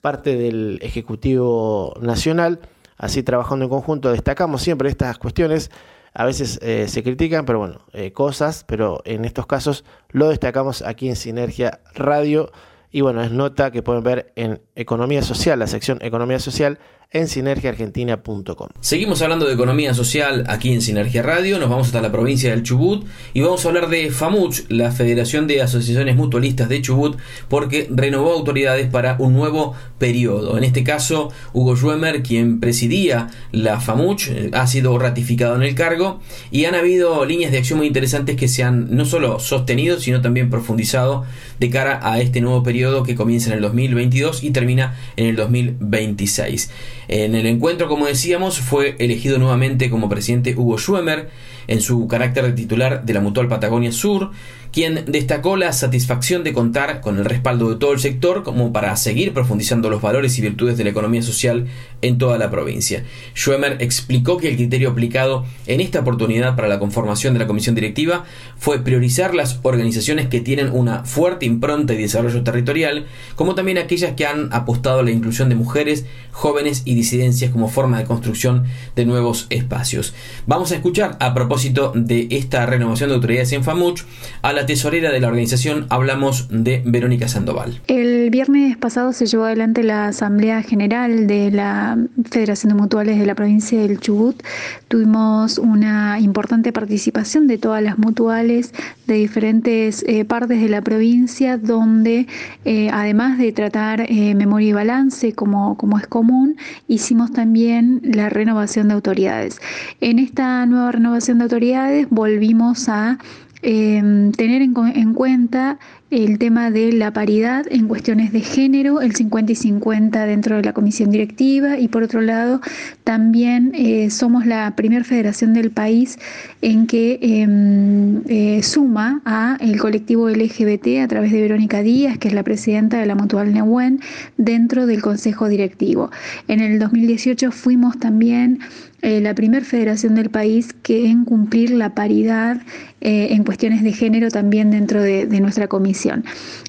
parte 0.00 0.36
del 0.36 0.78
Ejecutivo 0.82 1.94
Nacional. 2.00 2.60
Así 2.96 3.22
trabajando 3.22 3.64
en 3.64 3.70
conjunto, 3.70 4.10
destacamos 4.10 4.62
siempre 4.62 4.88
estas 4.88 5.18
cuestiones. 5.18 5.70
A 6.14 6.24
veces 6.24 6.58
eh, 6.62 6.88
se 6.88 7.02
critican, 7.02 7.44
pero 7.44 7.58
bueno, 7.58 7.80
eh, 7.92 8.12
cosas, 8.12 8.64
pero 8.66 9.02
en 9.04 9.24
estos 9.24 9.46
casos 9.46 9.84
lo 10.10 10.28
destacamos 10.28 10.82
aquí 10.82 11.08
en 11.08 11.16
Sinergia 11.16 11.80
Radio. 11.94 12.50
Y 12.90 13.02
bueno, 13.02 13.22
es 13.22 13.30
nota 13.30 13.70
que 13.70 13.82
pueden 13.82 14.02
ver 14.02 14.32
en 14.34 14.62
Economía 14.74 15.22
Social, 15.22 15.58
la 15.58 15.66
sección 15.66 15.98
Economía 16.00 16.38
Social, 16.38 16.78
en 17.10 17.26
sinergiaargentina.com. 17.26 18.68
Seguimos 18.80 19.22
hablando 19.22 19.46
de 19.46 19.54
economía 19.54 19.94
social 19.94 20.44
aquí 20.46 20.72
en 20.74 20.82
Sinergia 20.82 21.22
Radio, 21.22 21.58
nos 21.58 21.70
vamos 21.70 21.86
hasta 21.86 22.02
la 22.02 22.12
provincia 22.12 22.50
del 22.50 22.62
Chubut 22.62 23.06
y 23.32 23.40
vamos 23.40 23.64
a 23.64 23.68
hablar 23.68 23.88
de 23.88 24.10
FAMUCH, 24.10 24.66
la 24.68 24.92
Federación 24.92 25.46
de 25.46 25.62
Asociaciones 25.62 26.16
Mutualistas 26.16 26.68
de 26.68 26.82
Chubut, 26.82 27.16
porque 27.48 27.88
renovó 27.90 28.32
autoridades 28.32 28.88
para 28.88 29.16
un 29.20 29.32
nuevo 29.32 29.74
periodo. 29.98 30.58
En 30.58 30.64
este 30.64 30.84
caso, 30.84 31.32
Hugo 31.54 31.76
Schwemmer, 31.76 32.22
quien 32.22 32.60
presidía 32.60 33.28
la 33.52 33.80
FAMUCH, 33.80 34.52
ha 34.52 34.66
sido 34.66 34.98
ratificado 34.98 35.56
en 35.56 35.62
el 35.62 35.74
cargo 35.74 36.20
y 36.50 36.66
han 36.66 36.74
habido 36.74 37.24
líneas 37.24 37.52
de 37.52 37.58
acción 37.58 37.78
muy 37.78 37.86
interesantes 37.86 38.36
que 38.36 38.48
se 38.48 38.64
han 38.64 38.94
no 38.94 39.06
solo 39.06 39.40
sostenido, 39.40 39.98
sino 39.98 40.20
también 40.20 40.50
profundizado 40.50 41.24
de 41.58 41.70
cara 41.70 42.00
a 42.02 42.20
este 42.20 42.42
nuevo 42.42 42.62
periodo 42.62 43.02
que 43.02 43.14
comienza 43.14 43.48
en 43.48 43.56
el 43.56 43.62
2022 43.62 44.44
y 44.44 44.50
termina 44.50 44.94
en 45.16 45.26
el 45.26 45.36
2026. 45.36 46.70
En 47.08 47.34
el 47.34 47.46
encuentro, 47.46 47.88
como 47.88 48.04
decíamos, 48.04 48.60
fue 48.60 48.94
elegido 48.98 49.38
nuevamente 49.38 49.88
como 49.88 50.10
presidente 50.10 50.54
Hugo 50.54 50.76
Schwemmer 50.76 51.30
en 51.66 51.80
su 51.80 52.06
carácter 52.06 52.44
de 52.44 52.52
titular 52.52 53.04
de 53.06 53.14
la 53.14 53.20
Mutual 53.20 53.48
Patagonia 53.48 53.92
Sur, 53.92 54.30
quien 54.72 55.06
destacó 55.06 55.56
la 55.56 55.72
satisfacción 55.72 56.44
de 56.44 56.52
contar 56.52 57.00
con 57.00 57.16
el 57.18 57.24
respaldo 57.24 57.70
de 57.70 57.76
todo 57.76 57.92
el 57.92 57.98
sector 57.98 58.42
como 58.42 58.74
para 58.74 58.94
seguir 58.96 59.32
profundizando 59.32 59.88
los 59.88 60.02
valores 60.02 60.38
y 60.38 60.42
virtudes 60.42 60.76
de 60.76 60.84
la 60.84 60.90
economía 60.90 61.22
social 61.22 61.66
en 62.02 62.18
toda 62.18 62.38
la 62.38 62.50
provincia. 62.50 63.04
Schwemmer 63.34 63.76
explicó 63.80 64.36
que 64.38 64.50
el 64.50 64.56
criterio 64.56 64.90
aplicado 64.90 65.44
en 65.66 65.80
esta 65.80 66.00
oportunidad 66.00 66.56
para 66.56 66.68
la 66.68 66.78
conformación 66.78 67.34
de 67.34 67.40
la 67.40 67.46
comisión 67.46 67.74
directiva 67.74 68.24
fue 68.56 68.80
priorizar 68.80 69.34
las 69.34 69.60
organizaciones 69.62 70.28
que 70.28 70.40
tienen 70.40 70.70
una 70.72 71.04
fuerte 71.04 71.46
impronta 71.46 71.94
y 71.94 71.98
desarrollo 71.98 72.42
territorial, 72.42 73.06
como 73.34 73.54
también 73.54 73.78
aquellas 73.78 74.12
que 74.12 74.26
han 74.26 74.52
apostado 74.52 75.00
a 75.00 75.02
la 75.02 75.10
inclusión 75.10 75.48
de 75.48 75.54
mujeres, 75.54 76.06
jóvenes 76.32 76.82
y 76.84 76.94
disidencias 76.94 77.50
como 77.50 77.68
forma 77.68 77.98
de 77.98 78.04
construcción 78.04 78.64
de 78.94 79.04
nuevos 79.04 79.46
espacios. 79.50 80.14
Vamos 80.46 80.72
a 80.72 80.76
escuchar 80.76 81.16
a 81.20 81.34
propósito 81.34 81.92
de 81.94 82.28
esta 82.30 82.66
renovación 82.66 83.10
de 83.10 83.16
autoridades 83.16 83.52
en 83.52 83.64
FAMUCH 83.64 84.02
a 84.42 84.52
la 84.52 84.66
tesorera 84.66 85.10
de 85.10 85.20
la 85.20 85.28
organización 85.28 85.86
hablamos 85.88 86.48
de 86.50 86.82
Verónica 86.84 87.28
Sandoval. 87.28 87.80
El 87.86 88.30
viernes 88.30 88.76
pasado 88.76 89.12
se 89.12 89.26
llevó 89.26 89.44
adelante 89.44 89.82
la 89.82 90.08
Asamblea 90.08 90.62
General 90.62 91.26
de 91.26 91.50
la 91.50 91.87
Federación 92.30 92.72
de 92.72 92.80
Mutuales 92.80 93.18
de 93.18 93.26
la 93.26 93.34
provincia 93.34 93.80
del 93.80 94.00
Chubut. 94.00 94.42
Tuvimos 94.88 95.58
una 95.58 96.18
importante 96.20 96.72
participación 96.72 97.46
de 97.46 97.58
todas 97.58 97.82
las 97.82 97.98
mutuales 97.98 98.72
de 99.06 99.14
diferentes 99.14 100.04
eh, 100.06 100.24
partes 100.24 100.60
de 100.60 100.68
la 100.68 100.82
provincia, 100.82 101.56
donde 101.56 102.26
eh, 102.64 102.90
además 102.92 103.38
de 103.38 103.52
tratar 103.52 104.00
eh, 104.00 104.34
memoria 104.34 104.68
y 104.68 104.72
balance 104.72 105.32
como, 105.32 105.76
como 105.76 105.98
es 105.98 106.06
común, 106.06 106.56
hicimos 106.88 107.32
también 107.32 108.00
la 108.02 108.28
renovación 108.28 108.88
de 108.88 108.94
autoridades. 108.94 109.60
En 110.00 110.18
esta 110.18 110.66
nueva 110.66 110.92
renovación 110.92 111.38
de 111.38 111.44
autoridades 111.44 112.06
volvimos 112.10 112.88
a 112.88 113.18
Em, 113.60 114.30
tener 114.32 114.62
en, 114.62 115.14
cuenta 115.14 115.80
el 116.10 116.38
tema 116.38 116.70
de 116.70 116.92
la 116.92 117.12
paridad 117.12 117.66
en 117.70 117.86
cuestiones 117.86 118.32
de 118.32 118.40
género, 118.40 119.02
el 119.02 119.14
50 119.14 119.52
y 119.52 119.54
50 119.54 120.24
dentro 120.24 120.56
de 120.56 120.62
la 120.62 120.72
comisión 120.72 121.10
directiva 121.10 121.78
y 121.78 121.88
por 121.88 122.02
otro 122.02 122.22
lado 122.22 122.60
también 123.04 123.72
eh, 123.74 124.10
somos 124.10 124.46
la 124.46 124.74
primera 124.74 125.04
federación 125.04 125.52
del 125.52 125.70
país 125.70 126.18
en 126.62 126.86
que 126.86 127.18
em, 127.20 128.22
eh, 128.26 128.62
suma 128.62 129.20
a 129.24 129.58
el 129.60 129.78
colectivo 129.78 130.28
LGBT 130.30 131.00
a 131.02 131.08
través 131.08 131.32
de 131.32 131.42
Verónica 131.42 131.82
Díaz, 131.82 132.18
que 132.18 132.28
es 132.28 132.34
la 132.34 132.42
presidenta 132.42 132.98
de 132.98 133.06
la 133.06 133.14
Mutual 133.14 133.52
Nehuen, 133.52 134.00
dentro 134.36 134.86
del 134.86 135.02
consejo 135.02 135.48
directivo. 135.48 136.10
En 136.48 136.60
el 136.60 136.78
2018 136.78 137.50
fuimos 137.50 137.98
también 137.98 138.60
eh, 139.00 139.20
la 139.20 139.34
primera 139.34 139.64
federación 139.64 140.14
del 140.14 140.30
país 140.30 140.74
que 140.82 141.08
en 141.08 141.24
cumplir 141.24 141.70
la 141.70 141.94
paridad 141.94 142.60
en 143.00 143.44
cuestiones 143.44 143.84
de 143.84 143.92
género 143.92 144.28
también 144.28 144.72
dentro 144.72 145.00
de, 145.00 145.26
nuestra 145.40 145.68
comisión. 145.68 145.97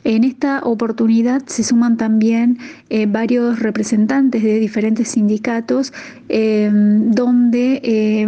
En 0.03 0.23
esta 0.23 0.61
oportunidad 0.63 1.43
se 1.45 1.63
suman 1.63 1.97
también 1.97 2.57
eh, 2.89 3.05
varios 3.05 3.59
representantes 3.59 4.43
de 4.43 4.59
diferentes 4.59 5.09
sindicatos 5.09 5.93
donde 6.29 7.81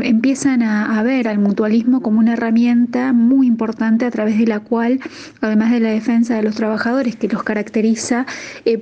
empiezan 0.04 0.64
a, 0.64 0.98
a, 0.98 1.04
ver 1.04 1.28
al 1.28 1.38
mutualismo 1.38 2.02
como 2.02 2.18
una 2.18 2.34
herramienta 2.34 3.14
muy 3.14 3.46
importante 3.46 4.06
a 4.06 4.12
través 4.12 4.40
de 4.40 4.48
la 4.48 4.60
cual, 4.60 5.00
además 5.40 5.72
de 5.72 5.82
la 5.82 5.90
defensa 5.90 6.36
de 6.36 6.42
los 6.42 6.56
trabajadores 6.56 7.16
que 7.16 7.28
los 7.28 7.44
caracteriza, 7.44 8.26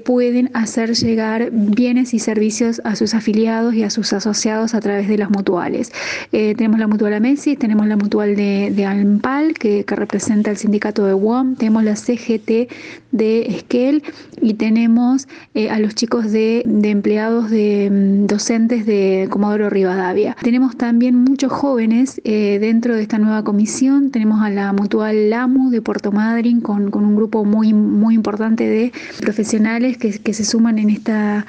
pueden 0.05 0.49
hacer 0.53 0.93
llegar 0.93 1.49
bienes 1.51 2.13
y 2.13 2.19
servicios 2.19 2.81
a 2.85 2.95
sus 2.95 3.13
afiliados 3.13 3.73
y 3.73 3.83
a 3.83 3.89
sus 3.89 4.13
asociados 4.13 4.73
a 4.73 4.79
través 4.79 5.07
de 5.07 5.17
las 5.17 5.29
mutuales. 5.29 5.91
Eh, 6.31 6.55
tenemos 6.55 6.79
la 6.79 6.87
mutual 6.87 7.13
Amesis, 7.13 7.57
tenemos 7.57 7.87
la 7.87 7.97
mutual 7.97 8.35
de, 8.35 8.71
de 8.75 8.85
Almpal, 8.85 9.53
que, 9.53 9.83
representa 9.87 10.51
el 10.51 10.57
sindicato 10.57 11.05
de 11.05 11.13
WOM, 11.13 11.55
tenemos 11.55 11.83
la 11.83 11.91
CGT 12.17 12.71
de 13.11 13.41
Esquel 13.47 14.03
y 14.41 14.53
tenemos 14.55 15.27
eh, 15.53 15.69
a 15.69 15.79
los 15.79 15.95
chicos 15.95 16.31
de, 16.31 16.63
empleados 16.83 17.49
de 17.49 17.89
mm, 17.91 18.27
docentes 18.27 18.85
de 18.85 19.27
Comodoro 19.29 19.69
Rivadavia. 19.69 20.35
Tenemos 20.41 20.77
también 20.77 21.15
muchos 21.15 21.51
jóvenes 21.51 22.21
eh, 22.23 22.57
dentro 22.59 22.95
de 22.95 23.01
esta 23.01 23.17
nueva 23.17 23.43
comisión, 23.43 24.11
tenemos 24.11 24.41
a 24.41 24.49
la 24.49 24.73
mutual 24.73 25.29
LAMU 25.29 25.69
de 25.69 25.81
Puerto 25.81 26.11
Madryn 26.11 26.61
con, 26.61 26.93
un 26.93 27.15
grupo 27.15 27.45
muy, 27.45 27.73
muy 27.73 28.15
importante 28.15 28.67
de 28.67 28.91
profesionales 29.21 29.97
que, 29.97 30.19
que 30.19 30.33
se 30.33 30.43
suman 30.43 30.79
en 30.79 30.89
esta 30.89 31.45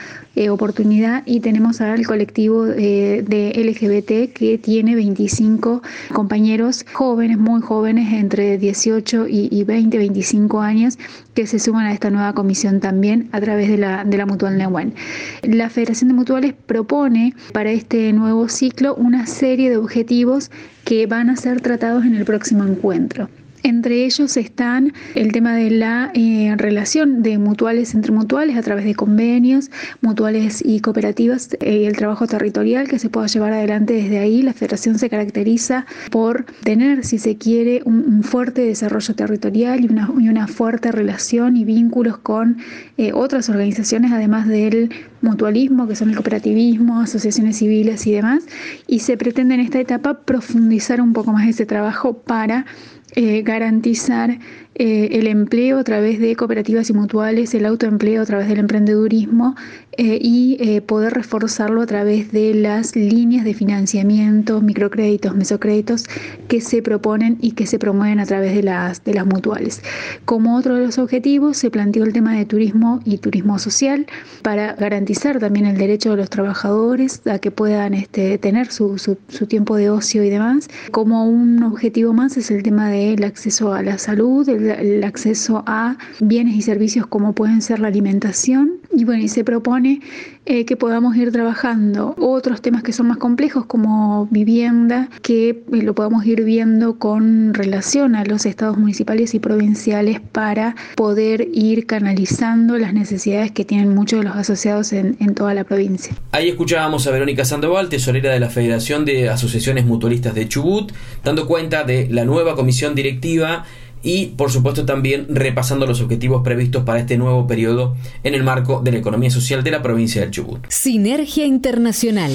oportunidad 0.49 1.23
y 1.27 1.41
tenemos 1.41 1.83
al 1.83 2.07
colectivo 2.07 2.65
de 2.65 3.53
LGBT 3.55 4.33
que 4.33 4.59
tiene 4.59 4.95
25 4.95 5.83
compañeros 6.13 6.87
jóvenes, 6.93 7.39
muy 7.39 7.61
jóvenes, 7.61 8.13
entre 8.13 8.59
18 8.59 9.27
y, 9.29 9.65
20, 9.65 9.99
25 9.99 10.50
años, 10.59 10.99
que 11.35 11.47
se 11.47 11.61
suman 11.61 11.87
a 11.87 11.93
esta 11.93 12.11
nueva 12.11 12.33
comisión 12.33 12.81
también 12.81 13.29
a 13.31 13.41
través 13.41 13.69
de 13.69 13.79
la, 13.79 14.05
de 14.05 14.17
la 14.17 14.27
Mutual 14.27 14.59
Nehuén. 14.59 14.95
La 15.43 15.71
Federación 15.71 16.09
de 16.09 16.15
Mutuales 16.15 16.55
propone 16.67 17.35
para 17.53 17.71
este 17.71 18.13
nuevo 18.13 18.49
ciclo 18.49 18.97
una 18.97 19.27
serie 19.27 19.71
de 19.71 19.77
objetivos 19.77 20.51
que 20.85 21.07
van 21.07 21.31
a 21.31 21.37
ser 21.37 21.61
tratados 21.61 22.05
en 22.05 22.17
el 22.17 22.25
próximo 22.25 22.65
encuentro. 22.65 23.29
Entre 23.63 24.05
ellos 24.05 24.37
están 24.37 24.93
el 25.15 25.33
tema 25.33 25.55
de 25.55 25.71
la 25.71 26.11
eh, 26.15 26.55
relación 26.57 27.23
de 27.23 27.39
mutuales 27.39 27.95
entre 27.95 28.13
mutuales 28.13 28.57
a 28.57 28.63
través 28.63 28.85
de 28.85 28.95
convenios, 28.95 29.71
mutuales 30.01 30.63
y 30.65 30.81
cooperativas 30.81 31.51
y 31.61 31.85
el 31.85 31.97
trabajo 31.97 32.27
territorial 32.27 32.89
que 32.89 32.99
se 32.99 33.11
pueda 33.11 33.27
llevar 33.27 33.53
adelante 33.53 33.95
desde 33.95 34.19
ahí. 34.19 34.43
La 34.43 34.55
federación 34.55 34.99
se 34.99 35.11
caracteriza 35.11 35.87
por 36.11 36.47
tener, 36.65 37.05
si 37.05 37.19
se 37.19 37.37
quiere, 37.37 37.83
un, 37.85 38.23
fuerte 38.23 38.63
desarrollo 38.63 39.15
territorial 39.15 39.85
y 39.85 39.89
una, 39.89 40.11
y 40.19 40.29
una, 40.29 40.47
fuerte 40.47 40.93
relación 40.93 41.57
y 41.57 41.65
vínculos 41.65 42.19
con 42.19 42.59
eh, 42.97 43.13
otras 43.13 43.49
organizaciones, 43.49 44.13
además 44.13 44.47
del 44.47 44.91
mutualismo, 45.23 45.87
que 45.87 45.97
son 45.97 46.11
el 46.11 46.17
cooperativismo, 46.17 47.01
asociaciones 47.01 47.59
civiles 47.59 48.07
y 48.07 48.13
demás. 48.13 48.45
Y 48.87 49.01
se 49.01 49.17
pretende 49.17 49.55
en 49.55 49.61
esta 49.61 49.81
etapa 49.81 50.21
profundizar 50.21 51.01
un 51.01 51.13
poco 51.13 51.33
más 51.33 51.49
ese 51.49 51.67
trabajo 51.67 52.15
para 52.15 52.67
eh, 53.15 53.43
garantizar 53.43 54.39
eh, 54.77 55.19
el 55.19 55.27
empleo 55.27 55.79
a 55.79 55.85
través 55.85 56.21
de 56.21 56.37
cooperativas 56.37 56.89
y 56.91 56.93
mutuales, 56.93 57.53
el 57.55 57.67
autoempleo 57.67 58.23
a 58.23 58.25
través 58.25 58.49
del 58.49 58.61
emprendedurismo 58.61 59.57
eh, 59.99 60.19
y 60.23 60.57
eh, 60.61 60.81
poder 60.81 61.13
reforzarlo 61.13 61.83
a 61.83 61.87
través 61.87 62.31
de 62.31 62.55
las 62.55 62.95
líneas 62.95 63.45
de 63.45 63.53
financiamiento, 63.53 64.61
microcréditos, 64.61 65.35
mesocréditos 65.35 66.05
que 66.47 66.61
se 66.61 66.83
proponen 66.83 67.37
y 67.41 67.53
que 67.53 67.67
se 67.67 67.81
promueven 67.81 68.21
a 68.21 68.27
través 68.27 68.55
de 68.55 68.63
las, 68.63 69.03
de 69.03 69.15
las 69.15 69.27
mutuales. 69.27 69.83
Como 70.25 70.57
otro 70.57 70.77
de 70.77 70.87
los 70.87 70.99
objetivos 70.99 71.57
se 71.57 71.71
planteó 71.71 72.05
el 72.05 72.13
tema 72.13 72.35
de 72.37 72.45
turismo 72.45 73.01
y 73.05 73.19
turismo 73.19 73.59
social 73.59 74.07
para 74.43 74.75
garantizar 74.75 75.41
también 75.41 75.67
el 75.67 75.77
derecho 75.77 76.13
de 76.13 76.19
los 76.19 76.31
trabajadores 76.31 77.27
a 77.27 77.41
que 77.41 77.51
puedan 77.51 77.93
este, 77.93 78.39
tener 78.39 78.71
su, 78.71 78.99
su 78.99 79.47
tiempo 79.47 79.77
de 79.77 79.91
ocio 79.91 80.23
y 80.23 80.31
demás. 80.31 80.69
Como 80.93 81.29
un 81.29 81.63
objetivo 81.65 82.13
más 82.13 82.37
es 82.37 82.53
el 82.53 82.63
tema 82.63 82.89
del 82.89 83.25
acceso 83.25 83.75
a 83.75 83.83
la 83.83 83.99
salud, 83.99 84.49
el 84.49 84.60
el 84.61 85.05
acceso 85.05 85.63
a 85.67 85.97
bienes 86.21 86.55
y 86.55 86.63
servicios 86.63 87.07
como 87.07 87.35
pueden 87.35 87.63
ser 87.63 87.81
la 87.81 87.89
alimentación. 87.89 88.81
Y 88.93 89.05
bueno, 89.05 89.23
y 89.23 89.29
se 89.29 89.45
propone 89.45 90.01
eh, 90.47 90.65
que 90.65 90.77
podamos 90.77 91.15
ir 91.17 91.31
trabajando 91.31 92.15
otros 92.19 92.61
temas 92.61 92.83
que 92.83 92.93
son 92.93 93.07
más 93.07 93.19
complejos 93.19 93.67
como 93.67 94.27
vivienda, 94.31 95.09
que 95.23 95.51
eh, 95.51 95.65
lo 95.71 95.95
podamos 95.95 96.25
ir 96.27 96.43
viendo 96.45 96.99
con 96.99 97.55
relación 97.55 98.17
a 98.17 98.25
los 98.25 98.47
estados 98.47 98.77
municipales 98.79 99.35
y 99.35 99.39
provinciales 99.39 100.21
para 100.21 100.75
poder 100.97 101.49
ir 101.53 101.87
canalizando 101.87 102.79
las 102.79 102.95
necesidades 102.95 103.53
que 103.53 103.65
tienen 103.65 103.95
muchos 103.95 104.21
de 104.21 104.25
los 104.25 104.37
asociados 104.37 104.93
en, 104.93 105.17
en 105.21 105.35
toda 105.35 105.55
la 105.55 105.65
provincia. 105.65 106.15
Ahí 106.33 106.49
escuchábamos 106.49 107.07
a 107.07 107.11
Verónica 107.11 107.45
Sandoval, 107.45 107.89
tesorera 107.89 108.33
de 108.33 108.41
la 108.41 108.49
Federación 108.49 109.05
de 109.05 109.29
Asociaciones 109.29 109.85
Mutualistas 109.85 110.35
de 110.35 110.49
Chubut, 110.49 110.93
dando 111.23 111.47
cuenta 111.47 111.85
de 111.85 112.09
la 112.11 112.25
nueva 112.25 112.57
comisión 112.57 112.95
directiva 112.95 113.65
y 114.03 114.27
por 114.27 114.51
supuesto 114.51 114.85
también 114.85 115.27
repasando 115.29 115.87
los 115.87 116.01
objetivos 116.01 116.43
previstos 116.43 116.85
para 116.85 117.01
este 117.01 117.19
nuevo 117.19 117.47
periodo 117.47 117.97
en 118.23 118.35
el 118.35 118.43
marco 118.43 118.81
de 118.83 118.93
la 118.93 118.99
economía 118.99 119.31
social 119.31 119.63
de 119.63 119.71
la 119.71 119.83
provincia 119.83 120.21
del 120.21 120.31
Chubut. 120.31 120.65
Sinergia 120.69 121.45
Internacional. 121.45 122.33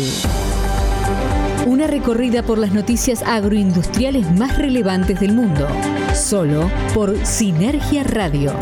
Una 1.66 1.88
recorrida 1.88 2.43
por 2.43 2.59
las 2.59 2.74
noticias 2.74 3.24
agroindustriales 3.24 4.32
más 4.32 4.57
relevantes 4.57 5.20
del 5.20 5.34
mundo, 5.34 5.68
solo 6.13 6.70
por 6.93 7.26
Sinergia 7.26 8.03
Radio. 8.03 8.53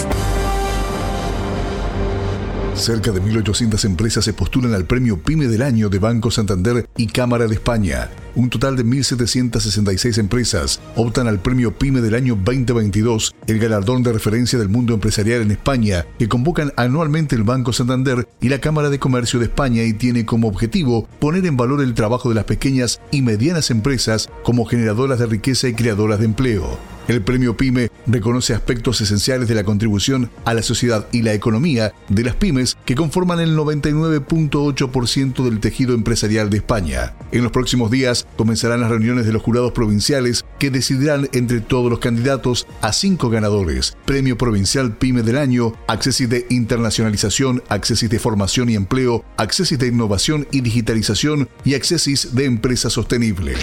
Cerca 2.75 3.11
de 3.11 3.21
1.800 3.21 3.85
empresas 3.85 4.25
se 4.25 4.33
postulan 4.33 4.73
al 4.73 4.85
premio 4.85 5.21
PYME 5.21 5.47
del 5.47 5.61
año 5.61 5.89
de 5.89 5.99
Banco 5.99 6.31
Santander 6.31 6.89
y 6.97 7.07
Cámara 7.07 7.47
de 7.47 7.53
España. 7.53 8.09
Un 8.35 8.49
total 8.49 8.75
de 8.75 8.83
1.766 8.83 10.17
empresas 10.17 10.81
optan 10.95 11.27
al 11.27 11.39
premio 11.39 11.77
PYME 11.77 12.01
del 12.01 12.15
año 12.15 12.35
2022, 12.35 13.35
el 13.45 13.59
galardón 13.59 14.01
de 14.01 14.11
referencia 14.11 14.57
del 14.57 14.69
mundo 14.69 14.95
empresarial 14.95 15.43
en 15.43 15.51
España, 15.51 16.05
que 16.17 16.27
convocan 16.27 16.73
anualmente 16.75 17.35
el 17.35 17.43
Banco 17.43 17.73
Santander 17.73 18.27
y 18.41 18.49
la 18.49 18.59
Cámara 18.59 18.89
de 18.89 18.99
Comercio 18.99 19.39
de 19.39 19.45
España 19.45 19.83
y 19.83 19.93
tiene 19.93 20.25
como 20.25 20.47
objetivo 20.47 21.07
poner 21.19 21.45
en 21.45 21.55
valor 21.55 21.81
el 21.81 21.93
trabajo 21.93 22.29
de 22.29 22.35
las 22.35 22.45
pequeñas 22.45 23.01
y 23.11 23.21
medianas 23.21 23.69
empresas 23.69 24.29
como 24.43 24.65
generadoras 24.65 25.19
de 25.19 25.27
riqueza 25.27 25.67
y 25.67 25.73
creadoras 25.73 26.19
de 26.19 26.25
empleo. 26.25 26.79
El 27.07 27.21
premio 27.21 27.57
PYME 27.57 27.91
reconoce 28.07 28.53
aspectos 28.53 29.01
esenciales 29.01 29.49
de 29.49 29.55
la 29.55 29.65
contribución 29.65 30.31
a 30.45 30.53
la 30.53 30.61
sociedad 30.63 31.07
y 31.11 31.21
la 31.21 31.33
economía 31.33 31.93
de 32.07 32.23
las 32.23 32.35
pymes 32.35 32.77
que 32.85 32.95
conforman 32.95 33.41
el 33.41 33.57
99.8% 33.57 35.43
del 35.43 35.59
tejido 35.59 35.93
empresarial 35.93 36.49
de 36.49 36.57
España. 36.57 37.13
En 37.31 37.43
los 37.43 37.51
próximos 37.51 37.91
días 37.91 38.25
comenzarán 38.37 38.79
las 38.81 38.89
reuniones 38.89 39.25
de 39.25 39.33
los 39.33 39.41
jurados 39.41 39.73
provinciales 39.73 40.45
que 40.59 40.71
decidirán 40.71 41.27
entre 41.33 41.59
todos 41.59 41.89
los 41.89 41.99
candidatos 41.99 42.67
a 42.81 42.93
cinco 42.93 43.29
ganadores. 43.29 43.97
Premio 44.05 44.37
Provincial 44.37 44.95
PYME 44.95 45.23
del 45.23 45.37
Año, 45.37 45.73
Accesis 45.87 46.29
de 46.29 46.45
Internacionalización, 46.49 47.63
Accesis 47.67 48.09
de 48.09 48.19
Formación 48.19 48.69
y 48.69 48.75
Empleo, 48.75 49.25
Accesis 49.35 49.77
de 49.77 49.87
Innovación 49.87 50.47
y 50.51 50.61
Digitalización 50.61 51.49
y 51.65 51.73
Accesis 51.73 52.33
de 52.33 52.45
Empresa 52.45 52.89
Sostenible. 52.89 53.55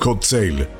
Hot. 0.00 0.22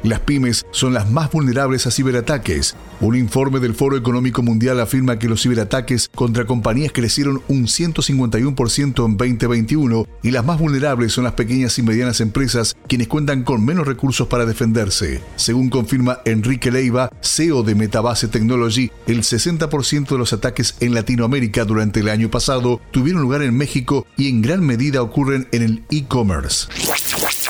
Las 0.02 0.20
pymes 0.20 0.66
son 0.70 0.94
las 0.94 1.10
más 1.10 1.30
vulnerables 1.30 1.71
a 1.72 1.90
ciberataques. 1.90 2.76
Un 3.00 3.16
informe 3.16 3.58
del 3.58 3.74
Foro 3.74 3.96
Económico 3.96 4.42
Mundial 4.42 4.78
afirma 4.78 5.18
que 5.18 5.28
los 5.28 5.42
ciberataques 5.42 6.10
contra 6.14 6.44
compañías 6.44 6.92
crecieron 6.92 7.42
un 7.48 7.64
151% 7.64 9.06
en 9.06 9.16
2021 9.16 10.06
y 10.22 10.30
las 10.30 10.44
más 10.44 10.58
vulnerables 10.58 11.12
son 11.12 11.24
las 11.24 11.32
pequeñas 11.32 11.78
y 11.78 11.82
medianas 11.82 12.20
empresas 12.20 12.76
quienes 12.86 13.08
cuentan 13.08 13.42
con 13.42 13.64
menos 13.64 13.86
recursos 13.86 14.28
para 14.28 14.44
defenderse. 14.44 15.22
Según 15.36 15.70
confirma 15.70 16.18
Enrique 16.26 16.70
Leiva, 16.70 17.10
CEO 17.22 17.62
de 17.62 17.74
Metabase 17.74 18.28
Technology, 18.28 18.90
el 19.06 19.22
60% 19.22 20.08
de 20.08 20.18
los 20.18 20.32
ataques 20.32 20.76
en 20.80 20.94
Latinoamérica 20.94 21.64
durante 21.64 22.00
el 22.00 22.10
año 22.10 22.30
pasado 22.30 22.80
tuvieron 22.90 23.22
lugar 23.22 23.42
en 23.42 23.56
México 23.56 24.06
y 24.16 24.28
en 24.28 24.42
gran 24.42 24.64
medida 24.64 25.02
ocurren 25.02 25.48
en 25.52 25.62
el 25.62 25.84
e-commerce. 25.90 26.68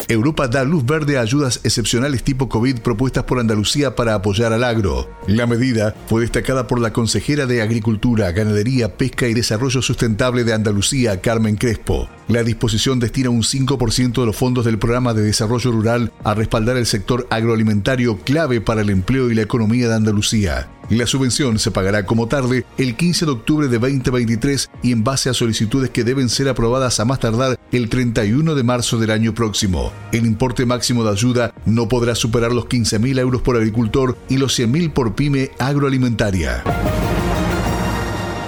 Europa 0.09 0.49
da 0.49 0.64
luz 0.64 0.85
verde 0.85 1.16
a 1.16 1.23
ayudas 1.23 1.61
excepcionales 1.64 2.23
tipo 2.23 2.49
COVID 2.49 2.81
propuestas 2.81 3.25
por 3.25 3.39
Andalucía 3.39 3.95
para 3.97 4.11
apoyar 4.16 4.52
al 4.52 4.64
agro. 4.64 5.10
La 5.26 5.46
medida 5.46 5.94
fue 6.06 6.22
destacada 6.22 6.66
por 6.66 6.80
la 6.80 6.92
consejera 6.92 7.46
de 7.46 7.62
Agricultura, 7.62 8.32
Ganadería, 8.32 8.96
Pesca 8.96 9.28
y 9.28 9.34
Desarrollo 9.34 9.82
Sustentable 9.82 10.44
de 10.44 10.52
Andalucía, 10.52 11.20
Carmen 11.20 11.56
Crespo. 11.56 12.08
La 12.28 12.42
disposición 12.42 12.98
destina 12.98 13.30
un 13.30 13.42
5% 13.42 14.20
de 14.20 14.26
los 14.26 14.36
fondos 14.36 14.64
del 14.64 14.78
programa 14.78 15.14
de 15.14 15.22
desarrollo 15.22 15.70
rural 15.72 16.12
a 16.24 16.34
respaldar 16.34 16.76
el 16.76 16.86
sector 16.86 17.26
agroalimentario 17.30 18.18
clave 18.18 18.60
para 18.60 18.82
el 18.82 18.90
empleo 18.90 19.30
y 19.30 19.34
la 19.34 19.42
economía 19.42 19.88
de 19.88 19.94
Andalucía. 19.94 20.68
La 20.91 21.07
subvención 21.07 21.59
se 21.59 21.70
pagará 21.70 22.05
como 22.05 22.26
tarde 22.26 22.66
el 22.76 22.97
15 22.97 23.26
de 23.26 23.33
octubre 23.33 23.68
de 23.68 23.78
2023 23.78 24.70
y 24.83 24.93
en 24.93 25.05
base 25.05 25.30
a 25.30 25.35
solicitudes 25.35 25.91
que 25.91 26.05
deben 26.05 26.28
ser 26.28 26.49
aprobadas 26.49 27.01
a 27.01 27.05
más 27.05 27.20
tardar 27.20 27.59
el 27.70 27.89
31 27.89 28.55
de 28.55 28.62
marzo 28.62 28.99
del 28.99 29.11
año 29.11 29.35
próximo. 29.35 29.93
El 30.12 30.26
importe 30.26 30.66
máximo 30.66 31.05
de 31.05 31.11
ayuda 31.11 31.55
no 31.64 31.89
podrá 31.89 32.14
superar 32.14 32.53
los 32.53 32.66
15.000 32.66 33.18
euros 33.18 33.43
por 33.43 33.57
agricultor 33.57 34.18
y 34.28 34.37
los 34.37 34.59
100.000 34.59 34.93
por 34.93 35.14
pyme 35.14 35.51
agroalimentaria. 35.59 36.62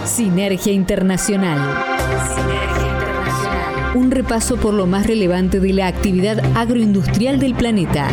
Sinergia 0.04 0.72
Internacional. 0.72 1.84
Un 3.94 4.10
repaso 4.10 4.56
por 4.56 4.74
lo 4.74 4.86
más 4.86 5.06
relevante 5.06 5.60
de 5.60 5.72
la 5.72 5.86
actividad 5.86 6.38
agroindustrial 6.56 7.38
del 7.38 7.54
planeta 7.54 8.08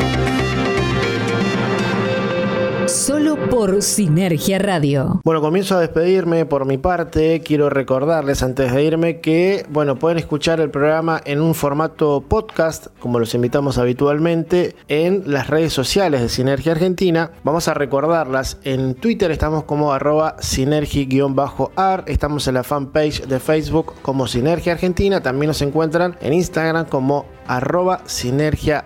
solo 2.92 3.38
por 3.50 3.82
Sinergia 3.82 4.60
Radio. 4.60 5.22
Bueno, 5.24 5.40
comienzo 5.40 5.78
a 5.78 5.80
despedirme 5.80 6.46
por 6.46 6.66
mi 6.66 6.78
parte. 6.78 7.40
Quiero 7.40 7.70
recordarles 7.70 8.44
antes 8.44 8.74
de 8.74 8.84
irme 8.84 9.22
que, 9.22 9.66
bueno, 9.70 9.96
pueden 9.96 10.18
escuchar 10.18 10.60
el 10.60 10.70
programa 10.70 11.22
en 11.24 11.40
un 11.40 11.56
formato 11.56 12.22
podcast, 12.28 12.88
como 13.00 13.18
los 13.18 13.34
invitamos 13.34 13.78
habitualmente, 13.78 14.76
en 14.90 15.24
las 15.26 15.50
redes 15.50 15.72
sociales 15.72 16.22
de 16.22 16.28
Sinergia 16.28 16.74
Argentina. 16.74 17.32
Vamos 17.46 17.70
a 17.70 17.74
recordarlas. 17.74 18.58
En 18.64 18.96
Twitter 18.96 19.32
estamos 19.32 19.64
como 19.64 19.94
arroba 19.94 20.36
sinergi-ar. 20.40 22.04
Estamos 22.08 22.48
en 22.48 22.54
la 22.54 22.64
fanpage 22.64 23.26
de 23.26 23.40
Facebook 23.40 23.94
como 24.02 24.28
Sinergia 24.28 24.74
Argentina. 24.74 25.22
También 25.22 25.48
nos 25.48 25.62
encuentran 25.62 26.18
en 26.20 26.34
Instagram 26.34 26.88
como 26.88 27.26
arroba 27.48 28.02
Sinergia. 28.06 28.86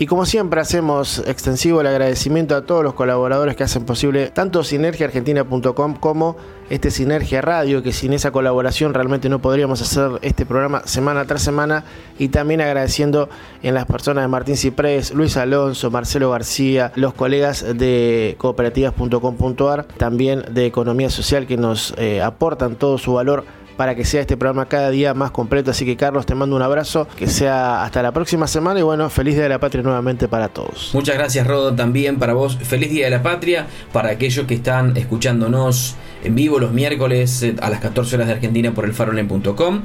Y 0.00 0.06
como 0.06 0.24
siempre 0.24 0.62
hacemos 0.62 1.22
extensivo 1.26 1.82
el 1.82 1.86
agradecimiento 1.86 2.56
a 2.56 2.62
todos 2.62 2.82
los 2.82 2.94
colaboradores 2.94 3.54
que 3.54 3.64
hacen 3.64 3.84
posible 3.84 4.30
tanto 4.30 4.64
sinergiaargentina.com 4.64 5.94
como 5.96 6.38
este 6.70 6.90
Sinergia 6.90 7.42
Radio, 7.42 7.82
que 7.82 7.92
sin 7.92 8.14
esa 8.14 8.30
colaboración 8.30 8.94
realmente 8.94 9.28
no 9.28 9.40
podríamos 9.40 9.82
hacer 9.82 10.12
este 10.22 10.46
programa 10.46 10.86
semana 10.86 11.26
tras 11.26 11.42
semana. 11.42 11.84
Y 12.18 12.28
también 12.28 12.62
agradeciendo 12.62 13.28
en 13.62 13.74
las 13.74 13.84
personas 13.84 14.24
de 14.24 14.28
Martín 14.28 14.56
Ciprés, 14.56 15.12
Luis 15.12 15.36
Alonso, 15.36 15.90
Marcelo 15.90 16.30
García, 16.30 16.92
los 16.94 17.12
colegas 17.12 17.66
de 17.76 18.36
cooperativas.com.ar, 18.38 19.84
también 19.98 20.44
de 20.50 20.64
Economía 20.64 21.10
Social 21.10 21.46
que 21.46 21.58
nos 21.58 21.92
eh, 21.98 22.22
aportan 22.22 22.76
todo 22.76 22.96
su 22.96 23.12
valor 23.12 23.44
para 23.80 23.94
que 23.94 24.04
sea 24.04 24.20
este 24.20 24.36
programa 24.36 24.66
cada 24.66 24.90
día 24.90 25.14
más 25.14 25.30
completo. 25.30 25.70
Así 25.70 25.86
que 25.86 25.96
Carlos, 25.96 26.26
te 26.26 26.34
mando 26.34 26.54
un 26.54 26.60
abrazo, 26.60 27.08
que 27.16 27.26
sea 27.26 27.82
hasta 27.82 28.02
la 28.02 28.12
próxima 28.12 28.46
semana 28.46 28.78
y 28.78 28.82
bueno, 28.82 29.08
feliz 29.08 29.36
Día 29.36 29.44
de 29.44 29.48
la 29.48 29.58
Patria 29.58 29.82
nuevamente 29.82 30.28
para 30.28 30.50
todos. 30.50 30.90
Muchas 30.92 31.16
gracias 31.16 31.46
Rodo 31.46 31.74
también 31.74 32.18
para 32.18 32.34
vos. 32.34 32.58
Feliz 32.58 32.90
Día 32.90 33.06
de 33.06 33.10
la 33.12 33.22
Patria 33.22 33.68
para 33.90 34.10
aquellos 34.10 34.46
que 34.46 34.52
están 34.52 34.98
escuchándonos 34.98 35.96
en 36.22 36.34
vivo 36.34 36.58
los 36.58 36.72
miércoles 36.72 37.42
eh, 37.42 37.56
a 37.62 37.70
las 37.70 37.80
14 37.80 38.16
horas 38.16 38.26
de 38.26 38.34
Argentina 38.34 38.72
por 38.72 38.84
el 38.84 38.92
farolen.com 38.92 39.80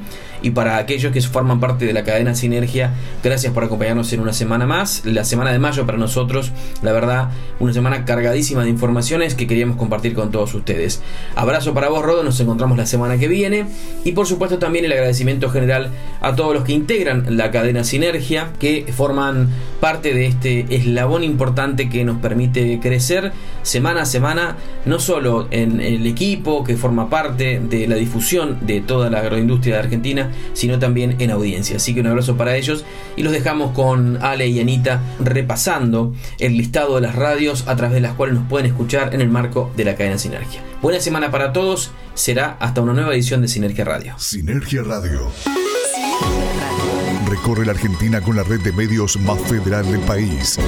y 0.46 0.50
para 0.52 0.76
aquellos 0.76 1.12
que 1.12 1.20
forman 1.22 1.58
parte 1.58 1.86
de 1.86 1.92
la 1.92 2.04
cadena 2.04 2.36
Sinergia, 2.36 2.94
gracias 3.24 3.52
por 3.52 3.64
acompañarnos 3.64 4.12
en 4.12 4.20
una 4.20 4.32
semana 4.32 4.64
más. 4.64 5.04
La 5.04 5.24
semana 5.24 5.50
de 5.50 5.58
mayo 5.58 5.84
para 5.86 5.98
nosotros, 5.98 6.52
la 6.82 6.92
verdad, 6.92 7.30
una 7.58 7.72
semana 7.72 8.04
cargadísima 8.04 8.62
de 8.62 8.70
informaciones 8.70 9.34
que 9.34 9.48
queríamos 9.48 9.76
compartir 9.76 10.14
con 10.14 10.30
todos 10.30 10.54
ustedes. 10.54 11.02
Abrazo 11.34 11.74
para 11.74 11.88
vos, 11.88 12.04
Rodo, 12.04 12.22
nos 12.22 12.38
encontramos 12.38 12.78
la 12.78 12.86
semana 12.86 13.18
que 13.18 13.26
viene 13.26 13.66
y 14.04 14.12
por 14.12 14.28
supuesto 14.28 14.60
también 14.60 14.84
el 14.84 14.92
agradecimiento 14.92 15.50
general 15.50 15.90
a 16.20 16.36
todos 16.36 16.54
los 16.54 16.62
que 16.62 16.74
integran 16.74 17.36
la 17.36 17.50
cadena 17.50 17.82
Sinergia, 17.82 18.52
que 18.60 18.86
forman 18.96 19.48
parte 19.80 20.14
de 20.14 20.26
este 20.26 20.66
eslabón 20.70 21.24
importante 21.24 21.88
que 21.88 22.04
nos 22.04 22.18
permite 22.18 22.78
crecer 22.78 23.32
semana 23.62 24.02
a 24.02 24.06
semana, 24.06 24.56
no 24.84 25.00
solo 25.00 25.48
en 25.50 25.80
el 25.80 26.06
equipo 26.06 26.62
que 26.62 26.76
forma 26.76 27.10
parte 27.10 27.58
de 27.58 27.88
la 27.88 27.96
difusión 27.96 28.58
de 28.60 28.80
toda 28.80 29.10
la 29.10 29.18
agroindustria 29.18 29.74
de 29.74 29.80
Argentina, 29.80 30.30
sino 30.52 30.78
también 30.78 31.16
en 31.18 31.30
audiencia. 31.30 31.76
Así 31.76 31.94
que 31.94 32.00
un 32.00 32.06
abrazo 32.08 32.36
para 32.36 32.56
ellos 32.56 32.84
y 33.16 33.22
los 33.22 33.32
dejamos 33.32 33.72
con 33.72 34.18
Ale 34.22 34.46
y 34.48 34.60
Anita 34.60 35.02
repasando 35.18 36.14
el 36.38 36.56
listado 36.56 36.96
de 36.96 37.02
las 37.02 37.14
radios 37.14 37.64
a 37.66 37.76
través 37.76 37.94
de 37.94 38.00
las 38.00 38.14
cuales 38.14 38.36
nos 38.36 38.48
pueden 38.48 38.66
escuchar 38.66 39.14
en 39.14 39.20
el 39.20 39.28
marco 39.28 39.72
de 39.76 39.84
la 39.84 39.94
cadena 39.94 40.18
Sinergia. 40.18 40.62
Buena 40.82 41.00
semana 41.00 41.30
para 41.30 41.52
todos, 41.52 41.90
será 42.14 42.56
hasta 42.60 42.80
una 42.80 42.92
nueva 42.92 43.14
edición 43.14 43.42
de 43.42 43.48
Sinergia 43.48 43.84
Radio. 43.84 44.14
Sinergia 44.18 44.82
Radio. 44.82 45.30
Recorre 47.28 47.66
la 47.66 47.72
Argentina 47.72 48.20
con 48.20 48.36
la 48.36 48.42
red 48.44 48.60
de 48.60 48.72
medios 48.72 49.18
más 49.18 49.40
federal 49.42 49.90
del 49.90 50.00
país. 50.00 50.58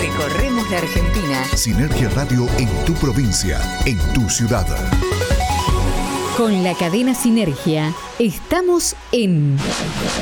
Recorremos 0.00 0.70
la 0.70 0.78
Argentina. 0.78 1.44
Sinergia 1.56 2.08
Radio 2.10 2.46
en 2.58 2.68
tu 2.84 2.94
provincia, 2.94 3.60
en 3.86 3.98
tu 4.12 4.28
ciudad. 4.28 4.66
Con 6.36 6.62
la 6.62 6.74
cadena 6.74 7.14
Sinergia 7.14 7.92
estamos 8.18 8.94
en 9.12 9.56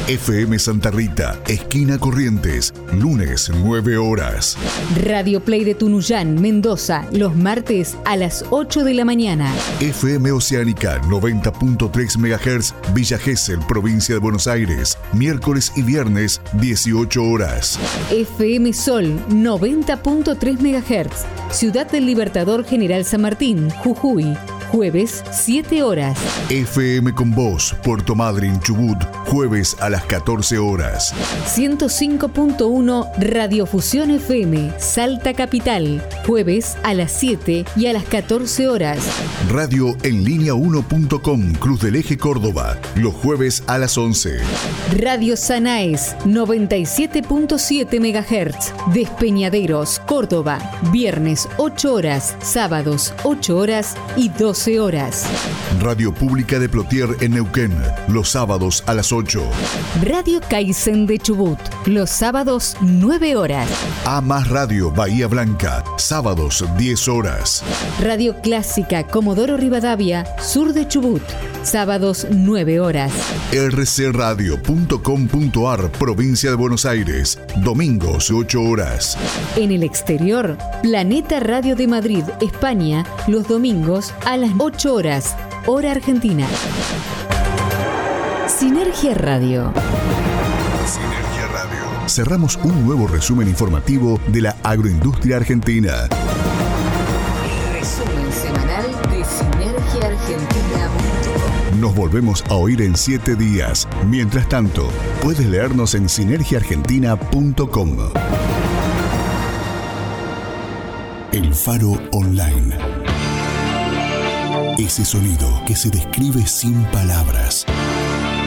FM 0.09 0.59
Santa 0.59 0.91
Rita, 0.91 1.39
esquina 1.47 1.99
Corrientes, 1.99 2.73
lunes 2.93 3.51
9 3.55 3.99
horas. 3.99 4.57
Radio 5.05 5.41
Play 5.41 5.65
de 5.65 5.75
Tunuyán, 5.75 6.41
Mendoza, 6.41 7.07
los 7.13 7.37
martes 7.37 7.97
a 8.05 8.17
las 8.17 8.45
8 8.51 8.85
de 8.85 8.95
la 8.95 9.05
mañana. 9.05 9.53
FM 9.81 10.33
Oceánica 10.33 11.01
90.3 11.03 12.17
MHz, 12.17 12.75
Villa 12.95 13.19
Gesell, 13.19 13.61
provincia 13.69 14.15
de 14.15 14.21
Buenos 14.21 14.49
Aires, 14.49 14.99
miércoles 15.13 15.73
y 15.77 15.83
viernes 15.83 16.41
18 16.55 17.23
horas. 17.23 17.79
FM 18.11 18.73
Sol 18.73 19.21
90.3 19.29 20.59
MHz, 20.59 21.55
Ciudad 21.57 21.89
del 21.91 22.07
Libertador 22.07 22.65
General 22.65 23.05
San 23.05 23.23
Martín, 23.23 23.71
Jujuy 23.71 24.37
jueves 24.69 25.25
7 25.31 25.83
horas. 25.83 26.19
FM 26.51 27.15
con 27.15 27.31
Voz, 27.33 27.75
Puerto 27.83 28.15
Madryn, 28.15 28.61
Chubut, 28.61 28.99
jueves 29.27 29.77
a 29.81 29.89
las 29.89 30.05
14 30.05 30.59
horas. 30.59 31.15
105.1 31.47 33.11
Radiofusión 33.19 34.11
FM, 34.11 34.73
Salta 34.79 35.35
Capital, 35.35 36.03
jueves 36.27 36.77
a 36.83 36.95
las 36.95 37.13
7 37.13 37.65
y 37.77 37.87
a 37.87 37.93
las 37.93 38.05
14 38.05 38.69
horas. 38.69 38.99
Radio 39.51 39.97
en 40.03 40.25
línea 40.25 40.53
1.com, 40.53 41.53
Cruz 41.55 41.81
del 41.81 41.97
Eje 41.97 42.19
Córdoba, 42.19 42.79
los 42.97 43.15
jueves 43.15 43.63
a 43.67 43.79
las 43.79 43.97
11. 43.97 44.39
Radio 44.99 45.37
Sanaes, 45.37 46.17
97.7 46.25 48.01
MHz, 48.01 48.73
Despeñaderos, 48.93 50.01
Córdoba, 50.01 50.59
viernes 50.93 51.49
8 51.57 51.95
horas, 51.95 52.37
sábados 52.43 53.15
8 53.25 53.57
horas 53.57 53.97
y 54.17 54.29
12 54.29 54.58
horas. 54.67 55.25
Radio 55.81 56.13
Pública 56.13 56.59
de 56.59 56.69
Plotier 56.69 57.09
en 57.21 57.31
Neuquén, 57.33 57.73
los 58.09 58.31
sábados 58.31 58.83
a 58.87 58.95
las 58.95 59.13
8. 59.13 59.41
Radio 60.03 60.41
Kaizen 60.51 61.07
de 61.07 61.19
Chubut, 61.19 61.59
los 61.87 62.11
sábados 62.11 62.77
9 62.81 63.37
horas. 63.37 63.69
A 64.05 64.21
más 64.21 64.49
Radio 64.49 64.91
Bahía 64.91 65.29
Blanca, 65.29 65.85
sábados 65.97 66.65
10 66.77 67.07
horas. 67.09 67.63
Radio 68.01 68.41
Clásica 68.41 69.05
Comodoro 69.05 69.57
Rivadavia, 69.57 70.27
sur 70.41 70.73
de 70.73 70.89
Chubut, 70.89 71.23
sábados 71.63 72.27
9 72.29 72.81
horas. 72.81 73.13
rcradio.com.ar, 73.53 75.93
provincia 75.93 76.51
de 76.51 76.57
Buenos 76.57 76.85
Aires, 76.85 77.39
domingos 77.59 78.33
8 78.33 78.61
horas. 78.61 79.17
En 79.57 79.71
el 79.71 79.85
exterior, 79.85 80.59
Planeta 80.83 81.39
Radio 81.39 81.77
de 81.77 81.87
Madrid, 81.87 82.25
España, 82.41 83.07
los 83.29 83.47
domingos 83.47 84.13
a 84.25 84.37
las 84.37 84.48
8 84.57 84.95
horas, 84.95 85.37
hora 85.67 85.91
argentina. 85.91 86.47
Sinergia 88.47 89.15
Radio. 89.15 89.73
Sinergia 90.87 91.47
Radio. 91.53 92.09
Cerramos 92.09 92.57
un 92.63 92.87
nuevo 92.87 93.07
resumen 93.07 93.49
informativo 93.49 94.19
de 94.29 94.43
la 94.43 94.57
agroindustria 94.63 95.37
argentina. 95.37 96.09
El 97.45 97.73
resumen 97.75 98.33
semanal 98.33 98.87
de 99.11 99.25
Sinergia 99.25 100.07
Argentina. 100.07 100.89
Nos 101.81 101.95
volvemos 101.95 102.43
a 102.49 102.55
oír 102.55 102.83
en 102.83 102.97
siete 102.97 103.35
días. 103.37 103.87
Mientras 104.07 104.49
tanto, 104.49 104.89
puedes 105.23 105.47
leernos 105.47 105.95
en 105.95 106.09
sinergiaargentina.com. 106.09 107.97
El 111.33 111.55
Faro 111.55 112.01
Online. 112.13 112.68
Ese 114.79 115.05
sonido 115.05 115.61
que 115.67 115.75
se 115.75 115.91
describe 115.91 116.47
sin 116.47 116.85
palabras 116.93 117.67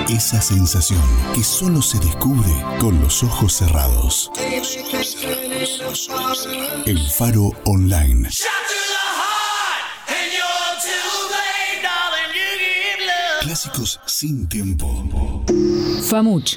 Esa 0.08 0.42
sensación 0.42 1.04
que 1.36 1.44
solo 1.44 1.82
se 1.82 2.00
descubre 2.00 2.50
con 2.80 3.02
los 3.02 3.22
ojos 3.22 3.52
cerrados. 3.52 4.32
El 6.86 7.00
Faro 7.10 7.52
Online. 7.66 8.30
Clásicos 13.42 14.00
sin 14.06 14.48
tiempo. 14.48 15.44
FAMUCH. 16.10 16.56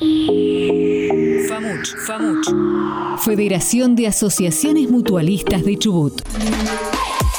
FAMUCH. 1.49 1.95
FAMUCH. 2.07 3.19
Federación 3.25 3.97
de 3.97 4.07
Asociaciones 4.07 4.89
Mutualistas 4.89 5.65
de 5.65 5.77
Chubut. 5.79 6.23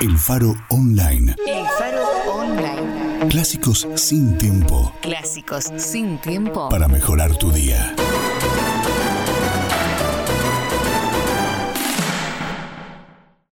El 0.00 0.16
Faro 0.16 0.54
Online. 0.70 1.34
El 1.46 1.66
Faro 1.78 2.02
Online. 2.32 3.28
Clásicos 3.28 3.86
sin 3.96 4.38
tiempo 4.38 4.94
Clásicos 5.02 5.64
sin 5.76 6.18
tiempo. 6.18 6.70
para 6.70 6.88
mejorar 6.88 7.36
tu 7.36 7.52
día. 7.52 7.94